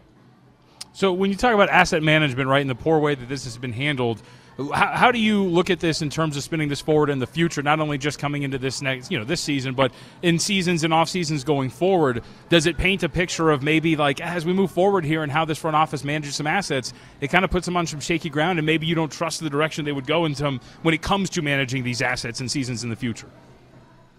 So 0.92 1.14
when 1.14 1.32
you 1.32 1.38
talk 1.38 1.54
about 1.54 1.70
asset 1.70 2.04
management, 2.04 2.50
right, 2.50 2.60
and 2.60 2.70
the 2.70 2.76
poor 2.76 3.00
way 3.00 3.16
that 3.16 3.30
this 3.30 3.46
has 3.46 3.58
been 3.58 3.72
handled, 3.72 4.22
how, 4.58 4.88
how 4.88 5.12
do 5.12 5.18
you 5.18 5.44
look 5.44 5.70
at 5.70 5.80
this 5.80 6.02
in 6.02 6.10
terms 6.10 6.36
of 6.38 6.44
spinning 6.44 6.68
this 6.68 6.82
forward 6.82 7.10
in 7.10 7.18
the 7.18 7.26
future? 7.26 7.64
Not 7.64 7.80
only 7.80 7.98
just 7.98 8.20
coming 8.20 8.44
into 8.44 8.58
this 8.58 8.82
next, 8.82 9.10
you 9.10 9.18
know, 9.18 9.24
this 9.24 9.42
season, 9.42 9.74
but 9.74 9.92
in 10.22 10.38
seasons 10.38 10.84
and 10.84 10.94
off 10.94 11.08
seasons 11.10 11.46
going 11.46 11.70
forward. 11.70 12.24
Does 12.50 12.68
it 12.68 12.78
paint 12.78 13.02
a 13.04 13.10
picture 13.10 13.50
of 13.50 13.64
maybe 13.64 13.96
like 13.96 14.20
as 14.22 14.46
we 14.46 14.52
move 14.54 14.70
forward 14.70 15.06
here 15.06 15.24
and 15.24 15.32
how 15.32 15.46
this 15.46 15.58
front 15.58 15.76
office 15.76 16.04
manages 16.04 16.36
some 16.36 16.46
assets? 16.46 16.94
It 17.22 17.30
kind 17.30 17.46
of 17.46 17.50
puts 17.50 17.66
them 17.66 17.78
on 17.78 17.88
some 17.88 18.02
shaky 18.02 18.30
ground, 18.30 18.60
and 18.60 18.66
maybe 18.66 18.86
you 18.86 18.94
don't 18.94 19.12
trust 19.12 19.40
the 19.40 19.50
direction 19.50 19.86
they 19.86 19.94
would 19.94 20.06
go 20.06 20.26
in 20.26 20.36
some 20.36 20.60
when 20.84 20.94
it 20.94 21.02
comes 21.02 21.30
to 21.32 21.42
managing 21.42 21.84
these 21.84 22.02
assets 22.02 22.42
and 22.42 22.52
seasons 22.52 22.84
in 22.84 22.90
the 22.90 22.98
future. 22.98 23.30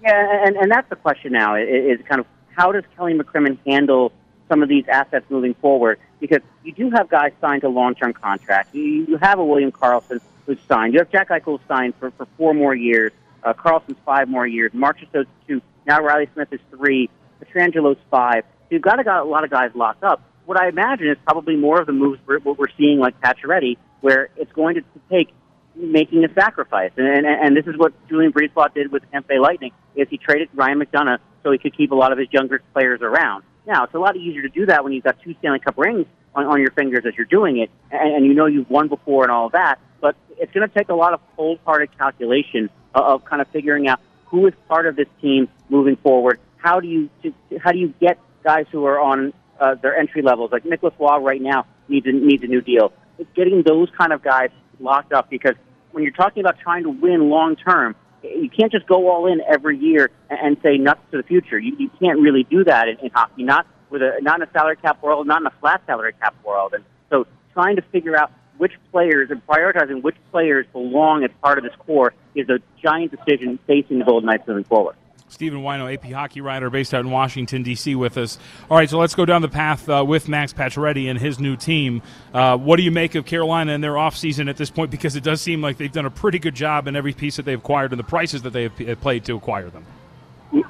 Yeah, 0.02 0.46
and, 0.46 0.56
and 0.56 0.70
that's 0.70 0.88
the 0.88 0.96
question 0.96 1.32
now 1.32 1.54
is, 1.54 2.00
is 2.00 2.06
kind 2.08 2.20
of 2.20 2.26
how 2.56 2.73
does 2.73 2.84
Kelly 2.96 3.14
McCrimmon 3.14 3.58
handle 3.66 4.12
some 4.49 4.62
of 4.62 4.68
these 4.68 4.84
assets 4.88 5.26
moving 5.28 5.54
forward? 5.54 5.99
Because 6.20 6.40
you 6.62 6.73
do 6.73 6.90
have 6.90 7.08
guys 7.08 7.32
signed 7.40 7.62
to 7.62 7.68
long-term 7.68 8.12
contracts. 8.14 8.75
You, 8.75 8.82
you 8.82 9.16
have 9.18 9.38
a 9.38 9.44
William 9.44 9.73
Karlsson 9.73 10.20
who's 10.46 10.58
signed. 10.68 10.94
You 10.94 11.00
have 11.00 11.11
Jack 11.11 11.28
Eichel 11.30 11.58
signed 11.66 11.94
for, 11.99 12.11
for 12.12 12.26
four 12.37 12.54
more 12.54 12.75
years. 12.75 13.12
Uh, 13.42 13.52
Karlsson's 13.52 13.99
five 14.04 14.28
more 14.28 14.46
years. 14.46 14.73
Marchessault's 14.73 15.28
two. 15.46 15.61
Now 15.87 16.00
Riley 16.00 16.28
Smith 16.34 16.49
is 16.52 16.61
three. 16.70 17.11
Pietrangelo's 17.40 17.99
five. 18.11 18.44
So 18.44 18.68
you've 18.70 18.82
got 18.82 19.00
a, 19.00 19.04
got 19.04 19.23
a 19.23 19.28
lot 19.28 19.44
of 19.44 19.50
guys 19.50 19.70
locked 19.75 20.02
up. 20.02 20.23
What 20.46 20.61
I 20.61 20.68
imagine 20.68 21.08
is 21.08 21.18
probably 21.25 21.56
more 21.56 21.80
of 21.80 21.87
the 21.87 21.92
moves 21.92 22.20
we're, 22.26 22.38
what 22.40 22.58
we're 22.58 22.73
seeing 22.78 22.99
like 22.99 23.20
Pacioretty, 23.20 23.76
where 24.00 24.28
it's 24.37 24.52
going 24.52 24.76
to 24.76 24.82
take 25.11 25.28
making 25.75 26.25
a 26.25 26.32
sacrifice. 26.32 26.92
And, 26.96 27.06
and, 27.06 27.26
and 27.26 27.56
this 27.56 27.66
is 27.66 27.76
what 27.76 27.92
Julien 28.08 28.32
BriseBois 28.32 28.73
did 28.75 28.92
with 28.92 29.02
Tampa 29.11 29.34
Lightning, 29.34 29.73
is 29.96 30.08
he 30.08 30.18
traded 30.18 30.49
Ryan 30.54 30.80
McDonagh 30.80 31.18
so 31.44 31.52
he 31.52 31.59
could 31.59 31.76
keep 31.76 31.92
a 31.92 31.94
lot 31.94 32.11
of 32.11 32.18
his 32.18 32.26
younger 32.33 32.61
players 32.72 33.00
around. 33.02 33.44
Now, 33.66 33.85
it's 33.85 33.94
a 33.94 33.98
lot 33.98 34.16
easier 34.16 34.42
to 34.42 34.48
do 34.48 34.66
that 34.66 34.83
when 34.83 34.92
you've 34.92 35.04
got 35.04 35.22
two 35.22 35.35
Stanley 35.38 35.61
Cup 35.61 35.78
rings 35.78 36.07
on, 36.35 36.46
on 36.46 36.61
your 36.61 36.72
fingers 36.72 37.04
as 37.07 37.14
you're 37.16 37.26
doing 37.26 37.59
it, 37.59 37.70
and, 37.92 38.16
and 38.16 38.26
you 38.26 38.35
know 38.35 38.46
you've 38.46 38.68
won 38.68 38.88
before 38.88 39.22
and 39.22 39.30
all 39.30 39.50
that. 39.50 39.78
But 40.00 40.16
it's 40.38 40.52
going 40.52 40.68
to 40.68 40.74
take 40.74 40.88
a 40.88 40.94
lot 40.94 41.12
of 41.14 41.20
cold-hearted 41.37 41.96
calculation 41.96 42.68
of, 42.94 43.04
of 43.04 43.24
kind 43.24 43.40
of 43.40 43.48
figuring 43.48 43.87
out 43.87 44.00
who 44.26 44.46
is 44.46 44.54
part 44.68 44.87
of 44.87 44.96
this 44.96 45.07
team 45.22 45.48
moving 45.68 45.96
forward. 45.96 46.40
How 46.57 46.80
do 46.80 46.88
you 46.88 47.09
to, 47.22 47.33
how 47.62 47.72
do 47.72 47.78
you 47.78 47.94
get 48.00 48.18
guys 48.42 48.66
who 48.72 48.85
are 48.87 49.00
on 49.00 49.33
uh, 49.61 49.74
their 49.76 49.96
entry 49.96 50.22
levels 50.22 50.50
like 50.52 50.64
Nicholas 50.64 50.94
Waugh 50.98 51.18
right 51.18 51.40
now 51.40 51.66
needs 51.88 52.07
a, 52.07 52.12
needs 52.12 52.42
a 52.42 52.46
new 52.46 52.61
deal. 52.61 52.92
It's 53.18 53.30
getting 53.35 53.62
those 53.62 53.88
kind 53.96 54.12
of 54.12 54.22
guys 54.22 54.50
locked 54.80 55.12
up 55.12 55.30
because 55.30 55.54
when 55.92 56.02
you're 56.02 56.12
talking 56.12 56.40
about 56.40 56.59
trying 56.59 56.83
to 56.83 56.90
win 56.90 57.30
long 57.30 57.57
term, 57.57 57.94
you 58.24 58.48
can't 58.50 58.72
just 58.72 58.87
go 58.87 59.10
all 59.10 59.26
in 59.26 59.40
every 59.42 59.78
year 59.78 60.10
and, 60.30 60.56
say 60.62 60.78
nuts 60.78 61.00
to 61.10 61.18
the 61.18 61.22
future. 61.22 61.58
You, 61.58 61.76
you 61.78 61.90
can't 62.00 62.18
really 62.18 62.44
do 62.44 62.64
that 62.64 62.88
in, 62.88 62.98
in 63.00 63.10
hockey, 63.10 63.42
not 63.42 63.66
with 63.90 64.02
a 64.02 64.18
not 64.22 64.40
in 64.40 64.48
a 64.48 64.52
salary 64.52 64.76
cap 64.76 65.02
world, 65.02 65.26
not 65.26 65.40
in 65.40 65.46
a 65.46 65.52
flat 65.60 65.82
salary 65.87 66.14
cap 66.20 66.34
world. 66.44 66.74
And 66.74 66.84
so, 67.10 67.26
trying 67.52 67.76
to 67.76 67.82
figure 67.82 68.16
out 68.16 68.32
which 68.56 68.72
players 68.92 69.30
and 69.30 69.44
prioritizing 69.46 70.02
which 70.02 70.16
players 70.30 70.66
belong 70.72 71.24
as 71.24 71.30
part 71.42 71.58
of 71.58 71.64
this 71.64 71.74
core 71.80 72.14
is 72.34 72.48
a 72.48 72.60
giant 72.82 73.10
decision 73.10 73.58
facing 73.66 73.98
the 73.98 74.04
Golden 74.04 74.26
Knights 74.26 74.46
moving 74.46 74.64
forward. 74.64 74.96
Stephen 75.35 75.62
Whyno, 75.62 75.92
AP 75.92 76.12
hockey 76.12 76.40
writer 76.40 76.70
based 76.70 76.94
out 76.94 77.01
in 77.01 77.11
Washington, 77.11 77.64
D.C., 77.64 77.97
with 77.97 78.16
us. 78.16 78.38
All 78.70 78.77
right, 78.77 78.88
so 78.88 78.99
let's 78.99 79.16
go 79.16 79.25
down 79.25 79.42
the 79.42 79.49
path 79.49 79.88
uh, 79.88 80.05
with 80.07 80.29
Max 80.29 80.53
Pacioretty 80.53 81.11
and 81.11 81.18
his 81.18 81.40
new 81.40 81.57
team. 81.57 82.03
Uh, 82.33 82.57
what 82.57 82.77
do 82.77 82.85
you 82.85 82.92
make 82.92 83.16
of 83.16 83.27
Carolina 83.27 83.73
and 83.73 83.83
their 83.83 83.94
offseason 83.94 84.49
at 84.49 84.57
this 84.57 84.70
point? 84.70 84.92
Because 84.92 85.16
it 85.16 85.25
does 85.25 85.40
seem 85.40 85.61
like 85.61 85.77
they've 85.77 85.90
done 85.90 86.07
a 86.07 86.11
pretty 86.11 86.38
good 86.38 86.55
job 86.55 86.87
in 86.87 86.94
every 86.94 87.12
piece 87.12 87.35
that 87.35 87.42
they've 87.42 87.59
acquired 87.59 87.90
and 87.90 87.99
the 87.99 88.05
prices 88.05 88.42
that 88.42 88.53
they 88.53 88.62
have 88.62 88.77
p- 88.77 88.94
played 88.94 89.25
to 89.25 89.35
acquire 89.35 89.68
them. 89.70 89.85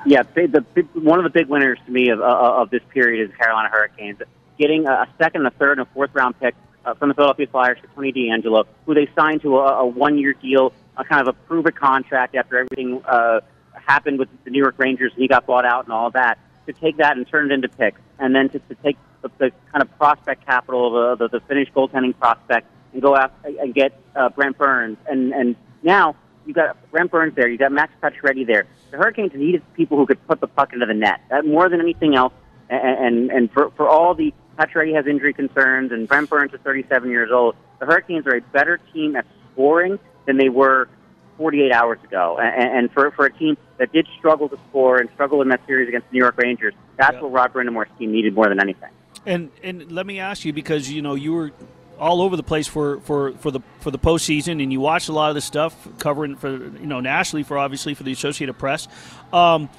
Yeah, 0.07 0.23
the, 0.23 0.65
the 0.75 0.83
one 0.99 1.19
of 1.19 1.25
the 1.25 1.31
big 1.39 1.49
winners 1.49 1.79
to 1.85 1.93
me 1.93 2.09
of, 2.09 2.23
uh, 2.23 2.25
of 2.25 2.71
this 2.71 2.83
period 2.89 3.29
is 3.29 3.37
Carolina 3.37 3.69
Hurricanes. 3.69 4.19
Getting 4.59 4.87
a 4.87 5.07
second, 5.19 5.45
a 5.45 5.51
third, 5.51 5.79
and 5.79 5.87
a 5.87 5.91
fourth 5.93 6.15
round 6.15 6.41
pick 6.41 6.55
uh, 6.87 6.95
from 6.95 7.11
the 7.11 7.15
Philadelphia 7.15 7.49
Flyers 7.49 7.79
for 7.81 7.89
Tony 7.89 8.13
D'Angelo, 8.13 8.65
who 8.87 8.95
they 8.95 9.11
signed 9.15 9.43
to 9.43 9.59
a, 9.59 9.81
a 9.81 9.87
one 9.87 10.17
year 10.17 10.33
deal, 10.33 10.73
a 10.97 11.05
kind 11.05 11.21
of 11.21 11.29
a 11.29 11.39
prove 11.47 11.67
it 11.67 11.77
contract 11.77 12.35
after 12.35 12.57
everything 12.57 13.03
uh, 13.05 13.41
happened 13.87 14.19
with 14.19 14.29
the 14.45 14.51
New 14.51 14.61
York 14.61 14.75
Rangers 14.79 15.13
and 15.13 15.23
he 15.23 15.29
got 15.29 15.47
bought 15.47 15.65
out 15.65 15.85
and 15.85 15.93
all 15.93 16.11
that, 16.11 16.39
to 16.67 16.73
take 16.73 16.97
that 16.99 17.17
and 17.17 17.29
turn 17.29 17.51
it 17.51 17.55
into 17.55 17.69
picks, 17.69 18.01
and 18.19 18.35
then 18.35 18.49
to, 18.51 18.59
to 18.59 18.75
take 18.77 18.97
the, 19.23 19.31
the 19.39 19.53
kind 19.73 19.83
of 19.83 19.99
prospect 19.99 20.47
capital 20.47 21.13
of 21.13 21.19
the, 21.19 21.29
the, 21.29 21.39
the 21.39 21.47
Finnish 21.47 21.71
goaltending 21.73 22.17
prospect 22.19 22.67
and 22.93 23.03
go 23.03 23.17
out 23.17 23.33
and 23.45 23.75
get 23.75 23.99
uh, 24.17 24.29
Brent 24.31 24.57
Burns. 24.57 24.97
And, 25.07 25.33
and 25.33 25.57
now 25.83 26.17
you've 26.47 26.57
got 26.57 26.91
Brent 26.91 27.11
Burns 27.11 27.35
there, 27.35 27.49
you've 27.49 27.61
got 27.61 27.73
Max 27.73 27.93
Pacioretty 28.03 28.47
there. 28.47 28.67
The 28.91 28.97
Hurricanes 28.97 29.33
needed 29.35 29.63
people 29.75 29.99
who 29.99 30.07
could 30.07 30.25
put 30.27 30.41
the 30.41 30.47
puck 30.47 30.73
into 30.73 30.87
the 30.87 30.95
net. 30.95 31.21
That 31.31 31.45
more 31.45 31.69
than 31.69 31.81
anything 31.81 32.15
else, 32.15 32.33
and, 32.71 33.07
and, 33.07 33.31
and 33.31 33.53
for, 33.53 33.71
for 33.73 33.89
all 33.89 34.15
the 34.15 34.33
Pacioretty 34.59 34.95
has 34.95 35.07
injury 35.07 35.33
concerns, 35.35 35.91
and 35.93 36.07
Brent 36.07 36.31
Burns 36.31 36.55
is 36.55 36.61
37 36.63 37.11
years 37.11 37.31
old. 37.33 37.57
The 37.81 37.87
Hurricanes 37.87 38.27
are 38.27 38.37
a 38.37 38.41
better 38.41 38.79
team 38.93 39.17
at 39.17 39.27
scoring 39.53 39.99
than 40.27 40.39
they 40.39 40.49
were 40.49 40.89
48 41.37 41.73
hours 41.73 41.99
ago. 42.05 42.39
And, 42.39 42.79
and 42.79 42.93
for, 42.93 43.11
for 43.13 43.27
a 43.27 43.33
team 43.33 43.57
that 43.79 43.93
did 43.93 44.07
struggle 44.19 44.49
to 44.49 44.59
score 44.69 44.99
and 44.99 45.09
struggle 45.15 45.43
in 45.43 45.49
that 45.49 45.61
series 45.67 45.89
against 45.89 46.09
the 46.11 46.15
New 46.15 46.21
York 46.25 46.37
Rangers, 46.39 46.75
that's 46.97 47.15
Yeah. 47.15 47.23
what 47.23 47.33
Rod 47.33 47.53
Brind'Amour's 47.53 47.89
team 47.99 48.13
needed 48.13 48.35
more 48.35 48.49
than 48.49 48.61
anything. 48.61 48.91
And 49.27 49.51
and 49.63 49.91
let 49.91 50.05
me 50.07 50.19
ask 50.21 50.45
you 50.45 50.53
because 50.53 50.91
you 50.91 51.01
know 51.01 51.15
you 51.15 51.33
were 51.33 51.53
all 51.99 52.21
over 52.21 52.37
the 52.37 52.43
place 52.43 52.67
for, 52.67 53.01
for, 53.01 53.33
for 53.35 53.51
the 53.51 53.61
for 53.81 53.91
the 53.91 53.99
postseason, 53.99 54.63
and 54.63 54.71
you 54.73 54.81
watched 54.81 55.09
a 55.09 55.13
lot 55.13 55.31
of 55.31 55.35
the 55.35 55.41
stuff 55.41 55.75
covering 55.99 56.37
for 56.37 56.51
you 56.51 56.87
know 56.87 57.01
nationally 57.01 57.43
for 57.43 57.57
obviously 57.57 57.95
for 57.95 58.03
the 58.03 58.13
Associated 58.13 58.55
Press. 58.59 58.87
Um, 59.33 59.71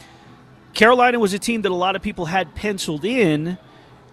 Carolina 0.73 1.19
was 1.19 1.33
a 1.33 1.39
team 1.39 1.61
that 1.61 1.71
a 1.71 1.75
lot 1.75 1.95
of 1.95 2.01
people 2.01 2.25
had 2.25 2.55
penciled 2.55 3.05
in 3.05 3.57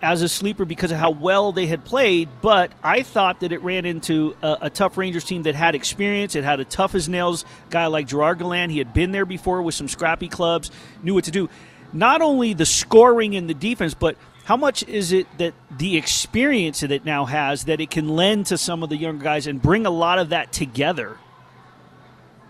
as 0.02 0.20
a 0.20 0.28
sleeper 0.28 0.64
because 0.64 0.90
of 0.90 0.98
how 0.98 1.10
well 1.10 1.52
they 1.52 1.66
had 1.66 1.84
played, 1.84 2.28
but 2.42 2.72
I 2.82 3.02
thought 3.02 3.40
that 3.40 3.52
it 3.52 3.62
ran 3.62 3.86
into 3.86 4.36
a, 4.42 4.58
a 4.62 4.70
tough 4.70 4.98
Rangers 4.98 5.24
team 5.24 5.44
that 5.44 5.54
had 5.54 5.76
experience. 5.76 6.34
It 6.34 6.42
had 6.42 6.58
a 6.58 6.64
tough 6.64 6.96
as 6.96 7.08
nails 7.08 7.44
guy 7.70 7.86
like 7.86 8.08
Gerard 8.08 8.40
Gallant. 8.40 8.72
He 8.72 8.78
had 8.78 8.92
been 8.92 9.12
there 9.12 9.24
before 9.24 9.62
with 9.62 9.76
some 9.76 9.86
scrappy 9.86 10.28
clubs, 10.28 10.72
knew 11.02 11.14
what 11.14 11.24
to 11.24 11.30
do. 11.30 11.48
Not 11.92 12.20
only 12.20 12.52
the 12.52 12.66
scoring 12.66 13.36
and 13.36 13.48
the 13.48 13.54
defense, 13.54 13.94
but 13.94 14.16
how 14.44 14.56
much 14.56 14.82
is 14.88 15.12
it 15.12 15.26
that 15.38 15.54
the 15.70 15.96
experience 15.96 16.80
that 16.80 16.90
it 16.90 17.04
now 17.04 17.26
has 17.26 17.64
that 17.64 17.80
it 17.80 17.90
can 17.90 18.08
lend 18.08 18.46
to 18.46 18.58
some 18.58 18.82
of 18.82 18.88
the 18.88 18.96
younger 18.96 19.22
guys 19.22 19.46
and 19.46 19.62
bring 19.62 19.86
a 19.86 19.90
lot 19.90 20.18
of 20.18 20.30
that 20.30 20.52
together? 20.52 21.16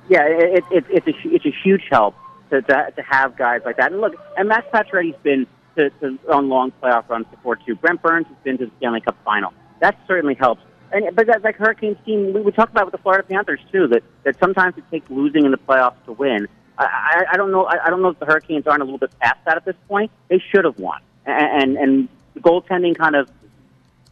Yeah, 0.09 0.25
it, 0.27 0.65
it, 0.71 0.85
it's 0.89 1.07
a 1.07 1.13
it's 1.25 1.45
a 1.45 1.55
huge 1.63 1.83
help 1.91 2.15
to, 2.51 2.63
to 2.63 2.93
to 2.97 3.03
have 3.03 3.37
guys 3.37 3.61
like 3.65 3.77
that. 3.77 3.93
And 3.93 4.01
look, 4.01 4.15
and 4.39 4.49
Max 4.49 4.67
Pacioretty's 4.73 5.17
been 5.23 5.47
to, 5.77 5.91
to 5.91 6.19
on 6.31 6.49
long 6.49 6.73
playoff 6.83 7.09
runs 7.09 7.27
before 7.31 7.57
too. 7.57 7.75
Brent 7.75 8.03
Burns 8.03 8.27
has 8.27 8.37
been 8.45 8.59
to 8.59 8.67
the 8.67 8.73
Stanley 8.79 9.01
Cup 9.01 9.17
final. 9.25 9.53
That 9.81 9.99
certainly 10.07 10.35
helps. 10.35 10.63
And 10.93 11.15
but 11.17 11.27
that 11.27 11.43
like 11.43 11.57
Hurricanes 11.57 11.97
team, 12.05 12.33
we, 12.33 12.41
we 12.41 12.53
talked 12.53 12.73
about 12.73 12.87
with 12.87 12.93
the 12.93 12.99
Florida 12.99 13.27
Panthers 13.27 13.61
too. 13.71 13.89
That 13.89 14.03
that 14.25 14.39
sometimes 14.39 14.77
it 14.77 14.85
takes 14.91 15.09
losing 15.11 15.45
in 15.45 15.51
the 15.51 15.59
playoffs 15.59 16.03
to 16.05 16.13
win. 16.13 16.49
I, 16.79 16.85
I, 16.85 17.25
I 17.33 17.37
don't 17.37 17.51
know. 17.51 17.65
I, 17.65 17.87
I 17.87 17.91
don't 17.91 18.03
know 18.03 18.09
if 18.09 18.19
the 18.19 18.27
Hurricanes 18.27 18.67
aren't 18.67 18.83
a 18.83 18.85
little 18.85 18.99
bit 18.99 19.19
past 19.21 19.39
that 19.47 19.57
at 19.57 19.65
this 19.65 19.77
point. 19.89 20.11
They 20.29 20.43
should 20.51 20.65
have 20.65 20.79
won. 20.79 21.01
And 21.25 21.63
and, 21.63 21.77
and 21.77 22.09
the 22.35 22.41
goaltending 22.41 22.97
kind 22.97 23.17
of 23.17 23.31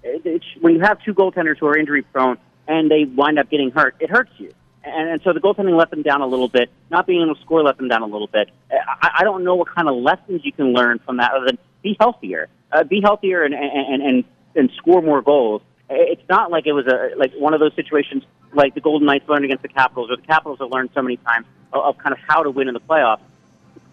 it, 0.02 0.24
it, 0.24 0.42
when 0.60 0.74
you 0.74 0.80
have 0.80 1.02
two 1.02 1.14
goaltenders 1.14 1.58
who 1.58 1.66
are 1.66 1.76
injury 1.76 2.02
prone 2.02 2.38
and 2.66 2.90
they 2.90 3.04
wind 3.04 3.38
up 3.38 3.50
getting 3.50 3.70
hurt, 3.70 3.96
it 4.00 4.10
hurts 4.10 4.32
you. 4.38 4.52
And, 4.82 5.10
and 5.10 5.22
so 5.22 5.32
the 5.32 5.40
goaltending 5.40 5.76
let 5.76 5.90
them 5.90 6.02
down 6.02 6.20
a 6.20 6.26
little 6.26 6.48
bit. 6.48 6.70
Not 6.90 7.06
being 7.06 7.22
able 7.22 7.34
to 7.34 7.40
score 7.42 7.62
let 7.62 7.76
them 7.76 7.88
down 7.88 8.02
a 8.02 8.06
little 8.06 8.26
bit. 8.26 8.50
I, 8.70 9.10
I 9.18 9.24
don't 9.24 9.44
know 9.44 9.54
what 9.54 9.68
kind 9.68 9.88
of 9.88 9.96
lessons 9.96 10.44
you 10.44 10.52
can 10.52 10.72
learn 10.72 10.98
from 11.00 11.18
that 11.18 11.32
other 11.32 11.46
than 11.46 11.58
be 11.82 11.96
healthier, 11.98 12.48
uh, 12.72 12.84
be 12.84 13.00
healthier, 13.00 13.42
and 13.42 13.54
and 13.54 14.02
and 14.02 14.24
and 14.54 14.70
score 14.76 15.02
more 15.02 15.22
goals. 15.22 15.62
It's 15.88 16.26
not 16.28 16.50
like 16.50 16.66
it 16.66 16.72
was 16.72 16.86
a 16.86 17.10
like 17.16 17.32
one 17.34 17.54
of 17.54 17.60
those 17.60 17.74
situations 17.74 18.24
like 18.52 18.74
the 18.74 18.80
Golden 18.80 19.06
Knights 19.06 19.28
learned 19.28 19.44
against 19.44 19.62
the 19.62 19.68
Capitals, 19.68 20.10
or 20.10 20.16
the 20.16 20.22
Capitals 20.22 20.58
have 20.60 20.70
learned 20.70 20.90
so 20.94 21.02
many 21.02 21.16
times 21.18 21.46
of, 21.72 21.84
of 21.84 21.98
kind 21.98 22.12
of 22.12 22.18
how 22.26 22.42
to 22.42 22.50
win 22.50 22.68
in 22.68 22.74
the 22.74 22.80
playoffs. 22.80 23.20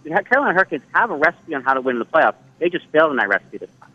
The 0.03 0.09
Carolina 0.23 0.53
Hurricanes 0.53 0.83
have 0.93 1.11
a 1.11 1.15
recipe 1.15 1.53
on 1.53 1.63
how 1.63 1.73
to 1.73 1.81
win 1.81 1.95
in 1.95 1.99
the 1.99 2.05
playoffs. 2.05 2.35
They 2.59 2.69
just 2.69 2.85
failed 2.87 3.11
in 3.11 3.17
that 3.17 3.27
recipe 3.27 3.57
this 3.57 3.69
time. 3.79 3.91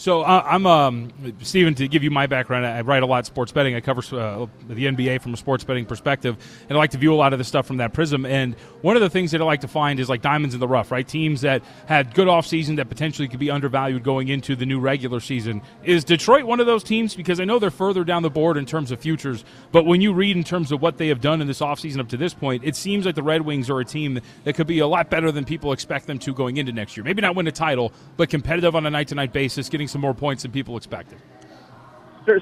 So 0.00 0.22
uh, 0.22 0.42
I'm 0.46 0.64
um, 0.64 1.12
Stephen. 1.42 1.74
To 1.74 1.86
give 1.86 2.02
you 2.02 2.10
my 2.10 2.26
background, 2.26 2.64
I 2.64 2.80
write 2.80 3.02
a 3.02 3.06
lot 3.06 3.18
of 3.18 3.26
sports 3.26 3.52
betting. 3.52 3.74
I 3.74 3.80
cover 3.80 4.00
uh, 4.16 4.46
the 4.66 4.86
NBA 4.86 5.20
from 5.20 5.34
a 5.34 5.36
sports 5.36 5.62
betting 5.62 5.84
perspective, 5.84 6.38
and 6.70 6.78
I 6.78 6.80
like 6.80 6.92
to 6.92 6.96
view 6.96 7.12
a 7.12 7.16
lot 7.16 7.34
of 7.34 7.38
the 7.38 7.44
stuff 7.44 7.66
from 7.66 7.76
that 7.76 7.92
prism. 7.92 8.24
And 8.24 8.54
one 8.80 8.96
of 8.96 9.02
the 9.02 9.10
things 9.10 9.32
that 9.32 9.42
I 9.42 9.44
like 9.44 9.60
to 9.60 9.68
find 9.68 10.00
is 10.00 10.08
like 10.08 10.22
diamonds 10.22 10.54
in 10.54 10.60
the 10.60 10.66
rough, 10.66 10.90
right? 10.90 11.06
Teams 11.06 11.42
that 11.42 11.62
had 11.84 12.14
good 12.14 12.28
off 12.28 12.46
season 12.46 12.76
that 12.76 12.88
potentially 12.88 13.28
could 13.28 13.40
be 13.40 13.50
undervalued 13.50 14.02
going 14.02 14.28
into 14.28 14.56
the 14.56 14.64
new 14.64 14.80
regular 14.80 15.20
season. 15.20 15.60
Is 15.84 16.02
Detroit 16.02 16.44
one 16.44 16.60
of 16.60 16.66
those 16.66 16.82
teams? 16.82 17.14
Because 17.14 17.38
I 17.38 17.44
know 17.44 17.58
they're 17.58 17.70
further 17.70 18.02
down 18.02 18.22
the 18.22 18.30
board 18.30 18.56
in 18.56 18.64
terms 18.64 18.92
of 18.92 19.00
futures, 19.00 19.44
but 19.70 19.84
when 19.84 20.00
you 20.00 20.14
read 20.14 20.34
in 20.34 20.44
terms 20.44 20.72
of 20.72 20.80
what 20.80 20.96
they 20.96 21.08
have 21.08 21.20
done 21.20 21.42
in 21.42 21.46
this 21.46 21.60
offseason 21.60 22.00
up 22.00 22.08
to 22.08 22.16
this 22.16 22.32
point, 22.32 22.64
it 22.64 22.74
seems 22.74 23.04
like 23.04 23.16
the 23.16 23.22
Red 23.22 23.42
Wings 23.42 23.68
are 23.68 23.80
a 23.80 23.84
team 23.84 24.18
that 24.44 24.54
could 24.54 24.66
be 24.66 24.78
a 24.78 24.86
lot 24.86 25.10
better 25.10 25.30
than 25.30 25.44
people 25.44 25.72
expect 25.72 26.06
them 26.06 26.18
to 26.20 26.32
going 26.32 26.56
into 26.56 26.72
next 26.72 26.96
year. 26.96 27.04
Maybe 27.04 27.20
not 27.20 27.36
win 27.36 27.46
a 27.48 27.52
title, 27.52 27.92
but 28.16 28.30
competitive 28.30 28.74
on 28.74 28.86
a 28.86 28.90
night 28.90 29.08
to 29.08 29.14
night 29.14 29.34
basis, 29.34 29.68
getting 29.68 29.89
some 29.90 30.00
more 30.00 30.14
points 30.14 30.42
than 30.42 30.52
people 30.52 30.76
expected. 30.76 31.18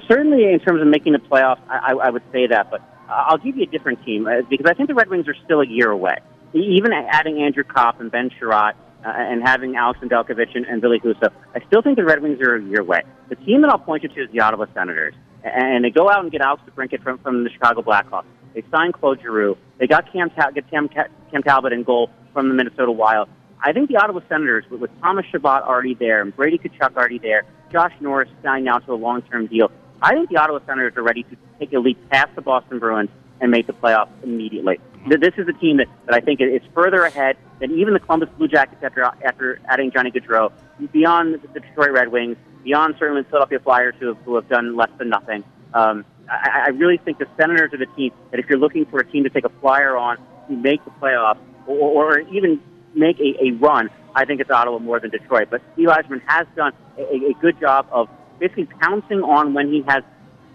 Certainly, 0.07 0.53
in 0.53 0.59
terms 0.59 0.81
of 0.81 0.87
making 0.87 1.13
the 1.13 1.19
playoffs, 1.19 1.61
I, 1.67 1.93
I 1.93 2.09
would 2.09 2.23
say 2.31 2.47
that. 2.47 2.69
But 2.69 2.81
I'll 3.09 3.37
give 3.37 3.57
you 3.57 3.63
a 3.63 3.65
different 3.65 4.03
team 4.05 4.27
uh, 4.27 4.41
because 4.49 4.67
I 4.69 4.73
think 4.73 4.87
the 4.87 4.93
Red 4.95 5.09
Wings 5.09 5.27
are 5.27 5.35
still 5.45 5.61
a 5.61 5.67
year 5.67 5.89
away. 5.89 6.17
Even 6.53 6.93
adding 6.93 7.41
Andrew 7.41 7.63
Copp 7.63 7.99
and 7.99 8.11
Ben 8.11 8.29
Chiarot 8.29 8.73
uh, 9.05 9.09
and 9.09 9.41
having 9.41 9.75
Alex 9.75 9.99
Nedeljkovic 10.01 10.55
and, 10.55 10.65
and 10.65 10.81
Ville 10.81 10.99
Husso, 10.99 11.31
I 11.55 11.65
still 11.67 11.81
think 11.81 11.97
the 11.97 12.05
Red 12.05 12.21
Wings 12.21 12.39
are 12.41 12.55
a 12.55 12.63
year 12.63 12.81
away. 12.81 13.01
The 13.29 13.35
team 13.35 13.61
that 13.61 13.69
I'll 13.69 13.79
point 13.79 14.03
you 14.03 14.09
to 14.09 14.23
is 14.23 14.31
the 14.31 14.41
Ottawa 14.41 14.65
Senators. 14.73 15.15
And 15.43 15.85
they 15.85 15.89
go 15.89 16.09
out 16.09 16.21
and 16.21 16.31
get 16.31 16.41
Alex 16.41 16.63
DeBrincat 16.67 17.01
from, 17.01 17.17
from 17.19 17.43
the 17.43 17.49
Chicago 17.49 17.81
Blackhawks. 17.81 18.25
They 18.53 18.63
signed 18.71 18.93
Claude 18.93 19.21
Giroux. 19.21 19.57
They 19.77 19.87
got 19.87 20.11
Cam, 20.11 20.29
Ta- 20.31 20.51
get 20.51 20.69
Cam, 20.69 20.89
Cam 20.89 21.43
Talbot 21.43 21.71
in 21.71 21.83
goal 21.83 22.09
from 22.33 22.49
the 22.49 22.53
Minnesota 22.53 22.91
Wild. 22.91 23.29
I 23.61 23.73
think 23.73 23.89
the 23.89 23.97
Ottawa 23.97 24.21
Senators, 24.29 24.65
with, 24.69 24.81
with 24.81 24.91
Thomas 25.01 25.25
Chabot 25.31 25.63
already 25.63 25.93
there 25.93 26.21
and 26.21 26.35
Brady 26.35 26.57
Tkachuk 26.57 26.95
already 26.95 27.19
there, 27.19 27.43
Josh 27.71 27.93
Norris 27.99 28.29
signed 28.43 28.65
now 28.65 28.79
to 28.79 28.93
a 28.93 28.95
long-term 28.95 29.47
deal, 29.47 29.71
I 30.01 30.13
think 30.13 30.29
the 30.29 30.37
Ottawa 30.37 30.59
Senators 30.65 30.93
are 30.95 31.03
ready 31.03 31.23
to 31.23 31.35
take 31.59 31.73
a 31.73 31.79
leap 31.79 31.97
past 32.09 32.33
the 32.35 32.41
Boston 32.41 32.79
Bruins 32.79 33.09
and 33.41 33.51
make 33.51 33.67
the 33.67 33.73
playoffs 33.73 34.11
immediately. 34.23 34.79
This 35.07 35.33
is 35.37 35.47
a 35.47 35.53
team 35.53 35.77
that, 35.77 35.87
that 36.05 36.15
I 36.15 36.19
think 36.19 36.41
is 36.41 36.61
further 36.73 37.03
ahead 37.03 37.37
than 37.59 37.71
even 37.71 37.93
the 37.93 37.99
Columbus 37.99 38.29
Blue 38.37 38.47
Jackets 38.47 38.81
after, 38.83 39.03
after 39.03 39.59
adding 39.67 39.91
Johnny 39.91 40.11
Gaudreau, 40.11 40.51
beyond 40.91 41.35
the 41.53 41.59
Detroit 41.59 41.91
Red 41.91 42.09
Wings, 42.09 42.37
beyond 42.63 42.95
certainly 42.97 43.23
the 43.23 43.29
Philadelphia 43.29 43.59
Flyers, 43.59 43.95
who 43.99 44.07
have, 44.07 44.17
who 44.19 44.35
have 44.35 44.47
done 44.49 44.75
less 44.75 44.89
than 44.97 45.09
nothing. 45.09 45.43
Um, 45.73 46.05
I, 46.29 46.65
I 46.65 46.69
really 46.69 46.97
think 46.97 47.17
the 47.17 47.27
Senators 47.37 47.73
are 47.73 47.77
the 47.77 47.91
team 47.97 48.11
that 48.31 48.39
if 48.39 48.47
you're 48.49 48.59
looking 48.59 48.85
for 48.85 48.99
a 48.99 49.05
team 49.05 49.23
to 49.23 49.29
take 49.29 49.45
a 49.45 49.51
flyer 49.61 49.97
on 49.97 50.17
to 50.47 50.55
make 50.55 50.83
the 50.83 50.91
playoffs 50.91 51.39
or, 51.65 51.77
or 51.77 52.19
even 52.19 52.61
make 52.95 53.19
a, 53.19 53.35
a 53.43 53.51
run, 53.51 53.89
I 54.15 54.25
think 54.25 54.41
it's 54.41 54.49
Ottawa 54.49 54.79
more 54.79 54.99
than 54.99 55.09
Detroit. 55.11 55.49
But 55.49 55.61
Steve 55.73 55.87
Yzerman 55.87 56.21
has 56.27 56.47
done 56.55 56.73
a, 56.97 57.01
a 57.01 57.33
good 57.41 57.59
job 57.59 57.87
of 57.91 58.09
basically 58.39 58.65
pouncing 58.65 59.21
on 59.21 59.53
when 59.53 59.71
he 59.71 59.81
has 59.87 60.03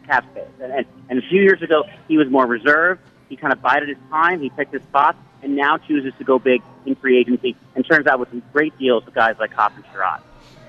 cap 0.06 0.24
space. 0.32 0.44
And, 0.60 0.72
and, 0.72 0.86
and 1.08 1.18
a 1.18 1.22
few 1.28 1.42
years 1.42 1.62
ago, 1.62 1.84
he 2.08 2.16
was 2.16 2.28
more 2.30 2.46
reserved. 2.46 3.00
He 3.28 3.36
kind 3.36 3.52
of 3.52 3.60
bided 3.62 3.88
his 3.88 3.98
time. 4.10 4.40
He 4.40 4.50
picked 4.50 4.72
his 4.72 4.82
spots, 4.82 5.18
and 5.42 5.56
now 5.56 5.78
chooses 5.78 6.12
to 6.18 6.24
go 6.24 6.38
big 6.38 6.62
in 6.86 6.94
free 6.96 7.18
agency. 7.18 7.56
And 7.74 7.86
turns 7.86 8.06
out 8.06 8.20
with 8.20 8.28
some 8.30 8.42
great 8.52 8.76
deals 8.78 9.04
with 9.04 9.14
guys 9.14 9.36
like 9.38 9.52
Copp 9.52 9.74
and 9.76 9.84
Chiarot. 9.86 10.20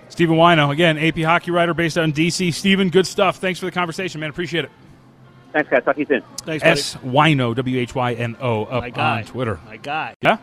Stephen 0.09 0.37
Whyno, 0.37 0.71
again, 0.71 0.97
AP 0.97 1.17
hockey 1.19 1.51
writer 1.51 1.73
based 1.73 1.97
out 1.97 2.03
in 2.05 2.11
D.C. 2.11 2.51
Stephen, 2.51 2.89
good 2.89 3.07
stuff. 3.07 3.37
Thanks 3.37 3.59
for 3.59 3.65
the 3.65 3.71
conversation, 3.71 4.21
man. 4.21 4.29
Appreciate 4.29 4.65
it. 4.65 4.71
Thanks, 5.51 5.69
guys. 5.69 5.83
Talk 5.83 5.95
to 5.95 6.01
you 6.01 6.05
soon. 6.05 6.21
Thanks, 6.43 6.63
S 6.63 6.95
Whyno, 6.97 7.55
W 7.55 7.79
H 7.79 7.95
Y 7.95 8.13
N 8.13 8.35
O, 8.41 8.65
up 8.65 8.83
My 8.83 8.89
guy. 8.89 9.19
on 9.19 9.25
Twitter. 9.25 9.59
My 9.65 9.77
guy. 9.77 10.13
Yeah? 10.21 10.37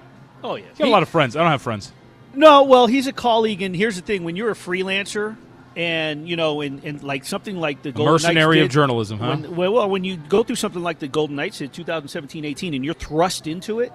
Oh, 0.44 0.56
yeah. 0.56 0.64
You 0.66 0.78
got 0.78 0.88
a 0.88 0.90
lot 0.90 1.02
of 1.02 1.08
friends. 1.08 1.36
I 1.36 1.42
don't 1.42 1.50
have 1.50 1.62
friends. 1.62 1.92
No, 2.34 2.64
well, 2.64 2.86
he's 2.86 3.06
a 3.06 3.12
colleague, 3.12 3.62
and 3.62 3.76
here's 3.76 3.96
the 3.96 4.02
thing: 4.02 4.24
when 4.24 4.36
you're 4.36 4.50
a 4.50 4.54
freelancer, 4.54 5.36
and 5.76 6.28
you 6.28 6.36
know, 6.36 6.60
and, 6.62 6.82
and 6.84 7.02
like 7.02 7.24
something 7.24 7.56
like 7.56 7.82
the 7.82 7.92
Golden 7.92 8.14
Mercenary 8.14 8.56
Knights 8.56 8.66
of 8.66 8.72
journalism, 8.72 9.18
huh? 9.18 9.36
When, 9.36 9.72
well, 9.72 9.88
when 9.88 10.04
you 10.04 10.16
go 10.16 10.42
through 10.42 10.56
something 10.56 10.82
like 10.82 10.98
the 10.98 11.08
Golden 11.08 11.36
Knights 11.36 11.60
in 11.60 11.70
2017-18, 11.70 12.74
and 12.74 12.84
you're 12.84 12.94
thrust 12.94 13.46
into 13.46 13.80
it. 13.80 13.92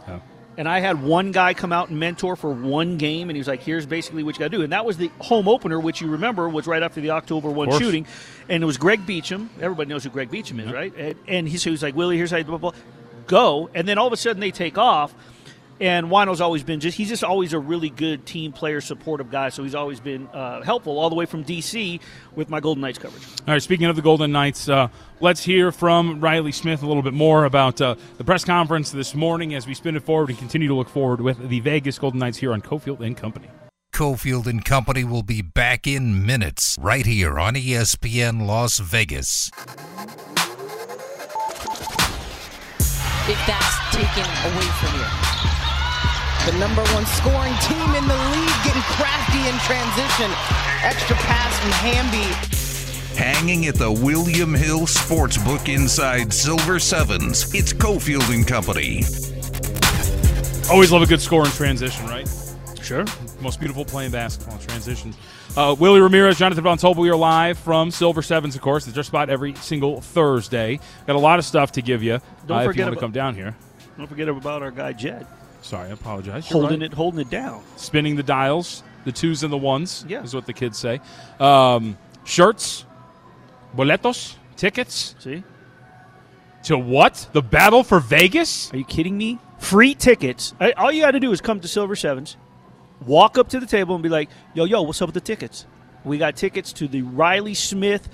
And 0.59 0.67
I 0.67 0.79
had 0.79 1.03
one 1.03 1.31
guy 1.31 1.53
come 1.53 1.71
out 1.71 1.89
and 1.89 1.99
mentor 1.99 2.35
for 2.35 2.51
one 2.51 2.97
game, 2.97 3.29
and 3.29 3.35
he 3.35 3.39
was 3.39 3.47
like, 3.47 3.61
"Here's 3.61 3.85
basically 3.85 4.23
what 4.23 4.35
you 4.35 4.39
got 4.39 4.51
to 4.51 4.57
do." 4.57 4.63
And 4.63 4.73
that 4.73 4.85
was 4.85 4.97
the 4.97 5.11
home 5.19 5.47
opener, 5.47 5.79
which 5.79 6.01
you 6.01 6.07
remember 6.07 6.49
was 6.49 6.65
right 6.65 6.81
after 6.81 6.99
the 6.99 7.11
October 7.11 7.51
one 7.51 7.69
shooting, 7.77 8.07
and 8.49 8.63
it 8.63 8.65
was 8.65 8.77
Greg 8.77 9.05
Beacham. 9.05 9.51
Everybody 9.61 9.89
knows 9.89 10.03
who 10.03 10.09
Greg 10.09 10.31
Beacham 10.31 10.59
is, 10.59 10.71
right? 10.71 10.91
And, 10.97 11.15
and 11.27 11.47
he, 11.47 11.57
so 11.57 11.65
he 11.65 11.71
was 11.71 11.83
like, 11.83 11.95
"Willie, 11.95 12.17
here's 12.17 12.31
how 12.31 12.37
you 12.37 12.43
blah, 12.43 12.57
blah, 12.57 12.71
blah. 12.71 12.79
go." 13.27 13.69
And 13.75 13.87
then 13.87 13.99
all 13.99 14.07
of 14.07 14.13
a 14.13 14.17
sudden 14.17 14.39
they 14.39 14.49
take 14.49 14.79
off, 14.79 15.13
and 15.79 16.07
Whyno's 16.07 16.41
always 16.41 16.63
been 16.63 16.79
just 16.79 16.97
he's 16.97 17.09
just 17.09 17.23
always 17.23 17.53
a 17.53 17.59
really 17.59 17.89
good 17.89 18.25
team 18.25 18.51
player, 18.51 18.81
supportive 18.81 19.29
guy. 19.31 19.49
So 19.49 19.63
he's 19.63 19.75
always 19.75 19.99
been 19.99 20.27
uh, 20.27 20.61
helpful 20.61 20.99
all 20.99 21.09
the 21.09 21.15
way 21.15 21.25
from 21.25 21.43
DC 21.43 21.99
with 22.35 22.49
my 22.49 22.59
Golden 22.59 22.81
Knights 22.81 22.97
coverage. 22.97 23.23
All 23.47 23.53
right, 23.53 23.61
speaking 23.61 23.87
of 23.87 23.95
the 23.95 24.01
Golden 24.01 24.31
Knights, 24.31 24.69
uh, 24.69 24.87
let's 25.19 25.43
hear 25.43 25.71
from 25.71 26.19
Riley 26.19 26.51
Smith 26.51 26.83
a 26.83 26.87
little 26.87 27.03
bit 27.03 27.13
more 27.13 27.45
about 27.45 27.79
uh, 27.81 27.95
the 28.17 28.23
press 28.23 28.43
conference 28.43 28.91
this 28.91 29.15
morning 29.15 29.53
as 29.53 29.67
we 29.67 29.73
spin 29.73 29.95
it 29.95 30.03
forward 30.03 30.29
and 30.29 30.37
continue 30.37 30.67
to 30.67 30.75
look 30.75 30.89
forward 30.89 31.21
with 31.21 31.49
the 31.49 31.59
Vegas 31.59 31.99
Golden 31.99 32.19
Knights 32.19 32.37
here 32.37 32.53
on 32.53 32.61
Cofield 32.61 32.99
and 33.01 33.15
Company. 33.15 33.47
Cofield 33.93 34.45
and 34.45 34.63
Company 34.63 35.03
will 35.03 35.23
be 35.23 35.41
back 35.41 35.87
in 35.87 36.25
minutes 36.25 36.75
right 36.79 37.05
here 37.05 37.39
on 37.39 37.55
ESPN 37.55 38.45
Las 38.45 38.79
Vegas. 38.79 39.49
if 43.29 43.45
that's 43.45 43.77
taken 43.91 44.23
away 44.23 44.67
from 44.79 44.99
you. 44.99 45.66
The 46.47 46.57
number 46.59 46.81
one 46.93 47.05
scoring 47.05 47.53
team 47.59 47.93
in 47.93 48.07
the 48.07 48.15
league 48.31 48.63
getting 48.63 48.81
crafty 48.83 49.39
in 49.49 49.55
transition. 49.67 50.31
Extra 50.81 51.17
pass 51.17 51.59
from 51.59 51.71
Hamby. 51.71 52.23
Hanging 53.21 53.65
at 53.65 53.75
the 53.75 53.91
William 53.91 54.53
Hill 54.53 54.87
Sportsbook 54.87 55.67
inside 55.67 56.31
Silver 56.31 56.79
Sevens, 56.79 57.53
it's 57.53 57.73
Cofield 57.73 58.33
and 58.33 58.47
Company. 58.47 59.03
Always 60.71 60.89
love 60.89 61.01
a 61.01 61.05
good 61.05 61.19
score 61.19 61.43
in 61.43 61.51
transition, 61.51 62.05
right? 62.05 62.29
Sure. 62.81 63.03
Most 63.41 63.59
beautiful 63.59 63.83
play 63.83 64.05
in 64.05 64.13
basketball, 64.13 64.57
transition. 64.59 65.13
Uh, 65.57 65.75
Willie 65.77 65.99
Ramirez, 65.99 66.37
Jonathan 66.37 66.63
Von 66.63 66.77
Tobel, 66.77 67.01
we 67.03 67.09
are 67.09 67.17
live 67.17 67.59
from 67.59 67.91
Silver 67.91 68.21
Sevens, 68.21 68.55
of 68.55 68.61
course. 68.61 68.87
It's 68.87 68.95
our 68.95 69.03
spot 69.03 69.29
every 69.29 69.53
single 69.55 69.99
Thursday. 69.99 70.79
Got 71.07 71.17
a 71.17 71.19
lot 71.19 71.39
of 71.39 71.45
stuff 71.45 71.73
to 71.73 71.81
give 71.81 72.03
you 72.03 72.21
Don't 72.45 72.57
uh, 72.57 72.61
if 72.61 72.67
you 72.67 72.69
forget 72.69 72.85
want 72.85 72.95
to 72.95 73.01
come 73.01 73.11
down 73.11 73.35
here. 73.35 73.53
Don't 73.97 74.07
forget 74.07 74.29
about 74.29 74.63
our 74.63 74.71
guy 74.71 74.93
Jed 74.93 75.27
Sorry, 75.61 75.89
I 75.89 75.93
apologize. 75.93 76.49
You're 76.49 76.61
holding 76.61 76.79
right. 76.81 76.91
it, 76.91 76.95
holding 76.95 77.19
it 77.19 77.29
down. 77.29 77.61
spinning 77.75 78.15
the 78.15 78.23
dials, 78.23 78.83
the 79.05 79.11
twos 79.11 79.43
and 79.43 79.51
the 79.51 79.57
ones, 79.57 80.05
Yeah. 80.07 80.23
is 80.23 80.33
what 80.33 80.45
the 80.45 80.53
kids 80.53 80.77
say. 80.77 81.01
Um, 81.39 81.97
shirts, 82.23 82.85
boletos, 83.75 84.35
tickets 84.55 85.15
See, 85.19 85.43
to 86.63 86.77
what? 86.77 87.27
The 87.33 87.41
battle 87.41 87.83
for 87.83 87.99
Vegas? 87.99 88.71
are 88.73 88.77
you 88.77 88.85
kidding 88.85 89.17
me? 89.17 89.39
Free 89.59 89.95
tickets. 89.95 90.53
All 90.77 90.91
you 90.91 91.01
got 91.01 91.11
to 91.11 91.19
do 91.19 91.31
is 91.31 91.41
come 91.41 91.59
to 91.61 91.67
Silver 91.67 91.95
Sevens, 91.95 92.37
walk 93.05 93.37
up 93.37 93.49
to 93.49 93.59
the 93.59 93.65
table 93.65 93.95
and 93.95 94.03
be 94.03 94.09
like, 94.09 94.29
"Yo, 94.53 94.65
yo, 94.65 94.83
what's 94.83 95.01
up 95.01 95.07
with 95.07 95.15
the 95.15 95.21
tickets? 95.21 95.65
We 96.03 96.17
got 96.17 96.35
tickets 96.35 96.71
to 96.73 96.87
the 96.87 97.01
Riley 97.01 97.55
Smith." 97.55 98.07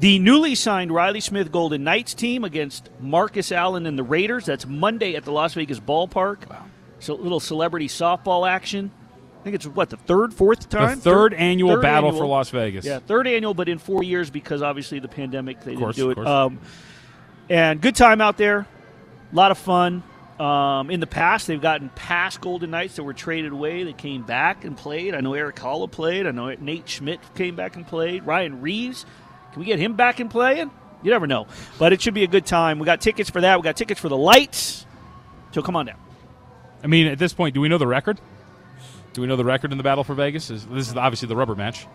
The 0.00 0.18
newly 0.20 0.54
signed 0.54 0.92
Riley 0.92 1.20
Smith 1.20 1.50
Golden 1.50 1.82
Knights 1.82 2.14
team 2.14 2.44
against 2.44 2.88
Marcus 3.00 3.50
Allen 3.50 3.84
and 3.84 3.98
the 3.98 4.04
Raiders. 4.04 4.46
That's 4.46 4.64
Monday 4.64 5.16
at 5.16 5.24
the 5.24 5.32
Las 5.32 5.54
Vegas 5.54 5.80
Ballpark. 5.80 6.48
Wow. 6.48 6.66
So 7.00 7.14
little 7.14 7.40
celebrity 7.40 7.88
softball 7.88 8.48
action. 8.48 8.92
I 9.40 9.42
think 9.42 9.54
it's 9.56 9.66
what 9.66 9.90
the 9.90 9.96
third, 9.96 10.34
fourth 10.34 10.68
time. 10.68 10.82
The 10.82 10.86
time, 10.88 11.00
third 11.00 11.34
annual 11.34 11.74
third 11.74 11.82
battle 11.82 12.10
annual. 12.10 12.22
for 12.22 12.28
Las 12.28 12.50
Vegas. 12.50 12.84
Yeah, 12.84 12.98
third 13.00 13.26
annual, 13.26 13.54
but 13.54 13.68
in 13.68 13.78
four 13.78 14.02
years 14.02 14.30
because 14.30 14.62
obviously 14.62 14.98
the 14.98 15.08
pandemic 15.08 15.62
they 15.62 15.74
course, 15.74 15.96
didn't 15.96 16.06
do 16.06 16.10
it. 16.12 16.14
course. 16.16 16.28
Um, 16.28 16.60
and 17.48 17.80
good 17.80 17.96
time 17.96 18.20
out 18.20 18.36
there, 18.36 18.66
a 19.32 19.34
lot 19.34 19.50
of 19.50 19.58
fun. 19.58 20.02
Um, 20.38 20.90
in 20.90 21.00
the 21.00 21.06
past, 21.06 21.48
they've 21.48 21.60
gotten 21.60 21.88
past 21.90 22.40
Golden 22.40 22.70
Knights 22.70 22.96
that 22.96 23.02
were 23.02 23.14
traded 23.14 23.50
away. 23.52 23.82
They 23.82 23.92
came 23.92 24.22
back 24.22 24.64
and 24.64 24.76
played. 24.76 25.14
I 25.14 25.20
know 25.20 25.34
Erik 25.34 25.56
Haula 25.56 25.90
played. 25.90 26.26
I 26.26 26.30
know 26.30 26.54
Nate 26.54 26.88
Schmidt 26.88 27.18
came 27.34 27.56
back 27.56 27.74
and 27.74 27.84
played. 27.84 28.24
Ryan 28.24 28.60
Reaves, 28.60 29.04
can 29.58 29.64
we 29.64 29.66
get 29.66 29.80
him 29.80 29.94
back 29.94 30.20
and 30.20 30.30
playing? 30.30 30.70
You 31.02 31.10
never 31.10 31.26
know, 31.26 31.48
but 31.80 31.92
it 31.92 32.00
should 32.00 32.14
be 32.14 32.22
a 32.22 32.28
good 32.28 32.46
time. 32.46 32.78
We 32.78 32.86
got 32.86 33.00
tickets 33.00 33.28
for 33.28 33.40
that. 33.40 33.58
We 33.58 33.64
got 33.64 33.76
tickets 33.76 33.98
for 33.98 34.08
the 34.08 34.16
lights. 34.16 34.86
So 35.50 35.62
come 35.62 35.74
on 35.74 35.86
down. 35.86 35.98
I 36.84 36.86
mean, 36.86 37.08
at 37.08 37.18
this 37.18 37.32
point, 37.32 37.54
do 37.54 37.60
we 37.60 37.68
know 37.68 37.78
the 37.78 37.86
record? 37.86 38.20
Do 39.14 39.20
we 39.20 39.26
know 39.26 39.34
the 39.34 39.44
record 39.44 39.72
in 39.72 39.78
the 39.78 39.82
battle 39.84 40.04
for 40.04 40.14
Vegas? 40.14 40.48
Is, 40.48 40.64
this 40.66 40.88
is 40.88 40.96
obviously 40.96 41.26
the 41.26 41.34
rubber 41.34 41.56
match. 41.56 41.88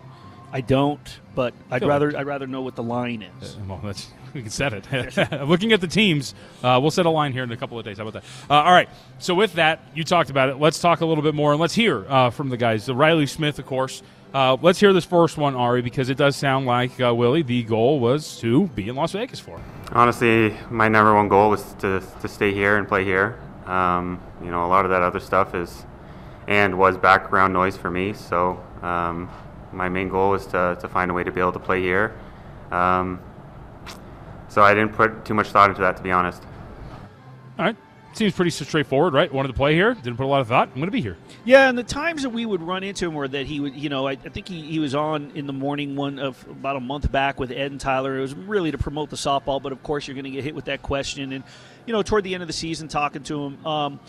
I 0.51 0.59
don't, 0.59 0.99
but 1.35 1.53
I'd 1.71 1.79
Feel 1.79 1.87
rather 1.87 2.17
I'd 2.17 2.27
rather 2.27 2.47
know 2.47 2.61
what 2.61 2.75
the 2.75 2.83
line 2.83 3.25
is. 3.41 3.55
Well, 3.65 3.79
that's 3.81 4.09
we 4.33 4.41
can 4.41 4.51
set 4.51 4.73
it. 4.73 5.31
Looking 5.47 5.71
at 5.71 5.79
the 5.79 5.87
teams, 5.87 6.35
uh, 6.63 6.79
we'll 6.81 6.91
set 6.91 7.05
a 7.05 7.09
line 7.09 7.31
here 7.31 7.43
in 7.43 7.51
a 7.53 7.57
couple 7.57 7.79
of 7.79 7.85
days. 7.85 7.97
How 7.97 8.05
about 8.05 8.21
that? 8.21 8.53
Uh, 8.53 8.61
all 8.61 8.73
right. 8.73 8.89
So 9.19 9.35
with 9.35 9.53
that, 9.53 9.79
you 9.95 10.03
talked 10.03 10.29
about 10.29 10.49
it. 10.49 10.57
Let's 10.59 10.79
talk 10.79 10.99
a 10.99 11.05
little 11.05 11.23
bit 11.23 11.33
more 11.33 11.53
and 11.53 11.61
let's 11.61 11.75
hear 11.75 12.05
uh, 12.09 12.29
from 12.29 12.49
the 12.49 12.57
guys. 12.57 12.85
The 12.85 12.95
Riley 12.95 13.25
Smith, 13.25 13.57
of 13.57 13.65
course. 13.65 14.03
Uh, 14.33 14.57
let's 14.63 14.79
hear 14.79 14.91
this 14.93 15.05
first 15.05 15.37
one, 15.37 15.55
Ari, 15.55 15.83
because 15.83 16.09
it 16.09 16.17
does 16.17 16.35
sound 16.35 16.65
like 16.65 16.99
uh, 16.99 17.13
Willie. 17.13 17.43
The 17.43 17.61
goal 17.63 17.99
was 17.99 18.39
to 18.39 18.67
be 18.69 18.89
in 18.89 18.95
Las 18.95 19.11
Vegas 19.11 19.39
for. 19.39 19.57
Him. 19.57 19.63
Honestly, 19.91 20.57
my 20.71 20.87
number 20.87 21.13
one 21.13 21.27
goal 21.27 21.51
was 21.51 21.73
to, 21.75 22.01
to 22.21 22.27
stay 22.27 22.51
here 22.51 22.77
and 22.77 22.87
play 22.87 23.03
here. 23.03 23.39
Um, 23.67 24.19
you 24.43 24.49
know, 24.49 24.65
a 24.65 24.67
lot 24.67 24.85
of 24.85 24.91
that 24.91 25.03
other 25.03 25.19
stuff 25.19 25.53
is 25.53 25.85
and 26.47 26.77
was 26.77 26.97
background 26.97 27.53
noise 27.53 27.77
for 27.77 27.91
me. 27.91 28.13
So 28.13 28.61
um, 28.81 29.29
my 29.71 29.87
main 29.87 30.09
goal 30.09 30.31
was 30.31 30.47
to, 30.47 30.77
to 30.81 30.87
find 30.87 31.11
a 31.11 31.13
way 31.13 31.23
to 31.23 31.31
be 31.31 31.39
able 31.39 31.53
to 31.53 31.59
play 31.59 31.81
here. 31.81 32.19
Um, 32.71 33.19
so 34.49 34.63
I 34.63 34.73
didn't 34.73 34.93
put 34.93 35.25
too 35.25 35.35
much 35.35 35.49
thought 35.49 35.69
into 35.69 35.81
that, 35.81 35.95
to 35.97 36.03
be 36.03 36.11
honest. 36.11 36.43
All 37.59 37.65
right. 37.65 37.77
Seems 38.13 38.33
pretty 38.33 38.51
straightforward, 38.51 39.13
right? 39.13 39.33
Wanted 39.33 39.47
to 39.47 39.53
play 39.55 39.73
here. 39.73 39.95
Didn't 39.95 40.17
put 40.17 40.25
a 40.25 40.27
lot 40.27 40.41
of 40.41 40.47
thought. 40.47 40.67
I'm 40.67 40.75
going 40.75 40.85
to 40.85 40.91
be 40.91 41.01
here. 41.01 41.17
Yeah, 41.45 41.67
and 41.67 41.75
the 41.75 41.83
times 41.83 42.21
that 42.21 42.29
we 42.29 42.45
would 42.45 42.61
run 42.61 42.83
into 42.83 43.07
him 43.07 43.15
were 43.15 43.27
that 43.27 43.47
he 43.47 43.59
would, 43.59 43.75
you 43.75 43.89
know, 43.89 44.07
I, 44.07 44.11
I 44.11 44.15
think 44.29 44.47
he, 44.47 44.61
he 44.61 44.77
was 44.77 44.93
on 44.93 45.31
in 45.33 45.47
the 45.47 45.53
morning 45.53 45.95
one 45.95 46.19
of 46.19 46.45
about 46.47 46.75
a 46.75 46.79
month 46.79 47.11
back 47.11 47.39
with 47.39 47.51
Ed 47.51 47.71
and 47.71 47.81
Tyler. 47.81 48.19
It 48.19 48.21
was 48.21 48.35
really 48.35 48.69
to 48.71 48.77
promote 48.77 49.09
the 49.09 49.15
softball, 49.15 49.59
but 49.61 49.71
of 49.71 49.81
course 49.81 50.07
you're 50.07 50.13
going 50.13 50.25
to 50.25 50.29
get 50.29 50.43
hit 50.43 50.53
with 50.53 50.65
that 50.65 50.83
question. 50.83 51.31
And, 51.33 51.43
you 51.87 51.93
know, 51.93 52.03
toward 52.03 52.23
the 52.23 52.35
end 52.35 52.43
of 52.43 52.47
the 52.47 52.53
season, 52.53 52.87
talking 52.87 53.23
to 53.23 53.45
him, 53.45 53.65
um, 53.65 53.99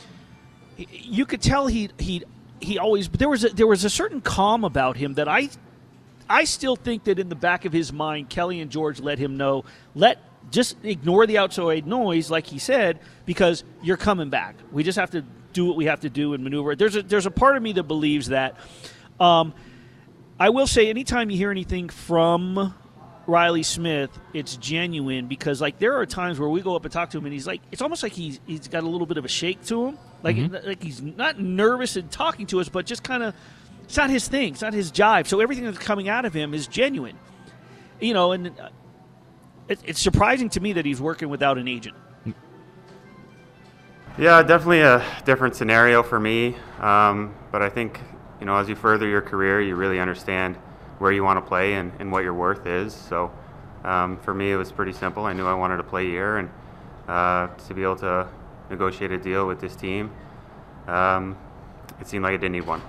you 0.76 1.24
could 1.24 1.40
tell 1.40 1.66
he 1.66 1.88
he 1.98 2.24
he 2.60 2.78
always 2.78 3.08
there 3.08 3.28
was 3.28 3.44
a, 3.44 3.48
there 3.50 3.66
was 3.66 3.84
a 3.84 3.90
certain 3.90 4.20
calm 4.20 4.64
about 4.64 4.96
him 4.96 5.14
that 5.14 5.28
I 5.28 5.48
I 6.28 6.44
still 6.44 6.76
think 6.76 7.04
that 7.04 7.18
in 7.18 7.28
the 7.28 7.34
back 7.34 7.64
of 7.64 7.72
his 7.72 7.92
mind, 7.92 8.28
Kelly 8.28 8.60
and 8.60 8.70
George 8.70 9.00
let 9.00 9.18
him 9.18 9.36
know 9.36 9.64
let 9.94 10.18
just 10.50 10.76
ignore 10.84 11.26
the 11.26 11.38
outside 11.38 11.86
noise, 11.86 12.30
like 12.30 12.46
he 12.46 12.58
said, 12.58 13.00
because 13.26 13.64
you're 13.82 13.96
coming 13.96 14.30
back. 14.30 14.56
We 14.72 14.82
just 14.82 14.98
have 14.98 15.10
to 15.10 15.24
do 15.52 15.64
what 15.66 15.76
we 15.76 15.86
have 15.86 16.00
to 16.00 16.10
do 16.10 16.34
and 16.34 16.42
maneuver. 16.44 16.74
There's 16.76 16.96
a 16.96 17.02
there's 17.02 17.26
a 17.26 17.30
part 17.30 17.56
of 17.56 17.62
me 17.62 17.72
that 17.72 17.84
believes 17.84 18.28
that. 18.28 18.56
Um, 19.20 19.54
I 20.38 20.50
will 20.50 20.66
say, 20.66 20.88
anytime 20.90 21.30
you 21.30 21.36
hear 21.36 21.50
anything 21.50 21.88
from 21.88 22.74
Riley 23.26 23.62
Smith, 23.62 24.10
it's 24.32 24.56
genuine 24.56 25.26
because 25.28 25.60
like 25.60 25.78
there 25.78 25.96
are 25.98 26.06
times 26.06 26.38
where 26.40 26.48
we 26.48 26.60
go 26.60 26.74
up 26.76 26.84
and 26.84 26.92
talk 26.92 27.10
to 27.10 27.18
him, 27.18 27.24
and 27.24 27.32
he's 27.32 27.46
like, 27.46 27.60
it's 27.72 27.82
almost 27.82 28.02
like 28.02 28.12
he's 28.12 28.40
he's 28.46 28.68
got 28.68 28.82
a 28.82 28.88
little 28.88 29.06
bit 29.06 29.16
of 29.16 29.24
a 29.24 29.28
shake 29.28 29.64
to 29.66 29.86
him, 29.86 29.98
like 30.22 30.36
Mm-hmm. 30.36 30.66
like 30.68 30.82
he's 30.82 31.00
not 31.00 31.40
nervous 31.40 31.96
in 31.96 32.08
talking 32.08 32.46
to 32.48 32.60
us, 32.60 32.68
but 32.68 32.84
just 32.86 33.02
kind 33.04 33.22
of 33.22 33.34
it's 33.84 33.96
not 33.96 34.10
his 34.10 34.26
thing, 34.28 34.52
it's 34.52 34.62
not 34.62 34.72
his 34.74 34.90
jive. 34.90 35.26
So 35.26 35.40
everything 35.40 35.64
that's 35.64 35.78
coming 35.78 36.08
out 36.08 36.24
of 36.24 36.34
him 36.34 36.52
is 36.54 36.66
genuine, 36.66 37.16
you 38.00 38.14
know, 38.14 38.32
and. 38.32 38.48
Uh, 38.48 38.68
it, 39.68 39.78
it's 39.84 40.00
surprising 40.00 40.48
to 40.50 40.60
me 40.60 40.72
that 40.74 40.84
he's 40.84 41.00
working 41.00 41.28
without 41.28 41.58
an 41.58 41.68
agent. 41.68 41.96
Yeah, 44.16 44.42
definitely 44.42 44.80
a 44.80 45.04
different 45.24 45.56
scenario 45.56 46.02
for 46.02 46.20
me. 46.20 46.56
Um, 46.78 47.34
but 47.50 47.62
I 47.62 47.68
think, 47.68 48.00
you 48.38 48.46
know, 48.46 48.56
as 48.56 48.68
you 48.68 48.76
further 48.76 49.08
your 49.08 49.22
career, 49.22 49.60
you 49.60 49.74
really 49.74 49.98
understand 49.98 50.56
where 50.98 51.10
you 51.10 51.24
want 51.24 51.44
to 51.44 51.48
play 51.48 51.74
and, 51.74 51.92
and 51.98 52.12
what 52.12 52.22
your 52.22 52.34
worth 52.34 52.66
is. 52.66 52.94
So 52.94 53.32
um, 53.82 54.18
for 54.18 54.32
me, 54.32 54.52
it 54.52 54.56
was 54.56 54.70
pretty 54.70 54.92
simple. 54.92 55.24
I 55.24 55.32
knew 55.32 55.46
I 55.46 55.54
wanted 55.54 55.78
to 55.78 55.82
play 55.82 56.06
here 56.06 56.36
and 56.36 56.48
uh, 57.08 57.48
to 57.48 57.74
be 57.74 57.82
able 57.82 57.96
to 57.96 58.28
negotiate 58.70 59.10
a 59.10 59.18
deal 59.18 59.46
with 59.46 59.60
this 59.60 59.76
team, 59.76 60.12
um, 60.86 61.36
it 62.00 62.06
seemed 62.06 62.22
like 62.22 62.34
I 62.34 62.36
didn't 62.36 62.52
need 62.52 62.66
one. 62.66 62.82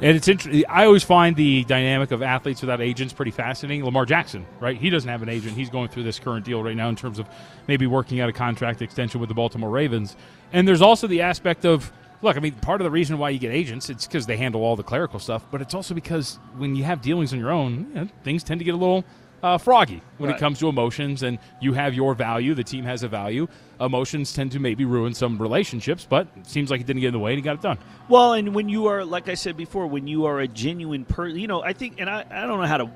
And 0.00 0.16
it's 0.16 0.28
interesting. 0.28 0.64
I 0.68 0.84
always 0.84 1.02
find 1.02 1.36
the 1.36 1.64
dynamic 1.64 2.10
of 2.10 2.22
athletes 2.22 2.60
without 2.60 2.80
agents 2.80 3.12
pretty 3.12 3.30
fascinating. 3.30 3.84
Lamar 3.84 4.06
Jackson, 4.06 4.46
right? 4.60 4.76
He 4.76 4.90
doesn't 4.90 5.08
have 5.08 5.22
an 5.22 5.28
agent. 5.28 5.56
He's 5.56 5.70
going 5.70 5.88
through 5.88 6.04
this 6.04 6.18
current 6.18 6.44
deal 6.44 6.62
right 6.62 6.76
now 6.76 6.88
in 6.88 6.96
terms 6.96 7.18
of 7.18 7.28
maybe 7.66 7.86
working 7.86 8.20
out 8.20 8.28
a 8.28 8.32
contract 8.32 8.82
extension 8.82 9.20
with 9.20 9.28
the 9.28 9.34
Baltimore 9.34 9.70
Ravens. 9.70 10.16
And 10.52 10.66
there's 10.66 10.82
also 10.82 11.06
the 11.06 11.22
aspect 11.22 11.64
of 11.64 11.92
look. 12.22 12.36
I 12.36 12.40
mean, 12.40 12.52
part 12.54 12.80
of 12.80 12.84
the 12.84 12.90
reason 12.90 13.18
why 13.18 13.30
you 13.30 13.38
get 13.38 13.52
agents 13.52 13.90
it's 13.90 14.06
because 14.06 14.26
they 14.26 14.36
handle 14.36 14.62
all 14.62 14.76
the 14.76 14.82
clerical 14.82 15.20
stuff, 15.20 15.44
but 15.50 15.60
it's 15.60 15.74
also 15.74 15.94
because 15.94 16.38
when 16.56 16.74
you 16.74 16.84
have 16.84 17.02
dealings 17.02 17.32
on 17.32 17.38
your 17.38 17.50
own, 17.50 17.86
you 17.88 17.94
know, 17.94 18.08
things 18.24 18.42
tend 18.42 18.60
to 18.60 18.64
get 18.64 18.74
a 18.74 18.78
little 18.78 19.04
uh, 19.44 19.58
froggy 19.58 20.00
when 20.16 20.30
Right. 20.30 20.36
it 20.36 20.40
comes 20.40 20.58
to 20.60 20.68
emotions, 20.68 21.22
and 21.22 21.38
you 21.60 21.74
have 21.74 21.92
your 21.92 22.14
value. 22.14 22.54
The 22.54 22.64
team 22.64 22.84
has 22.84 23.02
a 23.02 23.08
value. 23.08 23.46
Emotions 23.78 24.32
tend 24.32 24.52
to 24.52 24.58
maybe 24.58 24.86
ruin 24.86 25.12
some 25.12 25.36
relationships, 25.36 26.06
but 26.08 26.28
it 26.34 26.46
seems 26.46 26.70
like 26.70 26.80
it 26.80 26.86
didn't 26.86 27.00
get 27.00 27.08
in 27.08 27.12
the 27.12 27.18
way, 27.18 27.32
and 27.32 27.38
he 27.38 27.42
got 27.42 27.56
it 27.56 27.60
done. 27.60 27.76
Well, 28.08 28.32
and 28.32 28.54
when 28.54 28.70
you 28.70 28.86
are, 28.86 29.04
like 29.04 29.28
I 29.28 29.34
said 29.34 29.56
before, 29.56 29.86
when 29.86 30.06
you 30.06 30.24
are 30.24 30.40
a 30.40 30.48
genuine 30.48 31.04
person, 31.04 31.38
you 31.38 31.46
know, 31.46 31.62
I 31.62 31.74
think, 31.74 32.00
and 32.00 32.08
I, 32.08 32.24
I 32.30 32.46
don't 32.46 32.58
know 32.58 32.66
how 32.66 32.78
to 32.78 32.90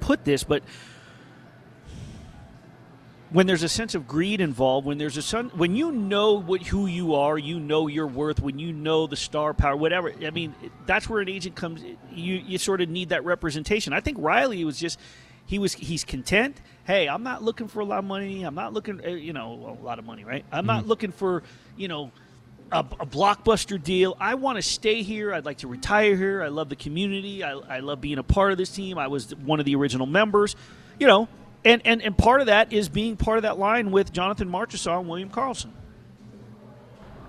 put 0.00 0.24
this, 0.24 0.42
but 0.42 0.64
when 3.30 3.46
there's 3.46 3.62
a 3.62 3.68
sense 3.68 3.94
of 3.94 4.06
greed 4.08 4.40
involved, 4.40 4.86
when 4.86 4.98
there's 4.98 5.16
a 5.16 5.22
son, 5.22 5.50
when 5.54 5.74
you 5.76 5.90
know 5.92 6.32
what 6.34 6.62
who 6.62 6.86
you 6.86 7.14
are, 7.14 7.38
you 7.38 7.58
know 7.60 7.86
your 7.86 8.06
worth, 8.08 8.40
when 8.40 8.58
you 8.58 8.72
know 8.72 9.06
the 9.06 9.16
star 9.16 9.54
power, 9.54 9.74
whatever. 9.76 10.12
I 10.22 10.30
mean, 10.30 10.54
that's 10.84 11.08
where 11.08 11.20
an 11.22 11.28
agent 11.28 11.54
comes. 11.54 11.82
You 12.10 12.34
you 12.34 12.58
sort 12.58 12.80
of 12.82 12.90
need 12.90 13.08
that 13.10 13.24
representation. 13.24 13.92
I 13.92 14.00
think 14.00 14.18
Riley 14.20 14.64
was 14.64 14.78
just. 14.78 14.98
He 15.46 15.58
was 15.58 15.74
he's 15.74 16.04
content. 16.04 16.60
Hey, 16.84 17.08
I'm 17.08 17.22
not 17.22 17.42
looking 17.42 17.68
for 17.68 17.80
a 17.80 17.84
lot 17.84 17.98
of 17.98 18.04
money. 18.04 18.42
I'm 18.42 18.54
not 18.54 18.72
looking, 18.72 19.00
uh, 19.04 19.10
you 19.10 19.32
know, 19.32 19.76
a 19.80 19.84
lot 19.84 19.98
of 19.98 20.04
money, 20.04 20.24
right? 20.24 20.44
I'm 20.50 20.66
not 20.66 20.86
looking 20.86 21.12
for, 21.12 21.42
you 21.76 21.88
know, 21.88 22.10
a, 22.72 22.80
a 22.80 23.06
blockbuster 23.06 23.80
deal. 23.80 24.16
I 24.18 24.34
want 24.34 24.56
to 24.56 24.62
stay 24.62 25.02
here. 25.02 25.32
I'd 25.32 25.44
like 25.44 25.58
to 25.58 25.68
retire 25.68 26.16
here. 26.16 26.42
I 26.42 26.48
love 26.48 26.68
the 26.68 26.76
community. 26.76 27.44
I, 27.44 27.52
I 27.52 27.80
love 27.80 28.00
being 28.00 28.18
a 28.18 28.24
part 28.24 28.50
of 28.50 28.58
this 28.58 28.70
team. 28.70 28.98
I 28.98 29.06
was 29.06 29.34
one 29.36 29.60
of 29.60 29.66
the 29.66 29.76
original 29.76 30.06
members, 30.06 30.56
you 30.98 31.06
know, 31.06 31.28
and, 31.64 31.82
and, 31.84 32.02
and 32.02 32.18
part 32.18 32.40
of 32.40 32.46
that 32.46 32.72
is 32.72 32.88
being 32.88 33.16
part 33.16 33.36
of 33.36 33.42
that 33.42 33.58
line 33.58 33.90
with 33.90 34.12
Jonathan 34.12 34.48
Marchessault 34.48 35.00
and 35.00 35.08
William 35.08 35.30
Karlsson. 35.30 35.70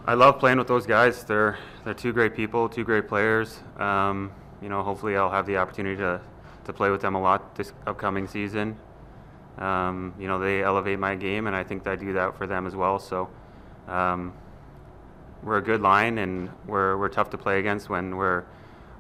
I 0.05 0.15
love 0.15 0.39
playing 0.39 0.57
with 0.57 0.67
those 0.67 0.85
guys. 0.85 1.23
They're 1.23 1.57
they're 1.85 1.93
two 1.93 2.11
great 2.11 2.35
people, 2.35 2.67
two 2.67 2.83
great 2.83 3.07
players. 3.07 3.59
Um, 3.77 4.31
you 4.61 4.67
know, 4.69 4.83
hopefully 4.83 5.15
I'll 5.15 5.31
have 5.31 5.45
the 5.45 5.57
opportunity 5.57 5.95
to, 5.97 6.19
to 6.65 6.73
play 6.73 6.89
with 6.89 7.01
them 7.01 7.15
a 7.15 7.21
lot 7.21 7.55
this 7.55 7.73
upcoming 7.85 8.27
season. 8.27 8.77
Um, 9.57 10.13
you 10.19 10.27
know, 10.27 10.39
they 10.39 10.63
elevate 10.63 10.99
my 10.99 11.15
game, 11.15 11.47
and 11.47 11.55
I 11.55 11.63
think 11.63 11.85
I 11.87 11.95
do 11.95 12.13
that 12.13 12.37
for 12.37 12.47
them 12.47 12.65
as 12.65 12.75
well. 12.75 12.99
So 12.99 13.29
um, 13.87 14.33
we're 15.43 15.57
a 15.57 15.61
good 15.61 15.81
line, 15.81 16.17
and 16.17 16.49
we're 16.65 16.97
we're 16.97 17.09
tough 17.09 17.29
to 17.31 17.37
play 17.37 17.59
against 17.59 17.89
when 17.89 18.15
we're 18.15 18.45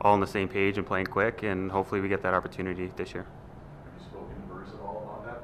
all 0.01 0.13
on 0.13 0.19
the 0.19 0.27
same 0.27 0.47
page 0.47 0.77
and 0.77 0.85
playing 0.85 1.07
quick. 1.07 1.43
And 1.43 1.71
hopefully 1.71 2.01
we 2.01 2.09
get 2.09 2.21
that 2.23 2.33
opportunity 2.33 2.91
this 2.95 3.13
year. 3.13 3.25
Have 3.83 3.93
you 3.99 4.05
spoken 4.05 4.35
to 4.35 4.53
Bruce 4.53 4.69
at 4.73 4.79
all 4.81 5.09
about 5.11 5.25
that? 5.25 5.43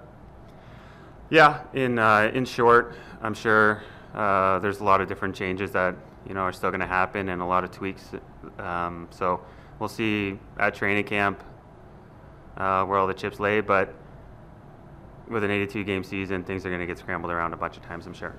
Yeah, 1.29 1.63
in 1.73 1.97
uh, 1.97 2.32
in 2.34 2.45
short, 2.45 2.95
I'm 3.21 3.34
sure 3.34 3.82
uh, 4.13 4.60
there's 4.60 4.79
a 4.79 4.84
lot 4.84 5.01
of 5.01 5.08
different 5.08 5.36
changes 5.36 5.71
that 5.71 5.95
you 6.27 6.36
know 6.36 6.41
are 6.41 6.53
still 6.53 6.69
going 6.69 6.82
to 6.82 6.88
happen 6.88 7.29
and 7.29 7.41
a 7.41 7.45
lot 7.45 7.63
of 7.63 7.71
tweaks. 7.71 8.12
Um, 8.60 9.08
so 9.10 9.41
we'll 9.79 9.89
see 9.89 10.38
at 10.60 10.75
training 10.75 11.05
camp 11.05 11.43
uh, 12.59 12.85
where 12.85 12.97
all 12.99 13.07
the 13.07 13.13
chips 13.13 13.39
lay. 13.39 13.61
But 13.61 13.93
with 15.27 15.43
an 15.43 15.51
82 15.51 15.83
game 15.83 16.03
season, 16.03 16.43
things 16.43 16.65
are 16.65 16.69
going 16.69 16.81
to 16.81 16.87
get 16.87 16.97
scrambled 16.97 17.31
around 17.31 17.53
a 17.53 17.57
bunch 17.57 17.77
of 17.77 17.83
times. 17.83 18.05
I'm 18.05 18.13
sure. 18.13 18.35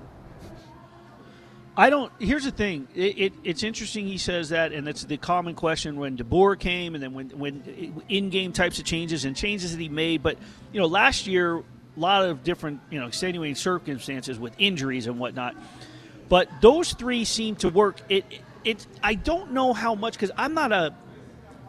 I 1.77 1.89
don't. 1.89 2.13
Here's 2.19 2.45
the 2.45 2.51
thing. 2.51 2.89
It, 2.95 3.19
it, 3.19 3.33
it's 3.45 3.63
interesting 3.63 4.07
he 4.07 4.19
says 4.19 4.51
that, 4.51 4.73
and 4.73 4.87
that's 4.87 5.05
the 5.05 5.17
common 5.17 5.55
question 5.55 5.97
when 5.97 6.17
DeBoer 6.17 6.59
came, 6.59 6.95
and 6.95 7.03
then 7.03 7.15
when 7.15 7.29
when 7.31 8.03
in-game 8.09 8.53
types 8.53 8.79
of 8.79 8.85
changes 8.85 9.25
and 9.25 9.37
changes 9.37 9.73
that 9.73 9.81
he 9.81 9.89
made. 9.89 10.23
But 10.23 10.37
you 10.73 10.81
know, 10.81 10.87
last 10.87 11.27
year, 11.27 11.57
a 11.57 11.63
lot 11.97 12.25
of 12.25 12.43
different 12.43 12.81
you 12.91 13.01
know 13.01 13.07
extenuating 13.07 13.55
circumstances 13.55 14.39
with 14.39 14.53
injuries 14.59 15.07
and 15.07 15.19
whatnot. 15.19 15.55
But 16.29 16.49
those 16.61 16.93
three 16.93 17.25
seem 17.25 17.57
to 17.57 17.69
work. 17.69 18.01
It 18.09 18.25
it, 18.31 18.41
it 18.65 18.87
I 19.03 19.15
don't 19.15 19.53
know 19.53 19.73
how 19.73 19.95
much 19.95 20.15
because 20.15 20.33
I'm 20.37 20.55
not 20.55 20.73
a 20.73 20.95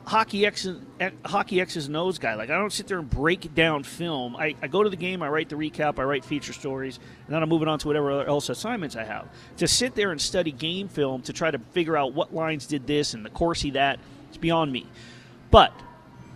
hockey 0.06 0.46
X 0.46 0.68
hockey 1.26 1.62
X's 1.62 1.90
O's 1.90 2.20
guy. 2.20 2.36
Like 2.36 2.50
I 2.50 2.58
don't 2.58 2.72
sit 2.72 2.88
there 2.88 3.00
and 3.00 3.10
break 3.10 3.54
down 3.54 3.84
film. 3.84 4.36
I, 4.36 4.56
I 4.62 4.68
go 4.68 4.84
to 4.84 4.90
the 4.90 4.96
game, 4.96 5.22
I 5.22 5.30
write 5.30 5.50
the 5.50 5.56
recap, 5.56 6.00
I 6.00 6.04
write 6.04 6.26
feature 6.26 6.54
stories, 6.54 7.00
and 7.26 7.36
then 7.36 7.42
I'm 7.42 7.50
moving 7.50 7.68
on 7.68 7.80
to 7.80 7.88
whatever 7.88 8.26
else 8.26 8.50
assignments 8.50 8.96
I 8.96 9.04
have. 9.04 9.28
To 9.58 9.68
sit 9.68 9.96
there 9.96 10.12
and 10.12 10.20
study 10.20 10.52
game 10.52 10.88
film 10.88 11.22
to 11.24 11.34
try 11.34 11.52
to 11.52 11.60
figure 11.60 11.96
out 11.96 12.14
what 12.14 12.34
lines 12.34 12.68
did 12.68 12.88
this 12.88 13.14
and 13.14 13.26
the 13.26 13.30
Corsi 13.30 13.72
that, 13.72 14.00
it's 14.30 14.38
beyond 14.38 14.72
me. 14.72 14.88
But 15.50 15.74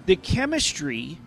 the 0.06 0.16
chemistry 0.16 1.18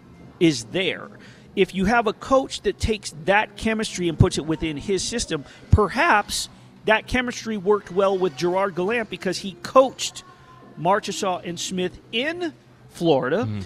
is 0.41 0.65
there. 0.65 1.09
If 1.57 1.75
you 1.75 1.87
have 1.87 2.07
a 2.07 2.13
coach 2.13 2.61
that 2.63 2.79
takes 2.79 3.13
that 3.25 3.57
chemistry 3.57 4.09
and 4.09 4.19
puts 4.19 4.39
it 4.39 4.47
within 4.47 4.77
his 4.77 5.03
system, 5.03 5.45
perhaps 5.71 6.49
that 6.85 7.07
chemistry 7.07 7.57
worked 7.57 7.91
well 7.91 8.17
with 8.17 8.37
Gerard 8.37 8.75
Gallant 8.77 9.11
because 9.11 9.39
he 9.39 9.57
coached 9.63 10.23
Marchessault 10.79 11.43
and 11.45 11.59
Smith 11.59 11.99
in 12.13 12.53
Florida. 12.91 13.45
Mm-hmm. 13.45 13.61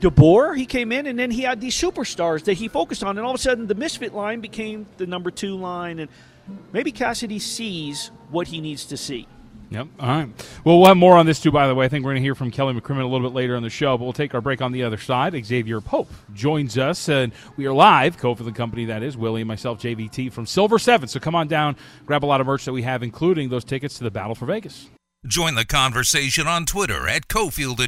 DeBoer, 0.00 0.56
he 0.56 0.66
came 0.66 0.92
in 0.92 1.06
and 1.06 1.18
then 1.18 1.30
he 1.30 1.42
had 1.42 1.60
these 1.60 1.74
superstars 1.74 2.44
that 2.44 2.54
he 2.54 2.68
focused 2.68 3.02
on, 3.02 3.16
and 3.16 3.26
all 3.26 3.32
of 3.32 3.40
a 3.40 3.42
sudden 3.42 3.66
the 3.66 3.74
misfit 3.74 4.12
line 4.12 4.40
became 4.40 4.86
the 4.98 5.06
number 5.06 5.30
two 5.30 5.56
line, 5.56 5.98
and 5.98 6.10
maybe 6.72 6.92
Cassidy 6.92 7.38
sees 7.38 8.10
what 8.30 8.48
he 8.48 8.60
needs 8.60 8.84
to 8.86 8.96
see. 8.96 9.26
Yep. 9.70 9.88
All 9.98 10.08
right. 10.08 10.28
Well, 10.64 10.78
we'll 10.78 10.86
have 10.86 10.96
more 10.96 11.16
on 11.16 11.26
this 11.26 11.40
too. 11.40 11.50
By 11.50 11.66
the 11.66 11.74
way, 11.74 11.86
I 11.86 11.88
think 11.88 12.04
we're 12.04 12.12
going 12.12 12.22
to 12.22 12.24
hear 12.24 12.36
from 12.36 12.52
Kelly 12.52 12.72
McCrimmon 12.72 13.02
a 13.02 13.06
little 13.06 13.28
bit 13.28 13.34
later 13.34 13.56
on 13.56 13.64
the 13.64 13.70
show. 13.70 13.98
But 13.98 14.04
we'll 14.04 14.12
take 14.12 14.32
our 14.32 14.40
break 14.40 14.62
on 14.62 14.70
the 14.70 14.84
other 14.84 14.96
side. 14.96 15.34
Xavier 15.44 15.80
Pope 15.80 16.08
joins 16.34 16.78
us, 16.78 17.08
and 17.08 17.32
we 17.56 17.66
are 17.66 17.72
live. 17.72 18.16
Cofield 18.16 18.46
and 18.46 18.54
Company, 18.54 18.84
that 18.84 19.02
is 19.02 19.16
Willie 19.16 19.40
and 19.40 19.48
myself, 19.48 19.80
JVT 19.80 20.32
from 20.32 20.46
Silver 20.46 20.78
Seven. 20.78 21.08
So 21.08 21.18
come 21.18 21.34
on 21.34 21.48
down, 21.48 21.76
grab 22.04 22.24
a 22.24 22.26
lot 22.26 22.40
of 22.40 22.46
merch 22.46 22.64
that 22.66 22.72
we 22.72 22.82
have, 22.82 23.02
including 23.02 23.48
those 23.48 23.64
tickets 23.64 23.98
to 23.98 24.04
the 24.04 24.10
Battle 24.10 24.36
for 24.36 24.46
Vegas. 24.46 24.88
Join 25.26 25.56
the 25.56 25.64
conversation 25.64 26.46
on 26.46 26.66
Twitter 26.66 27.08
at 27.08 27.26
Cofield 27.26 27.80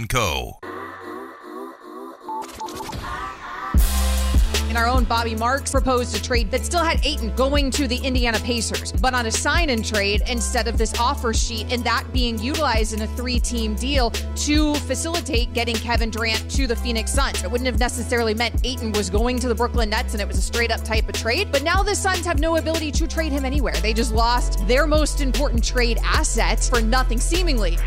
and 4.68 4.76
our 4.76 4.86
own 4.86 5.04
Bobby 5.04 5.34
Marks 5.34 5.70
proposed 5.70 6.16
a 6.16 6.22
trade 6.22 6.50
that 6.50 6.64
still 6.64 6.82
had 6.82 7.04
Ayton 7.04 7.34
going 7.34 7.70
to 7.72 7.88
the 7.88 7.96
Indiana 7.96 8.38
Pacers, 8.40 8.92
but 8.92 9.14
on 9.14 9.26
a 9.26 9.30
sign 9.30 9.70
and 9.70 9.84
trade 9.84 10.22
instead 10.28 10.68
of 10.68 10.78
this 10.78 10.98
offer 11.00 11.32
sheet, 11.32 11.72
and 11.72 11.82
that 11.84 12.04
being 12.12 12.38
utilized 12.38 12.92
in 12.92 13.02
a 13.02 13.06
three 13.08 13.40
team 13.40 13.74
deal 13.74 14.10
to 14.10 14.74
facilitate 14.74 15.52
getting 15.54 15.74
Kevin 15.76 16.10
Durant 16.10 16.50
to 16.52 16.66
the 16.66 16.76
Phoenix 16.76 17.12
Suns. 17.12 17.42
It 17.42 17.50
wouldn't 17.50 17.66
have 17.66 17.78
necessarily 17.78 18.34
meant 18.34 18.64
Ayton 18.64 18.92
was 18.92 19.10
going 19.10 19.38
to 19.40 19.48
the 19.48 19.54
Brooklyn 19.54 19.90
Nets 19.90 20.12
and 20.12 20.20
it 20.20 20.28
was 20.28 20.38
a 20.38 20.42
straight 20.42 20.70
up 20.70 20.84
type 20.84 21.08
of 21.08 21.14
trade, 21.14 21.50
but 21.50 21.62
now 21.62 21.82
the 21.82 21.94
Suns 21.94 22.26
have 22.26 22.38
no 22.38 22.56
ability 22.56 22.92
to 22.92 23.06
trade 23.06 23.32
him 23.32 23.44
anywhere. 23.44 23.74
They 23.82 23.92
just 23.92 24.12
lost 24.12 24.66
their 24.68 24.86
most 24.86 25.20
important 25.20 25.64
trade 25.64 25.98
asset 26.04 26.62
for 26.62 26.80
nothing 26.80 27.18
seemingly 27.18 27.78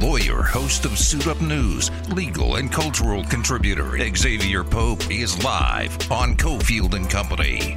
lawyer, 0.00 0.42
host 0.42 0.84
of 0.84 0.98
Suit 0.98 1.26
Up 1.26 1.40
News, 1.40 1.90
legal 2.08 2.56
and 2.56 2.70
cultural 2.70 3.24
contributor 3.24 3.96
Xavier 4.14 4.64
Pope 4.64 5.10
is 5.10 5.42
live 5.44 5.92
on 6.10 6.36
Cofield 6.36 6.94
and 6.94 7.08
Company. 7.08 7.76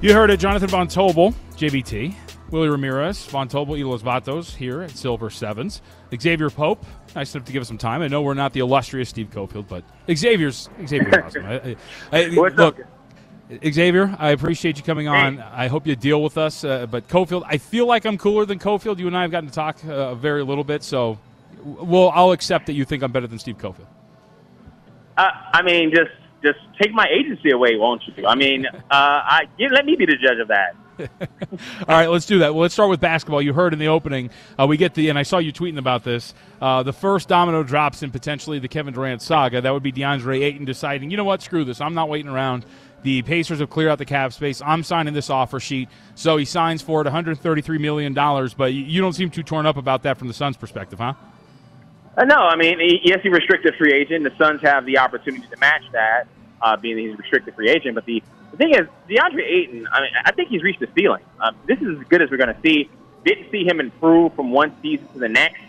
You 0.00 0.12
heard 0.12 0.30
it, 0.30 0.40
Jonathan 0.40 0.68
Von 0.68 0.88
Tobel, 0.88 1.32
JVT, 1.56 2.14
Willie 2.50 2.68
Ramirez, 2.68 3.24
Von 3.26 3.48
Tobel, 3.48 3.76
Elos 3.76 4.00
Vatos 4.00 4.54
here 4.54 4.82
at 4.82 4.90
Silver 4.90 5.30
Sevens. 5.30 5.80
Xavier 6.14 6.50
Pope, 6.50 6.84
nice 7.14 7.34
enough 7.34 7.46
to 7.46 7.52
give 7.52 7.62
us 7.62 7.68
some 7.68 7.78
time. 7.78 8.02
I 8.02 8.08
know 8.08 8.20
we're 8.20 8.34
not 8.34 8.52
the 8.52 8.60
illustrious 8.60 9.08
Steve 9.08 9.30
Cofield, 9.30 9.68
but 9.68 9.84
Xavier's 10.14 10.68
Xavier's 10.86 11.14
awesome. 11.24 11.46
I, 11.46 11.76
I, 12.12 12.24
look, 12.26 12.80
Xavier, 13.50 14.16
I 14.18 14.30
appreciate 14.30 14.76
you 14.76 14.82
coming 14.82 15.08
on. 15.08 15.36
Hey. 15.36 15.44
I 15.52 15.68
hope 15.68 15.86
you 15.86 15.96
deal 15.96 16.22
with 16.22 16.38
us. 16.38 16.64
Uh, 16.64 16.86
but 16.86 17.08
Cofield, 17.08 17.44
I 17.46 17.58
feel 17.58 17.86
like 17.86 18.04
I'm 18.04 18.16
cooler 18.16 18.46
than 18.46 18.58
Cofield. 18.58 18.98
You 18.98 19.06
and 19.06 19.16
I 19.16 19.22
have 19.22 19.30
gotten 19.30 19.48
to 19.48 19.54
talk 19.54 19.84
uh, 19.84 19.92
a 19.92 20.14
very 20.14 20.42
little 20.42 20.64
bit, 20.64 20.82
so 20.82 21.18
well, 21.64 22.10
I'll 22.14 22.32
accept 22.32 22.66
that 22.66 22.72
you 22.72 22.84
think 22.84 23.02
I'm 23.02 23.12
better 23.12 23.26
than 23.26 23.38
Steve 23.38 23.58
Cofield. 23.58 23.86
Uh, 25.16 25.28
I 25.52 25.62
mean, 25.62 25.90
just 25.90 26.10
just 26.42 26.58
take 26.80 26.92
my 26.92 27.06
agency 27.06 27.50
away, 27.50 27.76
won't 27.76 28.02
you? 28.06 28.26
I 28.26 28.34
mean, 28.34 28.66
uh, 28.74 28.80
I 28.90 29.42
you, 29.58 29.68
let 29.68 29.84
me 29.84 29.96
be 29.96 30.06
the 30.06 30.16
judge 30.16 30.38
of 30.38 30.48
that. 30.48 30.76
All 31.88 31.96
right, 31.96 32.08
let's 32.08 32.26
do 32.26 32.40
that. 32.40 32.54
Well, 32.54 32.62
let's 32.62 32.74
start 32.74 32.90
with 32.90 33.00
basketball. 33.00 33.42
You 33.42 33.52
heard 33.52 33.72
in 33.72 33.78
the 33.78 33.88
opening, 33.88 34.30
uh, 34.58 34.66
we 34.66 34.76
get 34.76 34.94
the, 34.94 35.08
and 35.08 35.18
I 35.18 35.22
saw 35.22 35.38
you 35.38 35.52
tweeting 35.52 35.78
about 35.78 36.04
this. 36.04 36.34
Uh, 36.60 36.82
the 36.82 36.92
first 36.92 37.28
domino 37.28 37.62
drops 37.62 38.02
in 38.02 38.10
potentially 38.10 38.58
the 38.58 38.68
Kevin 38.68 38.94
Durant 38.94 39.22
saga. 39.22 39.60
That 39.60 39.72
would 39.72 39.82
be 39.82 39.90
DeAndre 39.90 40.42
Ayton 40.42 40.64
deciding, 40.64 41.10
you 41.10 41.16
know 41.16 41.24
what, 41.24 41.42
screw 41.42 41.64
this. 41.64 41.80
I'm 41.80 41.94
not 41.94 42.08
waiting 42.08 42.30
around. 42.30 42.64
The 43.02 43.22
Pacers 43.22 43.58
have 43.58 43.68
cleared 43.68 43.90
out 43.90 43.98
the 43.98 44.04
cap 44.04 44.32
space. 44.32 44.62
I'm 44.64 44.82
signing 44.82 45.12
this 45.12 45.28
offer 45.28 45.58
sheet. 45.58 45.88
So 46.14 46.36
he 46.36 46.44
signs 46.44 46.82
for 46.82 47.00
it 47.00 47.06
$133 47.06 47.80
million, 47.80 48.14
but 48.14 48.72
you 48.72 49.00
don't 49.00 49.12
seem 49.12 49.30
too 49.30 49.42
torn 49.42 49.66
up 49.66 49.76
about 49.76 50.04
that 50.04 50.18
from 50.18 50.28
the 50.28 50.34
Suns' 50.34 50.56
perspective, 50.56 50.98
huh? 50.98 51.14
Uh, 52.16 52.24
no, 52.24 52.36
I 52.36 52.56
mean, 52.56 52.78
yes, 53.02 53.20
he's 53.22 53.32
restricted 53.32 53.74
free 53.76 53.92
agent. 53.92 54.24
The 54.24 54.36
Suns 54.36 54.60
have 54.62 54.84
the 54.84 54.98
opportunity 54.98 55.46
to 55.48 55.56
match 55.56 55.82
that, 55.92 56.26
uh, 56.60 56.76
being 56.76 56.96
that 56.96 57.02
he's 57.02 57.14
a 57.14 57.16
restricted 57.16 57.54
free 57.54 57.70
agent. 57.70 57.94
But 57.94 58.04
the, 58.04 58.22
the 58.52 58.56
thing 58.56 58.70
is, 58.70 58.86
DeAndre 59.08 59.42
Ayton, 59.42 59.88
I 59.90 60.00
mean, 60.02 60.10
I 60.24 60.30
think 60.32 60.50
he's 60.50 60.62
reached 60.62 60.80
the 60.80 60.88
ceiling. 60.94 61.24
Um, 61.40 61.56
this 61.66 61.80
is 61.80 61.98
as 61.98 62.06
good 62.08 62.22
as 62.22 62.30
we're 62.30 62.36
going 62.36 62.54
to 62.54 62.60
see. 62.62 62.90
Didn't 63.24 63.50
see 63.50 63.64
him 63.64 63.80
improve 63.80 64.34
from 64.34 64.50
one 64.50 64.74
season 64.82 65.08
to 65.14 65.18
the 65.18 65.28
next. 65.28 65.62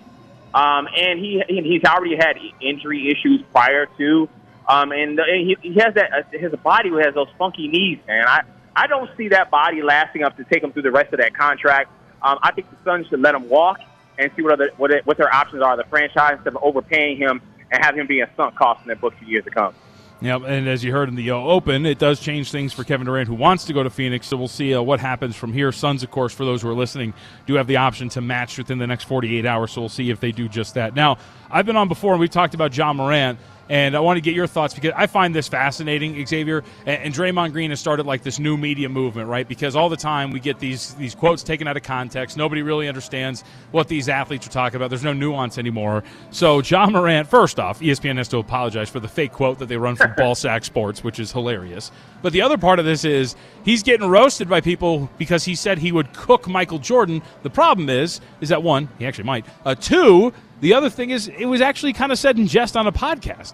Um, 0.53 0.87
and 0.95 1.19
he 1.19 1.41
he's 1.47 1.83
already 1.83 2.15
had 2.15 2.37
injury 2.61 3.09
issues 3.09 3.41
prior 3.51 3.87
to 3.97 4.29
um, 4.67 4.91
and, 4.91 5.19
and 5.19 5.47
he, 5.47 5.57
he 5.61 5.73
has 5.79 5.93
that 5.95 6.11
uh, 6.11 6.23
his 6.31 6.51
body 6.63 6.89
has 7.03 7.13
those 7.13 7.27
funky 7.37 7.67
knees, 7.67 7.99
man. 8.07 8.25
I 8.27 8.41
I 8.75 8.87
don't 8.87 9.09
see 9.17 9.29
that 9.29 9.51
body 9.51 9.81
lasting 9.81 10.23
up 10.23 10.35
to 10.37 10.43
take 10.45 10.63
him 10.63 10.71
through 10.71 10.83
the 10.83 10.91
rest 10.91 11.13
of 11.13 11.19
that 11.19 11.35
contract. 11.35 11.91
Um, 12.21 12.39
I 12.41 12.51
think 12.51 12.69
the 12.69 12.77
Suns 12.83 13.07
should 13.07 13.21
let 13.21 13.35
him 13.35 13.49
walk 13.49 13.79
and 14.17 14.31
see 14.35 14.41
what 14.41 14.53
other 14.53 14.71
what, 14.77 14.91
it, 14.91 15.05
what 15.05 15.17
their 15.17 15.33
options 15.33 15.61
are. 15.61 15.77
The 15.77 15.83
franchise 15.85 16.35
instead 16.35 16.55
of 16.55 16.63
overpaying 16.63 17.17
him 17.17 17.41
and 17.71 17.83
have 17.83 17.95
him 17.95 18.07
be 18.07 18.21
a 18.21 18.29
sunk 18.35 18.55
cost 18.55 18.81
in 18.81 18.87
their 18.87 18.95
books 18.95 19.17
for 19.17 19.25
years 19.25 19.43
to 19.45 19.51
come. 19.51 19.75
Yeah, 20.21 20.37
and 20.37 20.69
as 20.69 20.85
you 20.85 20.93
heard 20.93 21.09
in 21.09 21.15
the 21.15 21.31
uh, 21.31 21.35
open, 21.35 21.85
it 21.85 21.99
does 21.99 22.21
change 22.21 22.49
things 22.49 22.71
for 22.71 22.85
Kevin 22.85 23.05
Durant, 23.05 23.27
who 23.27 23.35
wants 23.35 23.65
to 23.65 23.73
go 23.73 23.83
to 23.83 23.89
Phoenix. 23.89 24.27
So 24.27 24.37
we'll 24.37 24.47
see 24.47 24.73
uh, 24.73 24.81
what 24.81 25.01
happens 25.01 25.35
from 25.35 25.51
here. 25.51 25.73
Suns, 25.73 26.01
of 26.01 26.11
course, 26.11 26.33
for 26.33 26.45
those 26.45 26.61
who 26.61 26.69
are 26.69 26.73
listening, 26.73 27.13
do 27.45 27.55
have 27.55 27.67
the 27.67 27.75
option 27.75 28.07
to 28.09 28.21
match 28.21 28.57
within 28.57 28.77
the 28.77 28.87
next 28.87 29.03
48 29.03 29.45
hours. 29.45 29.73
So 29.73 29.81
we'll 29.81 29.89
see 29.89 30.09
if 30.11 30.21
they 30.21 30.31
do 30.31 30.47
just 30.47 30.75
that. 30.75 30.95
Now, 30.95 31.17
I've 31.51 31.65
been 31.65 31.75
on 31.75 31.89
before, 31.89 32.13
and 32.13 32.21
we've 32.21 32.29
talked 32.29 32.53
about 32.53 32.75
Ja 32.77 32.93
Morant. 32.93 33.37
And 33.69 33.95
I 33.95 34.01
want 34.01 34.17
to 34.17 34.21
get 34.21 34.35
your 34.35 34.47
thoughts 34.47 34.73
because 34.73 34.91
I 34.95 35.07
find 35.07 35.33
this 35.33 35.47
fascinating, 35.47 36.25
Xavier. 36.25 36.63
And, 36.85 37.03
and 37.03 37.13
Draymond 37.13 37.53
Green 37.53 37.69
has 37.69 37.79
started 37.79 38.05
like 38.05 38.21
this 38.23 38.39
new 38.39 38.57
media 38.57 38.89
movement, 38.89 39.29
right? 39.29 39.47
Because 39.47 39.75
all 39.75 39.89
the 39.89 39.97
time 39.97 40.31
we 40.31 40.39
get 40.39 40.59
these 40.59 40.93
these 40.95 41.15
quotes 41.15 41.43
taken 41.43 41.67
out 41.67 41.77
of 41.77 41.83
context. 41.83 42.37
Nobody 42.37 42.61
really 42.61 42.87
understands 42.87 43.43
what 43.71 43.87
these 43.87 44.09
athletes 44.09 44.47
are 44.47 44.51
talking 44.51 44.75
about. 44.75 44.89
There's 44.89 45.03
no 45.03 45.13
nuance 45.13 45.57
anymore. 45.57 46.03
So 46.31 46.61
Ja 46.61 46.87
Morant, 46.87 47.27
first 47.27 47.59
off, 47.59 47.79
ESPN 47.79 48.17
has 48.17 48.27
to 48.29 48.37
apologize 48.37 48.89
for 48.89 48.99
the 48.99 49.07
fake 49.07 49.31
quote 49.31 49.59
that 49.59 49.67
they 49.67 49.77
run 49.77 49.95
from 49.95 50.11
Ballsack 50.17 50.63
Sports, 50.63 51.03
which 51.03 51.19
is 51.19 51.31
hilarious. 51.31 51.91
But 52.21 52.33
the 52.33 52.41
other 52.41 52.57
part 52.57 52.79
of 52.79 52.85
this 52.85 53.05
is 53.05 53.35
he's 53.65 53.83
getting 53.83 54.09
roasted 54.09 54.49
by 54.49 54.61
people 54.61 55.09
because 55.17 55.43
he 55.43 55.55
said 55.55 55.77
he 55.77 55.91
would 55.91 56.13
cook 56.13 56.47
Michael 56.47 56.79
Jordan. 56.79 57.21
The 57.43 57.49
problem 57.49 57.89
is, 57.89 58.21
is 58.41 58.49
that 58.49 58.63
one, 58.63 58.89
he 58.97 59.05
actually 59.05 59.25
might. 59.25 59.45
Uh, 59.65 59.75
two, 59.75 60.33
the 60.63 60.73
other 60.73 60.89
thing 60.89 61.09
is, 61.09 61.27
it 61.27 61.45
was 61.45 61.59
actually 61.59 61.91
kind 61.91 62.09
of 62.13 62.17
said 62.17 62.39
in 62.39 62.47
jest 62.47 62.77
on 62.77 62.87
a 62.87 62.91
podcast. 62.91 63.53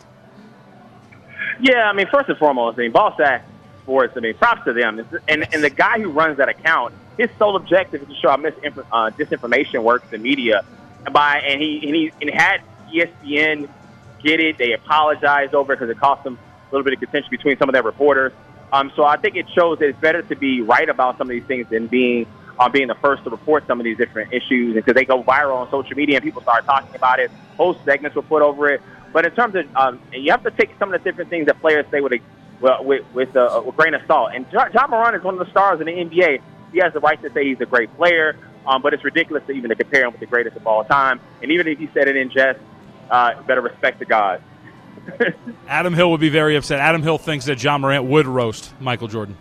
Yeah, 1.59 1.89
I 1.89 1.93
mean, 1.93 2.05
first 2.11 2.29
and 2.29 2.37
foremost, 2.37 2.77
I 2.77 2.83
mean, 2.83 2.93
Ballsack 2.93 3.41
Sports, 3.81 4.13
I 4.15 4.19
mean, 4.19 4.35
props 4.35 4.63
to 4.65 4.73
them. 4.73 4.99
And, 5.27 5.51
and 5.51 5.63
the 5.63 5.71
guy 5.71 5.99
who 5.99 6.11
runs 6.11 6.37
that 6.37 6.49
account, 6.49 6.93
his 7.17 7.31
sole 7.39 7.55
objective 7.55 8.03
is 8.03 8.07
to 8.09 8.13
show 8.13 8.29
how 8.29 8.37
misinf- 8.37 8.85
uh, 8.91 9.09
disinformation 9.17 9.81
works 9.81 10.05
in 10.13 10.21
media. 10.21 10.63
By 11.11 11.39
and 11.39 11.59
he 11.59 11.81
and 11.87 11.95
he 11.95 12.11
and 12.21 12.29
had 12.29 12.61
ESPN 12.93 13.67
get 14.21 14.39
it. 14.39 14.59
They 14.59 14.73
apologized 14.73 15.55
over 15.55 15.73
it 15.73 15.77
because 15.77 15.89
it 15.89 15.99
cost 15.99 16.23
them 16.23 16.37
a 16.37 16.75
little 16.75 16.83
bit 16.83 16.93
of 16.93 16.99
contention 16.99 17.31
between 17.31 17.57
some 17.57 17.69
of 17.69 17.73
their 17.73 17.81
reporters. 17.81 18.33
Um, 18.71 18.91
so 18.95 19.03
I 19.03 19.17
think 19.17 19.35
it 19.35 19.49
shows 19.49 19.79
that 19.79 19.87
it's 19.89 19.99
better 19.99 20.21
to 20.21 20.35
be 20.35 20.61
right 20.61 20.87
about 20.87 21.17
some 21.17 21.27
of 21.27 21.31
these 21.31 21.45
things 21.45 21.67
than 21.69 21.87
being 21.87 22.27
on 22.59 22.71
being 22.71 22.87
the 22.87 22.95
first 22.95 23.23
to 23.23 23.29
report 23.29 23.65
some 23.67 23.79
of 23.79 23.85
these 23.85 23.97
different 23.97 24.33
issues 24.33 24.75
because 24.75 24.93
they 24.93 25.05
go 25.05 25.23
viral 25.23 25.55
on 25.55 25.71
social 25.71 25.95
media 25.95 26.17
and 26.17 26.23
people 26.23 26.41
start 26.41 26.65
talking 26.65 26.93
about 26.93 27.19
it. 27.19 27.31
Whole 27.55 27.73
segments 27.85 28.15
were 28.15 28.21
put 28.21 28.41
over 28.41 28.69
it. 28.69 28.81
But 29.13 29.25
in 29.25 29.31
terms 29.31 29.55
of, 29.55 29.65
um, 29.75 29.99
you 30.11 30.31
have 30.31 30.43
to 30.43 30.51
take 30.51 30.77
some 30.77 30.93
of 30.93 31.01
the 31.01 31.09
different 31.09 31.29
things 31.29 31.47
that 31.47 31.59
players 31.61 31.85
say 31.89 32.01
with 32.01 32.13
a 32.13 32.19
with 32.81 33.05
with 33.13 33.35
a, 33.35 33.61
a 33.61 33.71
grain 33.71 33.93
of 33.93 34.01
salt. 34.05 34.31
And 34.35 34.49
John, 34.51 34.71
Ja 34.73 34.85
Morant 34.87 35.15
is 35.15 35.23
one 35.23 35.39
of 35.39 35.45
the 35.45 35.49
stars 35.49 35.79
in 35.79 35.87
the 35.87 35.93
NBA. 35.93 36.41
He 36.73 36.79
has 36.79 36.93
the 36.93 36.99
right 36.99 37.19
to 37.21 37.31
say 37.31 37.45
he's 37.45 37.61
a 37.61 37.65
great 37.65 37.95
player, 37.95 38.35
um, 38.67 38.81
but 38.81 38.93
it's 38.93 39.03
ridiculous 39.03 39.43
to 39.47 39.53
even 39.53 39.69
to 39.69 39.75
compare 39.75 40.05
him 40.05 40.11
with 40.11 40.19
the 40.19 40.27
greatest 40.27 40.57
of 40.57 40.67
all 40.67 40.83
time. 40.83 41.19
And 41.41 41.51
even 41.51 41.67
if 41.67 41.79
he 41.79 41.89
said 41.93 42.07
it 42.09 42.17
in 42.17 42.29
jest, 42.29 42.59
uh, 43.09 43.41
better 43.43 43.61
respect 43.61 43.99
the 43.99 44.05
God. 44.05 44.43
Adam 45.67 45.93
Hill 45.93 46.11
would 46.11 46.19
be 46.19 46.29
very 46.29 46.57
upset. 46.57 46.79
Adam 46.79 47.01
Hill 47.01 47.17
thinks 47.17 47.45
that 47.45 47.63
Ja 47.63 47.77
Morant 47.77 48.03
would 48.03 48.27
roast 48.27 48.73
Michael 48.81 49.07
Jordan 49.07 49.37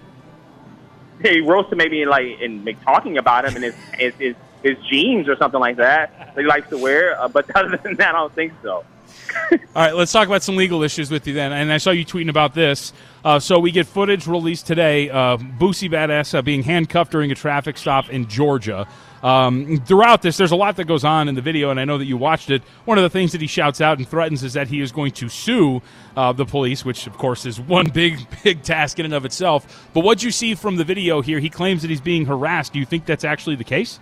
he 1.22 1.40
roasted 1.40 1.78
maybe 1.78 2.02
in 2.02 2.08
like 2.08 2.40
in 2.40 2.64
like, 2.64 2.82
talking 2.84 3.18
about 3.18 3.44
him 3.44 3.56
and 3.56 3.64
his 3.64 3.74
his, 3.94 4.14
his 4.14 4.36
his 4.62 4.78
jeans 4.90 5.28
or 5.28 5.36
something 5.36 5.60
like 5.60 5.76
that 5.76 6.34
that 6.34 6.40
he 6.40 6.46
likes 6.46 6.68
to 6.70 6.78
wear. 6.78 7.20
Uh, 7.20 7.28
but 7.28 7.44
other 7.56 7.76
than 7.76 7.96
that, 7.96 8.14
I 8.14 8.18
don't 8.18 8.34
think 8.34 8.52
so. 8.62 8.84
All 9.52 9.58
right, 9.74 9.94
let's 9.94 10.12
talk 10.12 10.26
about 10.26 10.42
some 10.42 10.56
legal 10.56 10.82
issues 10.82 11.10
with 11.10 11.26
you 11.26 11.34
then. 11.34 11.52
And 11.52 11.72
I 11.72 11.78
saw 11.78 11.90
you 11.90 12.04
tweeting 12.04 12.28
about 12.28 12.54
this. 12.54 12.92
Uh, 13.24 13.38
so 13.38 13.58
we 13.58 13.70
get 13.70 13.86
footage 13.86 14.26
released 14.26 14.66
today. 14.66 15.10
Uh, 15.10 15.36
Boosie 15.36 15.90
Badazz 15.90 16.34
uh, 16.34 16.42
being 16.42 16.62
handcuffed 16.62 17.12
during 17.12 17.30
a 17.30 17.34
traffic 17.34 17.78
stop 17.78 18.10
in 18.10 18.26
Georgia. 18.28 18.86
Um, 19.22 19.78
throughout 19.84 20.22
this, 20.22 20.36
there's 20.36 20.52
a 20.52 20.56
lot 20.56 20.76
that 20.76 20.84
goes 20.84 21.04
on 21.04 21.28
in 21.28 21.34
the 21.34 21.40
video, 21.40 21.70
and 21.70 21.80
I 21.80 21.84
know 21.84 21.98
that 21.98 22.04
you 22.04 22.16
watched 22.16 22.50
it. 22.50 22.62
One 22.84 22.98
of 22.98 23.02
the 23.02 23.10
things 23.10 23.32
that 23.32 23.40
he 23.40 23.46
shouts 23.46 23.80
out 23.80 23.98
and 23.98 24.08
threatens 24.08 24.44
is 24.44 24.52
that 24.52 24.68
he 24.68 24.80
is 24.80 24.92
going 24.92 25.12
to 25.12 25.28
sue 25.28 25.82
uh, 26.16 26.32
the 26.32 26.44
police, 26.44 26.84
which 26.84 27.06
of 27.06 27.16
course 27.18 27.46
is 27.46 27.60
one 27.76 27.88
big, 27.88 28.18
big 28.44 28.62
task 28.62 28.98
in 28.98 29.04
and 29.04 29.14
of 29.14 29.24
itself. 29.24 29.88
But 29.92 30.04
what 30.04 30.22
you 30.22 30.30
see 30.30 30.54
from 30.54 30.76
the 30.76 30.84
video 30.84 31.20
here, 31.20 31.40
he 31.40 31.50
claims 31.50 31.82
that 31.82 31.88
he's 31.88 32.00
being 32.00 32.26
harassed. 32.26 32.72
Do 32.72 32.78
you 32.78 32.86
think 32.86 33.06
that's 33.06 33.24
actually 33.24 33.56
the 33.56 33.64
case? 33.64 33.98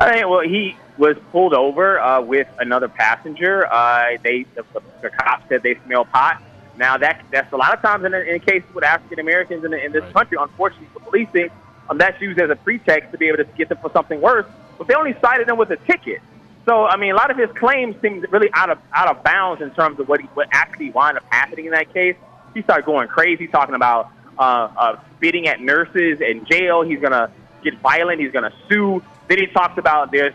I 0.00 0.16
mean, 0.16 0.28
well, 0.28 0.40
he 0.40 0.76
was 0.98 1.16
pulled 1.32 1.54
over 1.54 2.00
uh, 2.00 2.20
with 2.20 2.48
another 2.58 2.88
passenger. 2.88 3.66
Uh, 3.72 4.16
they 4.22 4.44
the, 4.54 4.64
the, 5.02 5.10
cops 5.10 5.48
said 5.48 5.62
they 5.62 5.78
smell 5.86 6.04
pot. 6.04 6.42
Now 6.76 6.96
that 6.98 7.24
that's 7.30 7.52
a 7.52 7.56
lot 7.56 7.74
of 7.74 7.80
times 7.80 8.04
in, 8.04 8.14
in 8.14 8.40
cases 8.40 8.68
with 8.74 8.84
African 8.84 9.20
Americans 9.20 9.64
in, 9.64 9.72
in 9.72 9.92
this 9.92 10.02
right. 10.02 10.14
country. 10.14 10.38
Unfortunately, 10.40 10.88
for 10.92 11.00
policing, 11.00 11.50
um, 11.88 11.98
that's 11.98 12.20
used 12.20 12.40
as 12.40 12.50
a 12.50 12.56
pretext 12.56 13.12
to 13.12 13.18
be 13.18 13.28
able 13.28 13.38
to 13.38 13.44
get 13.56 13.68
them 13.68 13.78
for 13.80 13.90
something 13.92 14.20
worse. 14.20 14.46
But 14.78 14.88
they 14.88 14.94
only 14.94 15.14
cited 15.20 15.48
him 15.48 15.56
with 15.56 15.70
a 15.70 15.76
ticket. 15.76 16.20
So 16.66 16.86
I 16.86 16.96
mean, 16.96 17.12
a 17.12 17.16
lot 17.16 17.30
of 17.30 17.36
his 17.36 17.50
claims 17.58 17.96
seem 18.00 18.24
really 18.30 18.50
out 18.52 18.70
of 18.70 18.78
out 18.92 19.14
of 19.14 19.22
bounds 19.22 19.62
in 19.62 19.70
terms 19.72 20.00
of 20.00 20.08
what 20.08 20.20
he, 20.20 20.26
what 20.28 20.48
actually 20.52 20.90
wound 20.90 21.18
up 21.18 21.24
happening 21.30 21.66
in 21.66 21.72
that 21.72 21.92
case. 21.92 22.16
He 22.54 22.62
started 22.62 22.86
going 22.86 23.08
crazy, 23.08 23.48
talking 23.48 23.74
about 23.74 24.10
uh, 24.38 24.68
uh, 24.76 25.00
spitting 25.16 25.46
at 25.48 25.60
nurses 25.60 26.20
in 26.20 26.46
jail. 26.46 26.82
He's 26.82 27.00
gonna 27.00 27.30
get 27.62 27.78
violent. 27.80 28.20
He's 28.20 28.32
to 28.32 28.52
sue. 28.68 29.02
Then 29.28 29.38
he 29.38 29.46
talks 29.46 29.78
about 29.78 30.12
there's 30.12 30.34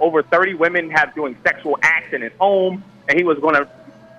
over 0.00 0.22
30 0.22 0.54
women 0.54 0.90
have 0.90 1.14
doing 1.14 1.36
sexual 1.44 1.78
acts 1.82 2.12
in 2.12 2.22
his 2.22 2.32
home, 2.38 2.82
and 3.08 3.18
he 3.18 3.24
was 3.24 3.38
going 3.38 3.54
to 3.54 3.68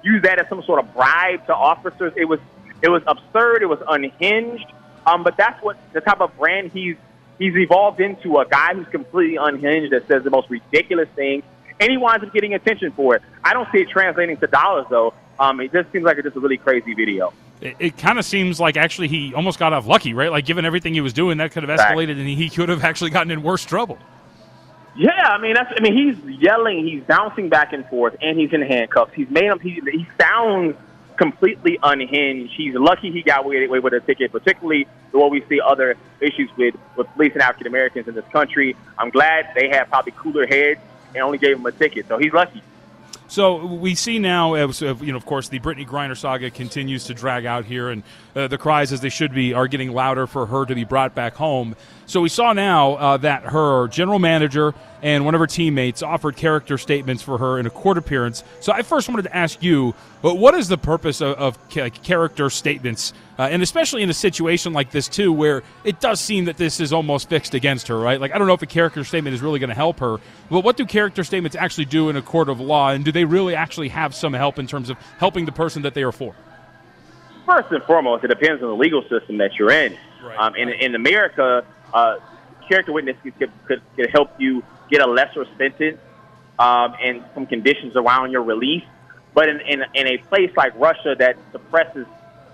use 0.04 0.22
that 0.24 0.40
as 0.40 0.48
some 0.50 0.64
sort 0.64 0.80
of 0.80 0.94
bribe 0.94 1.46
to 1.48 1.56
officers. 1.56 2.14
It 2.16 2.26
was 2.26 2.40
it 2.82 2.90
was 2.90 3.02
absurd. 3.08 3.62
It 3.62 3.68
was 3.68 3.80
unhinged. 3.88 4.72
Um, 5.06 5.24
but 5.24 5.38
that's 5.38 5.62
what 5.64 5.78
the 5.94 6.02
type 6.02 6.22
of 6.22 6.36
brand 6.38 6.72
he's 6.72 6.96
he's 7.40 7.56
evolved 7.56 8.00
into 8.00 8.38
a 8.38 8.48
guy 8.48 8.74
who's 8.74 8.88
completely 8.88 9.38
unhinged 9.38 9.92
that 9.92 10.08
says 10.08 10.24
the 10.24 10.30
most 10.30 10.50
ridiculous 10.50 11.10
things, 11.16 11.44
and 11.80 11.92
he 11.92 11.98
winds 11.98 12.24
up 12.26 12.34
getting 12.34 12.54
attention 12.54 12.92
for 12.92 13.16
it. 13.16 13.22
I 13.44 13.54
don't 13.54 13.68
see 13.72 13.80
it 13.80 13.90
translating 13.90 14.38
to 14.38 14.48
dollars 14.48 14.86
though. 14.90 15.14
Um, 15.40 15.60
it 15.60 15.72
just 15.72 15.92
seems 15.92 16.06
like 16.06 16.18
it's 16.18 16.26
just 16.26 16.38
a 16.38 16.40
really 16.40 16.58
crazy 16.58 16.94
video. 16.94 17.34
It, 17.60 17.76
it 17.80 17.98
kind 17.98 18.20
of 18.20 18.26
seems 18.26 18.60
like 18.60 18.78
actually 18.78 19.08
he 19.08 19.34
almost 19.34 19.60
got 19.60 19.74
off 19.74 19.86
lucky, 19.88 20.14
right? 20.14 20.32
Like 20.32 20.46
given 20.46 20.66
everything 20.66 20.94
he 20.94 21.02
was 21.02 21.14
doing, 21.14 21.38
that 21.40 21.52
could 21.52 21.64
have 21.64 21.80
escalated, 21.80 22.12
and 22.12 22.28
he 22.28 22.50
could 22.56 22.70
have 22.70 22.84
actually 22.84 23.10
gotten 23.10 23.32
in 23.32 23.44
worse 23.44 23.66
trouble. 23.66 23.98
Yeah, 24.96 25.10
I 25.12 25.42
mean 25.42 25.56
that's. 25.56 25.74
I 25.76 25.82
mean 25.82 25.96
he's 25.96 26.40
yelling, 26.40 26.86
he's 26.86 27.04
bouncing 27.04 27.50
back 27.50 27.74
and 27.74 27.86
forth, 27.88 28.16
and 28.22 28.40
he's 28.40 28.54
in 28.54 28.62
handcuffs. 28.62 29.14
He's 29.14 29.30
made 29.30 29.46
him. 29.46 29.60
He, 29.60 29.82
he 29.92 30.08
sounds 30.20 30.76
completely 31.18 31.80
unhinged. 31.82 32.54
He's 32.56 32.76
lucky 32.76 33.12
he 33.12 33.22
got 33.22 33.46
away, 33.46 33.68
with 33.68 33.94
a 33.94 34.00
ticket, 34.00 34.32
particularly 34.32 34.88
the 35.12 35.20
what 35.20 35.32
we 35.32 35.44
see 35.48 35.60
other 35.62 35.96
issues 36.20 36.50
with 36.58 36.76
with 36.96 37.08
police 37.14 37.34
and 37.34 37.42
African 37.42 37.68
Americans 37.68 38.08
in 38.08 38.16
this 38.16 38.26
country. 38.32 38.76
I'm 38.98 39.10
glad 39.10 39.50
they 39.56 39.70
have 39.70 39.90
probably 39.90 40.14
cooler 40.16 40.46
heads 40.48 40.80
and 41.14 41.24
only 41.24 41.38
gave 41.38 41.58
him 41.58 41.66
a 41.66 41.72
ticket, 41.72 42.08
so 42.08 42.18
he's 42.18 42.34
lucky. 42.34 42.62
So 43.28 43.66
we 43.66 43.96
see 43.96 44.20
now, 44.20 44.54
you 44.56 45.12
know, 45.12 45.18
of 45.18 45.26
course, 45.26 45.48
the 45.48 45.60
Brittney 45.60 45.88
Griner 45.88 46.16
saga 46.16 46.52
continues 46.52 47.06
to 47.06 47.14
drag 47.14 47.46
out 47.46 47.66
here, 47.66 47.90
and 47.90 48.04
uh, 48.36 48.48
the 48.48 48.58
cries, 48.58 48.92
as 48.92 49.02
they 49.02 49.10
should 49.10 49.34
be, 49.34 49.54
are 49.54 49.68
getting 49.68 49.92
louder 49.92 50.28
for 50.28 50.46
her 50.46 50.66
to 50.66 50.76
be 50.76 50.84
brought 50.84 51.16
back 51.16 51.36
home. 51.36 51.76
So 52.06 52.22
we 52.22 52.30
saw 52.30 52.54
now 52.54 52.94
uh, 52.94 53.18
that 53.18 53.44
her 53.44 53.88
general 53.88 54.20
manager 54.20 54.74
and 55.02 55.26
one 55.26 55.36
of 55.36 55.40
her 55.40 55.48
teammates 55.48 56.02
offered 56.02 56.36
character 56.36 56.78
statements 56.78 57.22
for 57.22 57.38
her 57.38 57.60
in 57.60 57.66
a 57.66 57.70
court 57.70 57.98
appearance. 57.98 58.44
So 58.60 58.72
I 58.72 58.82
first 58.82 59.10
wanted 59.10 59.24
to 59.24 59.36
ask 59.36 59.62
you, 59.62 59.92
what 60.22 60.54
is 60.54 60.68
the 60.68 60.78
purpose 60.78 61.22
of, 61.22 61.36
of 61.38 61.70
character 61.70 62.50
statements, 62.50 63.14
uh, 63.38 63.44
and 63.44 63.62
especially 63.62 64.02
in 64.02 64.10
a 64.10 64.14
situation 64.14 64.74
like 64.74 64.92
this 64.92 65.08
too, 65.08 65.34
where 65.34 65.64
it 65.84 66.00
does 66.00 66.20
seem 66.20 66.46
that 66.46 66.58
this 66.58 66.80
is 66.80 66.94
almost 66.94 67.30
fixed 67.30 67.54
against 67.54 67.88
her, 67.88 68.00
right? 68.00 68.20
Like 68.20 68.34
I 68.34 68.38
don't 68.38 68.48
know 68.48 68.54
if 68.54 68.62
a 68.62 68.66
character 68.66 69.04
statement 69.04 69.34
is 69.34 69.42
really 69.42 69.60
going 69.60 69.70
to 69.70 69.76
help 69.76 70.00
her, 70.00 70.18
but 70.50 70.62
what 70.62 70.78
do 70.78 70.86
character 70.86 71.24
statements 71.24 71.56
actually 71.58 71.86
do 71.86 72.10
in 72.10 72.16
a 72.16 72.22
court 72.22 72.48
of 72.48 72.60
law, 72.60 72.90
and 72.90 73.04
do 73.04 73.12
they 73.12 73.26
really 73.26 73.56
actually 73.56 73.90
have 73.90 74.16
some 74.16 74.34
help 74.34 74.60
in 74.60 74.68
terms 74.68 74.90
of 74.90 74.98
helping 75.18 75.46
the 75.46 75.52
person 75.52 75.82
that 75.82 75.94
they 75.94 76.04
are 76.04 76.14
for? 76.14 76.36
First 77.46 77.72
and 77.72 77.84
foremost, 77.84 78.24
it 78.24 78.28
depends 78.28 78.64
on 78.64 78.70
the 78.70 78.76
legal 78.76 79.02
system 79.10 79.38
that 79.38 79.56
you're 79.56 79.72
in. 79.72 79.98
Right. 80.24 80.38
Um, 80.38 80.56
in, 80.56 80.70
in 80.70 80.96
America, 80.96 81.66
uh, 81.94 82.18
character 82.68 82.94
witnesses 82.94 83.34
could, 83.38 83.52
could, 83.66 83.82
could 83.96 84.10
help 84.12 84.40
you 84.40 84.64
get 84.90 85.02
a 85.02 85.08
lesser 85.08 85.46
sentence 85.58 86.00
um, 86.58 86.96
and 87.02 87.24
some 87.34 87.46
conditions 87.46 87.96
around 87.96 88.32
your 88.32 88.44
release. 88.44 88.84
But 89.34 89.50
in, 89.50 89.60
in, 89.62 89.84
in 89.94 90.08
a 90.08 90.18
place 90.20 90.52
like 90.56 90.74
Russia 90.80 91.16
that 91.20 91.38
suppresses 91.52 92.06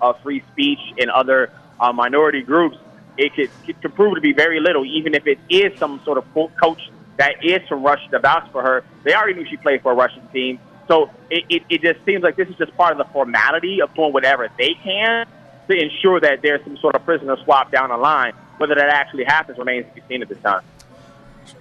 uh, 0.02 0.14
free 0.24 0.44
speech 0.52 0.80
and 0.98 1.12
other 1.12 1.52
uh, 1.80 1.94
minority 1.94 2.42
groups, 2.42 2.78
it 3.18 3.34
could, 3.36 3.52
it 3.68 3.82
could 3.82 3.94
prove 3.94 4.16
to 4.16 4.22
be 4.22 4.34
very 4.34 4.60
little, 4.60 4.86
even 4.86 5.14
if 5.14 5.28
it 5.28 5.40
is 5.50 5.78
some 5.78 6.02
sort 6.06 6.18
of 6.18 6.26
coach 6.34 6.90
that 7.18 7.44
is 7.44 7.60
from 7.68 7.84
Russia 7.84 8.08
to 8.12 8.20
vouch 8.20 8.50
for 8.52 8.64
her. 8.64 8.84
They 9.04 9.14
already 9.14 9.34
knew 9.34 9.46
she 9.50 9.58
played 9.58 9.82
for 9.82 9.92
a 9.92 9.96
Russian 9.96 10.26
team. 10.30 10.60
So 10.90 11.12
it, 11.30 11.46
it, 11.50 11.64
it 11.70 11.82
just 11.82 12.04
seems 12.04 12.24
like 12.24 12.36
this 12.36 12.50
is 12.50 12.56
just 12.56 12.76
part 12.76 12.92
of 12.92 12.98
the 12.98 13.06
formality 13.14 13.80
of 13.82 13.94
doing 13.94 14.12
whatever 14.12 14.50
they 14.58 14.74
can 14.84 15.28
to 15.70 15.78
ensure 15.78 16.20
that 16.20 16.42
there's 16.42 16.64
some 16.64 16.78
sort 16.78 16.96
of 16.96 17.06
prisoner 17.06 17.38
swap 17.44 17.72
down 17.72 17.90
the 17.90 17.98
line. 17.98 18.34
Whether 18.58 18.76
that 18.76 18.90
actually 18.90 19.24
happens 19.24 19.58
remains 19.60 19.86
to 19.86 19.94
be 19.94 20.02
seen 20.10 20.22
at 20.24 20.28
this 20.28 20.40
time. 20.40 20.64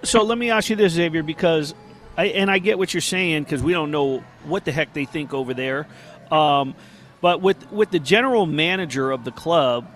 So 0.03 0.22
let 0.22 0.39
me 0.39 0.51
ask 0.51 0.70
you 0.70 0.76
this, 0.76 0.95
Xavier, 0.95 1.22
because 1.22 1.74
I, 2.16 2.26
and 2.26 2.51
I 2.51 2.59
get 2.59 2.79
what 2.79 2.93
you're 2.93 3.01
saying 3.03 3.45
because 3.45 3.62
we 3.62 3.72
don't 3.72 3.91
know 3.91 4.24
what 4.45 4.64
the 4.64 4.72
heck 4.72 4.95
they 4.95 5.05
think 5.05 5.35
over 5.35 5.53
there. 5.55 5.87
Um, 6.31 6.74
but 7.20 7.43
with 7.43 7.70
with 7.70 7.91
the 7.91 7.99
general 7.99 8.47
manager 8.47 9.11
of 9.11 9.24
the 9.24 9.31
club, 9.31 9.87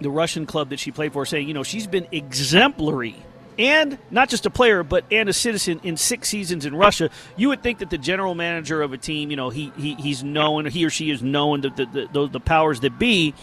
the 0.00 0.10
Russian 0.10 0.46
club 0.46 0.70
that 0.70 0.78
she 0.78 0.92
played 0.92 1.12
for, 1.12 1.26
saying, 1.26 1.48
you 1.48 1.54
know, 1.54 1.64
she's 1.64 1.86
been 1.86 2.06
exemplary 2.12 3.16
and 3.58 3.98
not 4.10 4.28
just 4.28 4.46
a 4.46 4.50
player, 4.50 4.82
but 4.82 5.04
and 5.10 5.28
a 5.28 5.32
citizen 5.32 5.80
in 5.82 5.96
six 5.96 6.28
seasons 6.28 6.64
in 6.64 6.74
Russia. 6.74 7.10
You 7.36 7.48
would 7.48 7.62
think 7.62 7.80
that 7.80 7.90
the 7.90 7.98
general 7.98 8.34
manager 8.34 8.80
of 8.80 8.92
a 8.92 8.98
team, 8.98 9.30
you 9.30 9.36
know, 9.36 9.50
he, 9.50 9.72
he 9.76 9.94
he's 9.94 10.22
known, 10.22 10.66
he 10.66 10.84
or 10.84 10.90
she 10.90 11.10
is 11.10 11.22
known 11.22 11.60
the 11.62 11.70
the, 11.70 12.08
the, 12.12 12.28
the 12.28 12.40
powers 12.40 12.80
that 12.80 12.98
be. 12.98 13.34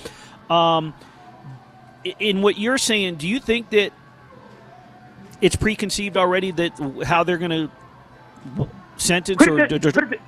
Um, 0.49 0.93
in 2.19 2.41
what 2.41 2.57
you're 2.57 2.77
saying, 2.77 3.15
do 3.15 3.27
you 3.27 3.39
think 3.39 3.71
that 3.71 3.91
it's 5.41 5.55
preconceived 5.55 6.17
already 6.17 6.51
that 6.51 7.03
how 7.03 7.23
they're 7.23 7.37
going 7.37 7.51
to 7.51 8.69
sentence 8.97 9.37
put 9.37 9.49
or 9.49 9.59
it, 9.59 9.69
this, 9.81 9.93
put, 9.93 10.13
it, 10.13 10.21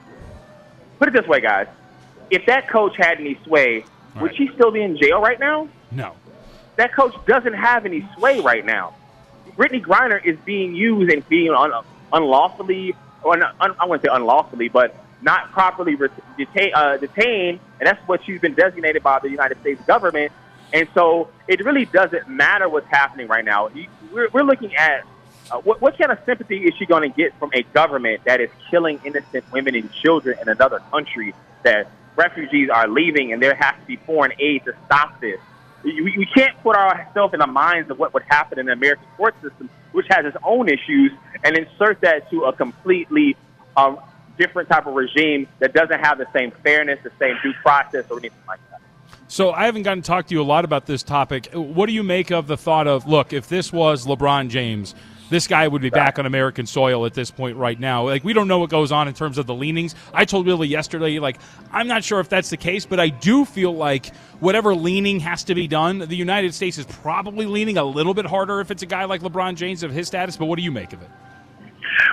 put 0.99 1.07
it 1.07 1.13
this 1.13 1.27
way, 1.27 1.39
guys. 1.39 1.67
If 2.29 2.45
that 2.47 2.67
coach 2.67 2.95
had 2.97 3.19
any 3.19 3.39
sway, 3.45 3.85
All 4.15 4.21
would 4.21 4.31
right. 4.31 4.37
she 4.37 4.49
still 4.53 4.71
be 4.71 4.81
in 4.81 4.97
jail 4.97 5.21
right 5.21 5.39
now? 5.39 5.69
No. 5.91 6.15
That 6.75 6.93
coach 6.93 7.15
doesn't 7.25 7.53
have 7.53 7.85
any 7.85 8.07
sway 8.17 8.39
right 8.41 8.65
now. 8.65 8.93
Brittney 9.55 9.81
Griner 9.81 10.23
is 10.23 10.37
being 10.45 10.75
used 10.75 11.11
and 11.11 11.27
being 11.29 11.51
un- 11.51 11.83
unlawfully, 12.11 12.95
or 13.23 13.37
not, 13.37 13.55
un- 13.59 13.75
I 13.79 13.85
wouldn't 13.85 14.03
say 14.03 14.09
unlawfully, 14.11 14.69
but 14.69 14.95
not 15.21 15.51
properly 15.51 15.97
detain, 16.37 16.71
uh, 16.75 16.97
detained, 16.97 17.59
and 17.79 17.87
that's 17.87 18.07
what 18.07 18.23
she's 18.25 18.39
been 18.39 18.53
designated 18.53 19.03
by 19.03 19.19
the 19.19 19.29
United 19.29 19.59
States 19.61 19.81
government. 19.85 20.31
And 20.73 20.87
so 20.93 21.29
it 21.47 21.63
really 21.63 21.85
doesn't 21.85 22.27
matter 22.27 22.67
what's 22.67 22.87
happening 22.87 23.27
right 23.27 23.45
now. 23.45 23.69
We're, 24.11 24.29
we're 24.29 24.43
looking 24.43 24.75
at 24.75 25.05
uh, 25.49 25.59
what, 25.59 25.81
what 25.81 25.97
kind 25.97 26.11
of 26.11 26.19
sympathy 26.25 26.65
is 26.65 26.75
she 26.75 26.85
going 26.85 27.09
to 27.09 27.15
get 27.15 27.33
from 27.39 27.51
a 27.53 27.63
government 27.63 28.21
that 28.25 28.41
is 28.41 28.49
killing 28.69 28.99
innocent 29.05 29.49
women 29.51 29.75
and 29.75 29.91
children 29.91 30.37
in 30.41 30.49
another 30.49 30.79
country 30.91 31.33
that 31.63 31.89
refugees 32.15 32.69
are 32.69 32.87
leaving 32.87 33.31
and 33.31 33.41
there 33.41 33.55
has 33.55 33.75
to 33.79 33.85
be 33.85 33.95
foreign 33.95 34.33
aid 34.39 34.65
to 34.65 34.73
stop 34.85 35.19
this? 35.21 35.39
We, 35.95 36.17
we 36.17 36.25
can't 36.25 36.61
put 36.61 36.75
ourselves 36.75 37.33
in 37.33 37.39
the 37.39 37.47
minds 37.47 37.89
of 37.89 37.97
what 37.97 38.13
would 38.13 38.23
happen 38.23 38.59
in 38.59 38.65
the 38.65 38.73
American 38.73 39.05
court 39.15 39.35
system, 39.41 39.69
which 39.93 40.05
has 40.09 40.25
its 40.25 40.37
own 40.43 40.67
issues, 40.67 41.11
and 41.43 41.57
insert 41.57 42.01
that 42.01 42.29
to 42.29 42.43
a 42.43 42.53
completely 42.53 43.37
um, 43.77 43.99
different 44.37 44.69
type 44.69 44.85
of 44.85 44.93
regime 44.93 45.47
that 45.59 45.73
doesn't 45.73 45.99
have 45.99 46.17
the 46.17 46.27
same 46.33 46.51
fairness, 46.63 46.99
the 47.03 47.11
same 47.19 47.37
due 47.41 47.53
process, 47.63 48.05
or 48.09 48.19
anything 48.19 48.37
like 48.47 48.59
that. 48.69 48.81
So 49.29 49.51
I 49.51 49.65
haven't 49.65 49.83
gotten 49.83 50.01
to 50.01 50.07
talk 50.07 50.27
to 50.27 50.33
you 50.33 50.41
a 50.41 50.43
lot 50.43 50.65
about 50.65 50.85
this 50.85 51.03
topic. 51.03 51.49
What 51.53 51.85
do 51.85 51.93
you 51.93 52.03
make 52.03 52.31
of 52.31 52.47
the 52.47 52.57
thought 52.57 52.87
of, 52.87 53.07
look, 53.07 53.31
if 53.31 53.47
this 53.47 53.71
was 53.71 54.05
LeBron 54.05 54.49
James, 54.49 54.93
this 55.29 55.47
guy 55.47 55.67
would 55.67 55.81
be 55.81 55.89
back 55.89 56.19
on 56.19 56.25
American 56.25 56.65
soil 56.65 57.05
at 57.05 57.13
this 57.13 57.31
point 57.31 57.57
right 57.57 57.79
now. 57.79 58.05
Like 58.05 58.23
we 58.23 58.33
don't 58.33 58.47
know 58.47 58.59
what 58.59 58.69
goes 58.69 58.91
on 58.91 59.07
in 59.07 59.13
terms 59.13 59.37
of 59.37 59.45
the 59.45 59.53
leanings. 59.53 59.95
I 60.13 60.25
told 60.25 60.45
Willie 60.45 60.67
yesterday, 60.67 61.19
like 61.19 61.37
I'm 61.71 61.87
not 61.87 62.03
sure 62.03 62.19
if 62.19 62.29
that's 62.29 62.49
the 62.49 62.57
case, 62.57 62.85
but 62.85 62.99
I 62.99 63.09
do 63.09 63.45
feel 63.45 63.73
like 63.73 64.13
whatever 64.39 64.75
leaning 64.75 65.19
has 65.21 65.43
to 65.45 65.55
be 65.55 65.67
done, 65.67 65.99
the 65.99 66.15
United 66.15 66.53
States 66.53 66.77
is 66.77 66.85
probably 66.85 67.45
leaning 67.45 67.77
a 67.77 67.83
little 67.83 68.13
bit 68.13 68.25
harder 68.25 68.61
if 68.61 68.71
it's 68.71 68.83
a 68.83 68.87
guy 68.87 69.05
like 69.05 69.21
LeBron 69.21 69.55
James 69.55 69.83
of 69.83 69.91
his 69.91 70.07
status. 70.07 70.37
But 70.37 70.45
what 70.45 70.57
do 70.57 70.63
you 70.63 70.71
make 70.71 70.93
of 70.93 71.01
it? 71.01 71.09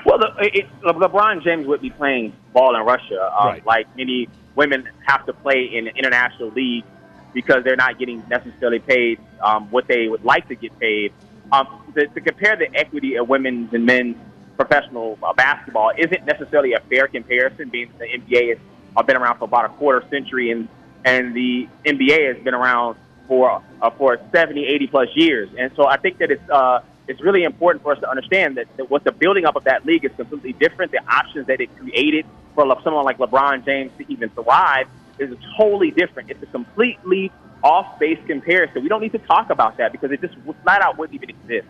Well, 0.04 0.18
the, 0.18 0.32
it, 0.40 0.66
LeBron 0.82 1.42
James 1.42 1.66
would 1.66 1.80
be 1.80 1.90
playing 1.90 2.32
ball 2.52 2.76
in 2.76 2.82
Russia, 2.82 3.32
um, 3.38 3.46
right. 3.46 3.66
like 3.66 3.86
many 3.96 4.28
women 4.54 4.88
have 5.06 5.26
to 5.26 5.32
play 5.32 5.64
in 5.64 5.88
international 5.88 6.50
leagues 6.50 6.86
because 7.32 7.64
they're 7.64 7.76
not 7.76 7.98
getting 7.98 8.22
necessarily 8.28 8.78
paid 8.78 9.18
um, 9.42 9.70
what 9.70 9.88
they 9.88 10.08
would 10.08 10.24
like 10.24 10.48
to 10.48 10.54
get 10.54 10.78
paid. 10.78 11.12
Um, 11.52 11.84
to, 11.94 12.06
to 12.06 12.20
compare 12.20 12.56
the 12.56 12.74
equity 12.74 13.16
of 13.16 13.28
women's 13.28 13.72
and 13.72 13.84
men's 13.84 14.16
professional 14.56 15.18
uh, 15.22 15.32
basketball 15.32 15.92
isn't 15.96 16.24
necessarily 16.24 16.72
a 16.72 16.80
fair 16.80 17.06
comparison, 17.08 17.68
being 17.68 17.90
the 17.98 18.06
NBA 18.06 18.50
has 18.50 18.58
uh, 18.96 19.02
been 19.02 19.16
around 19.16 19.38
for 19.38 19.44
about 19.44 19.66
a 19.66 19.68
quarter 19.70 20.06
century 20.10 20.50
and 20.50 20.68
and 21.04 21.34
the 21.34 21.68
NBA 21.84 22.34
has 22.34 22.42
been 22.42 22.54
around 22.54 22.96
for 23.28 23.62
uh, 23.82 23.90
for 23.90 24.18
70, 24.32 24.64
80 24.64 24.86
plus 24.86 25.08
years. 25.14 25.50
And 25.58 25.70
so 25.76 25.86
I 25.86 25.98
think 25.98 26.18
that 26.18 26.30
it's 26.30 26.50
uh, 26.50 26.80
it's 27.06 27.20
really 27.20 27.44
important 27.44 27.82
for 27.82 27.92
us 27.92 28.00
to 28.00 28.08
understand 28.08 28.56
that, 28.56 28.66
that 28.76 28.90
what 28.90 29.04
the 29.04 29.12
building 29.12 29.44
up 29.44 29.56
of 29.56 29.64
that 29.64 29.84
league 29.84 30.04
is 30.04 30.12
completely 30.16 30.54
different. 30.54 30.92
The 30.92 31.04
options 31.06 31.46
that 31.48 31.60
it 31.60 31.76
created 31.78 32.24
for 32.54 32.64
someone 32.82 33.04
like 33.04 33.18
LeBron 33.18 33.64
James 33.64 33.92
to 33.98 34.10
even 34.10 34.30
thrive 34.30 34.88
is 35.18 35.36
totally 35.56 35.90
different. 35.90 36.30
It's 36.30 36.42
a 36.42 36.46
completely 36.46 37.30
off 37.64 37.98
base 37.98 38.18
comparison. 38.26 38.82
We 38.82 38.88
don't 38.88 39.00
need 39.00 39.12
to 39.12 39.18
talk 39.18 39.50
about 39.50 39.78
that 39.78 39.90
because 39.90 40.12
it 40.12 40.20
just 40.20 40.34
flat 40.62 40.82
out 40.82 40.98
wouldn't 40.98 41.14
even 41.14 41.30
exist. 41.30 41.66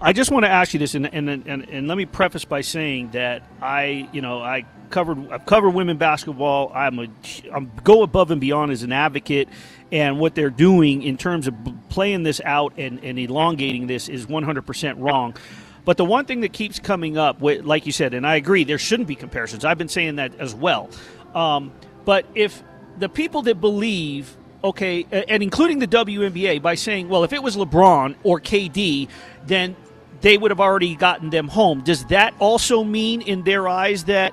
I 0.00 0.12
just 0.12 0.30
want 0.30 0.44
to 0.44 0.50
ask 0.50 0.74
you 0.74 0.78
this, 0.78 0.94
and, 0.94 1.06
and, 1.06 1.28
and, 1.28 1.68
and 1.68 1.88
let 1.88 1.96
me 1.96 2.04
preface 2.04 2.44
by 2.44 2.60
saying 2.60 3.12
that 3.12 3.42
I, 3.62 4.08
you 4.12 4.20
know, 4.20 4.42
I 4.42 4.66
covered 4.90 5.30
I've 5.30 5.46
covered 5.46 5.70
women 5.70 5.96
basketball. 5.96 6.70
I'm 6.74 6.98
a 6.98 7.06
I'm 7.52 7.70
go 7.82 8.02
above 8.02 8.30
and 8.30 8.40
beyond 8.40 8.72
as 8.72 8.82
an 8.82 8.92
advocate, 8.92 9.48
and 9.90 10.18
what 10.18 10.34
they're 10.34 10.50
doing 10.50 11.02
in 11.02 11.16
terms 11.16 11.46
of 11.46 11.54
playing 11.88 12.24
this 12.24 12.40
out 12.44 12.74
and, 12.76 13.02
and 13.04 13.18
elongating 13.18 13.86
this 13.86 14.08
is 14.08 14.26
100% 14.26 14.94
wrong. 14.98 15.34
But 15.86 15.96
the 15.96 16.04
one 16.04 16.24
thing 16.24 16.40
that 16.40 16.52
keeps 16.52 16.78
coming 16.78 17.16
up, 17.16 17.38
like 17.40 17.86
you 17.86 17.92
said, 17.92 18.12
and 18.12 18.26
I 18.26 18.36
agree, 18.36 18.64
there 18.64 18.78
shouldn't 18.78 19.08
be 19.08 19.14
comparisons. 19.14 19.64
I've 19.64 19.78
been 19.78 19.88
saying 19.88 20.16
that 20.16 20.38
as 20.40 20.54
well. 20.54 20.90
Um, 21.34 21.72
but 22.04 22.26
if 22.34 22.62
the 22.98 23.08
people 23.08 23.42
that 23.42 23.60
believe 23.60 24.36
okay, 24.64 25.06
and 25.10 25.42
including 25.42 25.78
the 25.78 25.86
WNBA 25.86 26.62
by 26.62 26.74
saying, 26.74 27.08
well, 27.08 27.24
if 27.24 27.32
it 27.32 27.42
was 27.42 27.56
LeBron 27.56 28.16
or 28.22 28.40
KD, 28.40 29.08
then 29.46 29.76
they 30.20 30.38
would 30.38 30.50
have 30.50 30.60
already 30.60 30.96
gotten 30.96 31.30
them 31.30 31.48
home. 31.48 31.82
Does 31.82 32.04
that 32.06 32.34
also 32.38 32.82
mean 32.82 33.20
in 33.20 33.42
their 33.42 33.68
eyes 33.68 34.04
that 34.04 34.32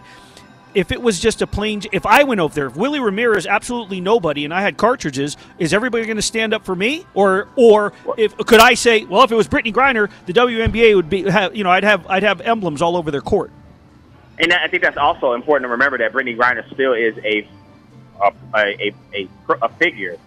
if 0.73 0.91
it 0.91 1.01
was 1.01 1.19
just 1.19 1.41
a 1.41 1.47
plain, 1.47 1.81
if 1.91 2.05
I 2.05 2.23
went 2.23 2.41
over 2.41 2.53
there, 2.53 2.67
if 2.67 2.75
Willie 2.75 2.99
Ramirez, 2.99 3.45
absolutely 3.45 4.01
nobody, 4.01 4.43
and 4.45 4.53
I 4.53 4.61
had 4.61 4.77
cartridges, 4.77 5.37
is 5.59 5.73
everybody 5.73 6.05
going 6.05 6.17
to 6.17 6.21
stand 6.21 6.53
up 6.53 6.65
for 6.65 6.75
me, 6.75 7.05
or 7.13 7.47
or 7.55 7.93
if 8.17 8.35
could 8.37 8.59
I 8.59 8.73
say, 8.73 9.05
well, 9.05 9.23
if 9.23 9.31
it 9.31 9.35
was 9.35 9.47
Brittney 9.47 9.73
Griner, 9.73 10.09
the 10.25 10.33
WNBA 10.33 10.95
would 10.95 11.09
be, 11.09 11.23
have, 11.29 11.55
you 11.55 11.63
know, 11.63 11.69
I'd 11.69 11.83
have 11.83 12.07
I'd 12.07 12.23
have 12.23 12.41
emblems 12.41 12.81
all 12.81 12.97
over 12.97 13.11
their 13.11 13.21
court. 13.21 13.51
And 14.39 14.51
I 14.51 14.67
think 14.67 14.81
that's 14.81 14.97
also 14.97 15.33
important 15.33 15.65
to 15.65 15.69
remember 15.69 15.99
that 15.99 16.11
Brittney 16.11 16.35
Griner 16.35 16.67
still 16.73 16.93
is 16.93 17.15
a 17.23 17.47
a, 18.21 18.31
a, 18.55 18.93
a, 19.13 19.29
a 19.61 19.69
figure, 19.69 20.17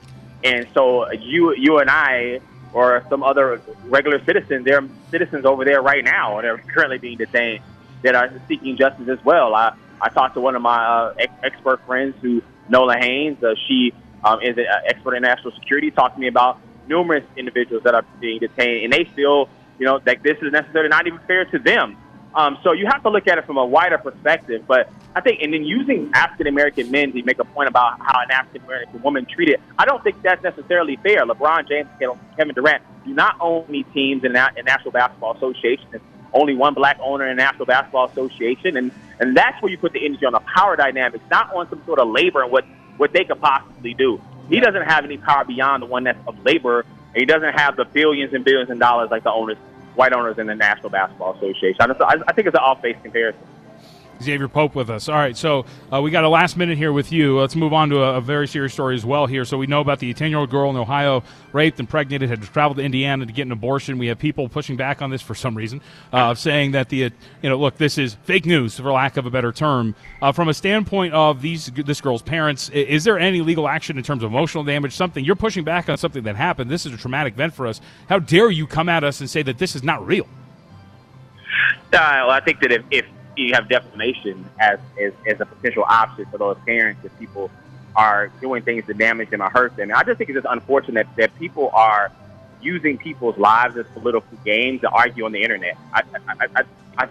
and 0.44 0.66
so 0.74 1.10
you 1.12 1.54
you 1.56 1.78
and 1.78 1.90
I 1.90 2.40
or 2.72 3.04
some 3.08 3.22
other 3.22 3.62
regular 3.84 4.22
citizens, 4.24 4.64
there 4.64 4.78
are 4.78 4.88
citizens 5.10 5.46
over 5.46 5.64
there 5.64 5.80
right 5.80 6.04
now, 6.04 6.38
and 6.38 6.44
they're 6.44 6.58
currently 6.58 6.98
being 6.98 7.16
detained 7.16 7.60
that 8.02 8.14
are 8.14 8.30
seeking 8.48 8.76
justice 8.76 9.08
as 9.08 9.24
well. 9.24 9.54
I 9.54 9.74
I 10.00 10.08
talked 10.10 10.34
to 10.34 10.40
one 10.40 10.56
of 10.56 10.62
my 10.62 10.76
uh, 10.76 11.14
ex- 11.18 11.32
expert 11.42 11.84
friends 11.86 12.14
who 12.20 12.42
Nola 12.68 12.96
Haynes. 12.98 13.42
Uh, 13.42 13.54
she 13.66 13.92
um, 14.24 14.40
is 14.42 14.56
an 14.58 14.66
expert 14.86 15.14
in 15.14 15.22
national 15.22 15.52
security. 15.52 15.90
Talked 15.90 16.16
to 16.16 16.20
me 16.20 16.28
about 16.28 16.60
numerous 16.88 17.24
individuals 17.36 17.84
that 17.84 17.94
are 17.94 18.04
being 18.20 18.38
detained, 18.38 18.84
and 18.84 18.92
they 18.92 19.04
feel 19.14 19.48
you 19.78 19.86
know 19.86 19.98
that 20.04 20.22
this 20.22 20.36
is 20.42 20.52
necessarily 20.52 20.88
not 20.88 21.06
even 21.06 21.20
fair 21.26 21.44
to 21.46 21.58
them. 21.58 21.96
Um, 22.36 22.58
so 22.62 22.72
you 22.72 22.86
have 22.86 23.02
to 23.02 23.08
look 23.08 23.26
at 23.28 23.38
it 23.38 23.46
from 23.46 23.56
a 23.56 23.64
wider 23.64 23.96
perspective. 23.96 24.64
But 24.68 24.92
I 25.14 25.22
think, 25.22 25.40
and 25.40 25.54
then 25.54 25.64
using 25.64 26.10
African 26.12 26.46
American 26.46 26.90
men 26.90 27.12
to 27.12 27.22
make 27.22 27.38
a 27.38 27.44
point 27.44 27.68
about 27.68 27.98
how 27.98 28.20
an 28.20 28.30
African 28.30 28.62
American 28.62 29.02
woman 29.02 29.24
treated, 29.24 29.58
I 29.78 29.86
don't 29.86 30.04
think 30.04 30.20
that's 30.22 30.42
necessarily 30.42 30.96
fair. 30.96 31.24
LeBron 31.24 31.66
James 31.66 31.88
Kevin 31.98 32.54
Durant 32.54 32.82
do 33.06 33.14
not 33.14 33.36
own 33.40 33.64
any 33.70 33.84
teams 33.84 34.22
in 34.22 34.34
the 34.34 34.50
National 34.64 34.90
Basketball 34.90 35.34
Association. 35.34 35.86
It's 35.94 36.04
only 36.34 36.54
one 36.54 36.74
black 36.74 36.98
owner 37.00 37.26
in 37.26 37.36
the 37.36 37.42
National 37.42 37.64
Basketball 37.64 38.10
Association, 38.10 38.76
and 38.76 38.92
and 39.18 39.34
that's 39.34 39.60
where 39.62 39.72
you 39.72 39.78
put 39.78 39.94
the 39.94 40.04
energy 40.04 40.26
on 40.26 40.32
the 40.32 40.40
power 40.40 40.76
dynamics, 40.76 41.24
not 41.30 41.54
on 41.54 41.68
some 41.70 41.82
sort 41.86 41.98
of 41.98 42.08
labor 42.08 42.42
and 42.42 42.52
what 42.52 42.66
what 42.98 43.14
they 43.14 43.24
could 43.24 43.40
possibly 43.40 43.94
do. 43.94 44.20
He 44.50 44.60
doesn't 44.60 44.82
have 44.82 45.06
any 45.06 45.16
power 45.16 45.44
beyond 45.46 45.82
the 45.82 45.86
one 45.86 46.04
that's 46.04 46.18
of 46.28 46.44
labor, 46.44 46.80
and 46.80 47.16
he 47.16 47.24
doesn't 47.24 47.54
have 47.54 47.76
the 47.76 47.86
billions 47.86 48.34
and 48.34 48.44
billions 48.44 48.68
of 48.68 48.78
dollars 48.78 49.10
like 49.10 49.24
the 49.24 49.32
owners 49.32 49.56
white 49.96 50.12
owners 50.12 50.38
in 50.38 50.46
the 50.46 50.54
National 50.54 50.90
Basketball 50.90 51.34
Association. 51.36 51.76
I, 51.80 52.16
I 52.28 52.32
think 52.32 52.46
it's 52.46 52.54
an 52.54 52.62
off-base 52.62 52.96
comparison. 53.02 53.40
Xavier 54.22 54.48
Pope 54.48 54.74
with 54.74 54.90
us. 54.90 55.08
All 55.08 55.14
right, 55.14 55.36
so 55.36 55.64
uh, 55.92 56.00
we 56.00 56.10
got 56.10 56.24
a 56.24 56.28
last 56.28 56.56
minute 56.56 56.78
here 56.78 56.92
with 56.92 57.12
you. 57.12 57.38
Let's 57.38 57.56
move 57.56 57.72
on 57.72 57.90
to 57.90 58.02
a, 58.02 58.14
a 58.14 58.20
very 58.20 58.48
serious 58.48 58.72
story 58.72 58.94
as 58.94 59.04
well 59.04 59.26
here. 59.26 59.44
So 59.44 59.58
we 59.58 59.66
know 59.66 59.80
about 59.80 59.98
the 59.98 60.12
10 60.12 60.30
year 60.30 60.38
old 60.38 60.50
girl 60.50 60.70
in 60.70 60.76
Ohio 60.76 61.22
raped, 61.52 61.78
and 61.78 61.86
impregnated, 61.86 62.28
had 62.28 62.42
traveled 62.42 62.78
to 62.78 62.84
Indiana 62.84 63.26
to 63.26 63.32
get 63.32 63.42
an 63.42 63.52
abortion. 63.52 63.98
We 63.98 64.08
have 64.08 64.18
people 64.18 64.48
pushing 64.48 64.76
back 64.76 65.02
on 65.02 65.10
this 65.10 65.22
for 65.22 65.34
some 65.34 65.56
reason, 65.56 65.80
uh, 66.12 66.34
saying 66.34 66.72
that 66.72 66.88
the, 66.88 67.06
uh, 67.06 67.10
you 67.42 67.48
know, 67.48 67.56
look, 67.56 67.76
this 67.78 67.98
is 67.98 68.14
fake 68.24 68.46
news, 68.46 68.78
for 68.78 68.92
lack 68.92 69.16
of 69.16 69.26
a 69.26 69.30
better 69.30 69.52
term. 69.52 69.94
Uh, 70.20 70.32
from 70.32 70.48
a 70.48 70.54
standpoint 70.54 71.14
of 71.14 71.42
these 71.42 71.66
this 71.66 72.00
girl's 72.00 72.22
parents, 72.22 72.68
is 72.70 73.04
there 73.04 73.18
any 73.18 73.40
legal 73.40 73.68
action 73.68 73.96
in 73.98 74.04
terms 74.04 74.22
of 74.22 74.30
emotional 74.30 74.64
damage? 74.64 74.94
Something 74.94 75.24
you're 75.24 75.36
pushing 75.36 75.64
back 75.64 75.88
on 75.88 75.96
something 75.96 76.24
that 76.24 76.36
happened. 76.36 76.70
This 76.70 76.86
is 76.86 76.92
a 76.92 76.96
traumatic 76.96 77.34
event 77.34 77.54
for 77.54 77.66
us. 77.66 77.80
How 78.08 78.18
dare 78.18 78.50
you 78.50 78.66
come 78.66 78.88
at 78.88 79.04
us 79.04 79.20
and 79.20 79.30
say 79.30 79.42
that 79.42 79.58
this 79.58 79.74
is 79.74 79.82
not 79.82 80.06
real? 80.06 80.26
Uh, 81.92 82.26
well, 82.26 82.30
I 82.30 82.40
think 82.40 82.60
that 82.60 82.72
if, 82.72 82.82
if 82.90 83.06
you 83.36 83.54
have 83.54 83.68
defamation 83.68 84.48
as, 84.58 84.78
as, 85.00 85.12
as 85.26 85.40
a 85.40 85.46
potential 85.46 85.84
option 85.88 86.26
for 86.26 86.38
those 86.38 86.56
parents 86.64 87.04
if 87.04 87.16
people 87.18 87.50
are 87.94 88.28
doing 88.40 88.62
things 88.62 88.84
to 88.86 88.94
damage 88.94 89.30
them 89.30 89.42
or 89.42 89.50
hurt 89.50 89.76
them. 89.76 89.90
And 89.90 89.94
I 89.94 90.02
just 90.02 90.18
think 90.18 90.30
it's 90.30 90.36
just 90.36 90.46
unfortunate 90.48 91.06
that 91.16 91.36
people 91.38 91.70
are 91.72 92.12
using 92.60 92.98
people's 92.98 93.38
lives 93.38 93.76
as 93.76 93.86
political 93.94 94.36
games 94.44 94.80
to 94.82 94.88
argue 94.88 95.24
on 95.24 95.32
the 95.32 95.42
internet. 95.42 95.76
I, 95.92 96.02
I, 96.28 96.46
I, 96.56 96.62
I, 96.98 97.08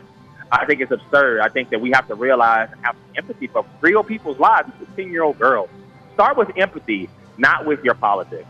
I 0.51 0.65
think 0.65 0.81
it's 0.81 0.91
absurd. 0.91 1.41
I 1.41 1.49
think 1.49 1.69
that 1.69 1.81
we 1.81 1.91
have 1.91 2.07
to 2.07 2.15
realize 2.15 2.69
and 2.71 2.83
have 2.85 2.95
empathy 3.15 3.47
for 3.47 3.65
real 3.81 4.03
people's 4.03 4.39
lives. 4.39 4.69
It's 4.79 4.89
a 4.91 4.95
10 4.95 5.11
year 5.11 5.23
old 5.23 5.39
girl. 5.39 5.69
Start 6.13 6.37
with 6.37 6.51
empathy, 6.57 7.09
not 7.37 7.65
with 7.65 7.83
your 7.83 7.95
politics. 7.95 8.47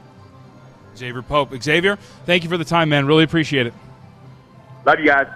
Xavier 0.96 1.22
Pope. 1.22 1.54
Xavier, 1.62 1.98
thank 2.26 2.44
you 2.44 2.50
for 2.50 2.58
the 2.58 2.66
time, 2.66 2.90
man. 2.90 3.06
Really 3.06 3.24
appreciate 3.24 3.68
it. 3.68 3.74
Love 4.86 5.00
you 5.00 5.08
guys. 5.08 5.28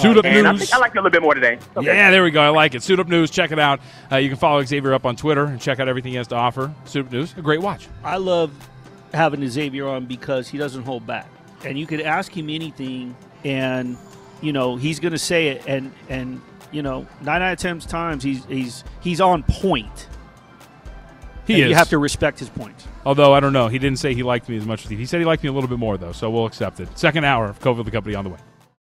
Suit 0.00 0.18
Up 0.18 0.24
and 0.24 0.34
News. 0.34 0.46
I, 0.46 0.56
think 0.58 0.74
I 0.74 0.78
like 0.78 0.90
it 0.92 0.98
a 0.98 1.00
little 1.00 1.10
bit 1.10 1.22
more 1.22 1.34
today. 1.34 1.58
Okay. 1.76 1.86
Yeah, 1.86 2.10
there 2.10 2.22
we 2.22 2.30
go. 2.30 2.40
I 2.40 2.48
like 2.48 2.74
it. 2.74 2.82
Suit 2.82 3.00
Up 3.00 3.08
News. 3.08 3.30
Check 3.30 3.50
it 3.50 3.58
out. 3.58 3.80
Uh, 4.10 4.16
you 4.16 4.28
can 4.28 4.38
follow 4.38 4.62
Xavier 4.64 4.94
up 4.94 5.04
on 5.06 5.16
Twitter 5.16 5.44
and 5.44 5.60
check 5.60 5.80
out 5.80 5.88
everything 5.88 6.12
he 6.12 6.16
has 6.18 6.28
to 6.28 6.36
offer. 6.36 6.72
Suit 6.84 7.06
Up 7.06 7.12
News, 7.12 7.34
a 7.36 7.42
great 7.42 7.60
watch. 7.60 7.88
I 8.04 8.16
love 8.16 8.52
having 9.12 9.46
Xavier 9.48 9.88
on 9.88 10.06
because 10.06 10.48
he 10.48 10.58
doesn't 10.58 10.82
hold 10.82 11.06
back, 11.06 11.28
and 11.64 11.78
you 11.78 11.86
could 11.86 12.00
ask 12.00 12.36
him 12.36 12.50
anything, 12.50 13.16
and 13.44 13.96
you 14.40 14.52
know 14.52 14.76
he's 14.76 15.00
going 15.00 15.12
to 15.12 15.18
say 15.18 15.48
it, 15.48 15.64
and 15.66 15.92
and 16.08 16.40
you 16.70 16.82
know 16.82 17.06
nine 17.22 17.42
out 17.42 17.52
of 17.52 17.58
ten 17.58 17.78
times 17.80 18.22
he's 18.22 18.44
he's 18.46 18.84
he's 19.00 19.20
on 19.20 19.42
point. 19.42 20.08
He 21.46 21.54
and 21.54 21.64
is. 21.64 21.68
You 21.70 21.74
have 21.76 21.90
to 21.90 21.98
respect 21.98 22.38
his 22.38 22.48
points. 22.48 22.86
Although 23.04 23.32
I 23.32 23.40
don't 23.40 23.52
know, 23.52 23.68
he 23.68 23.78
didn't 23.78 23.98
say 23.98 24.14
he 24.14 24.22
liked 24.22 24.48
me 24.48 24.56
as 24.56 24.66
much 24.66 24.84
as 24.84 24.90
he. 24.90 24.96
He 24.96 25.06
said 25.06 25.20
he 25.20 25.24
liked 25.24 25.42
me 25.42 25.48
a 25.48 25.52
little 25.52 25.70
bit 25.70 25.78
more 25.78 25.96
though, 25.96 26.12
so 26.12 26.28
we'll 26.30 26.46
accept 26.46 26.80
it. 26.80 26.98
Second 26.98 27.24
hour 27.24 27.46
of 27.46 27.60
Cofield 27.60 27.80
and 27.80 27.92
Company 27.92 28.14
on 28.14 28.24
the 28.24 28.30
way. 28.30 28.38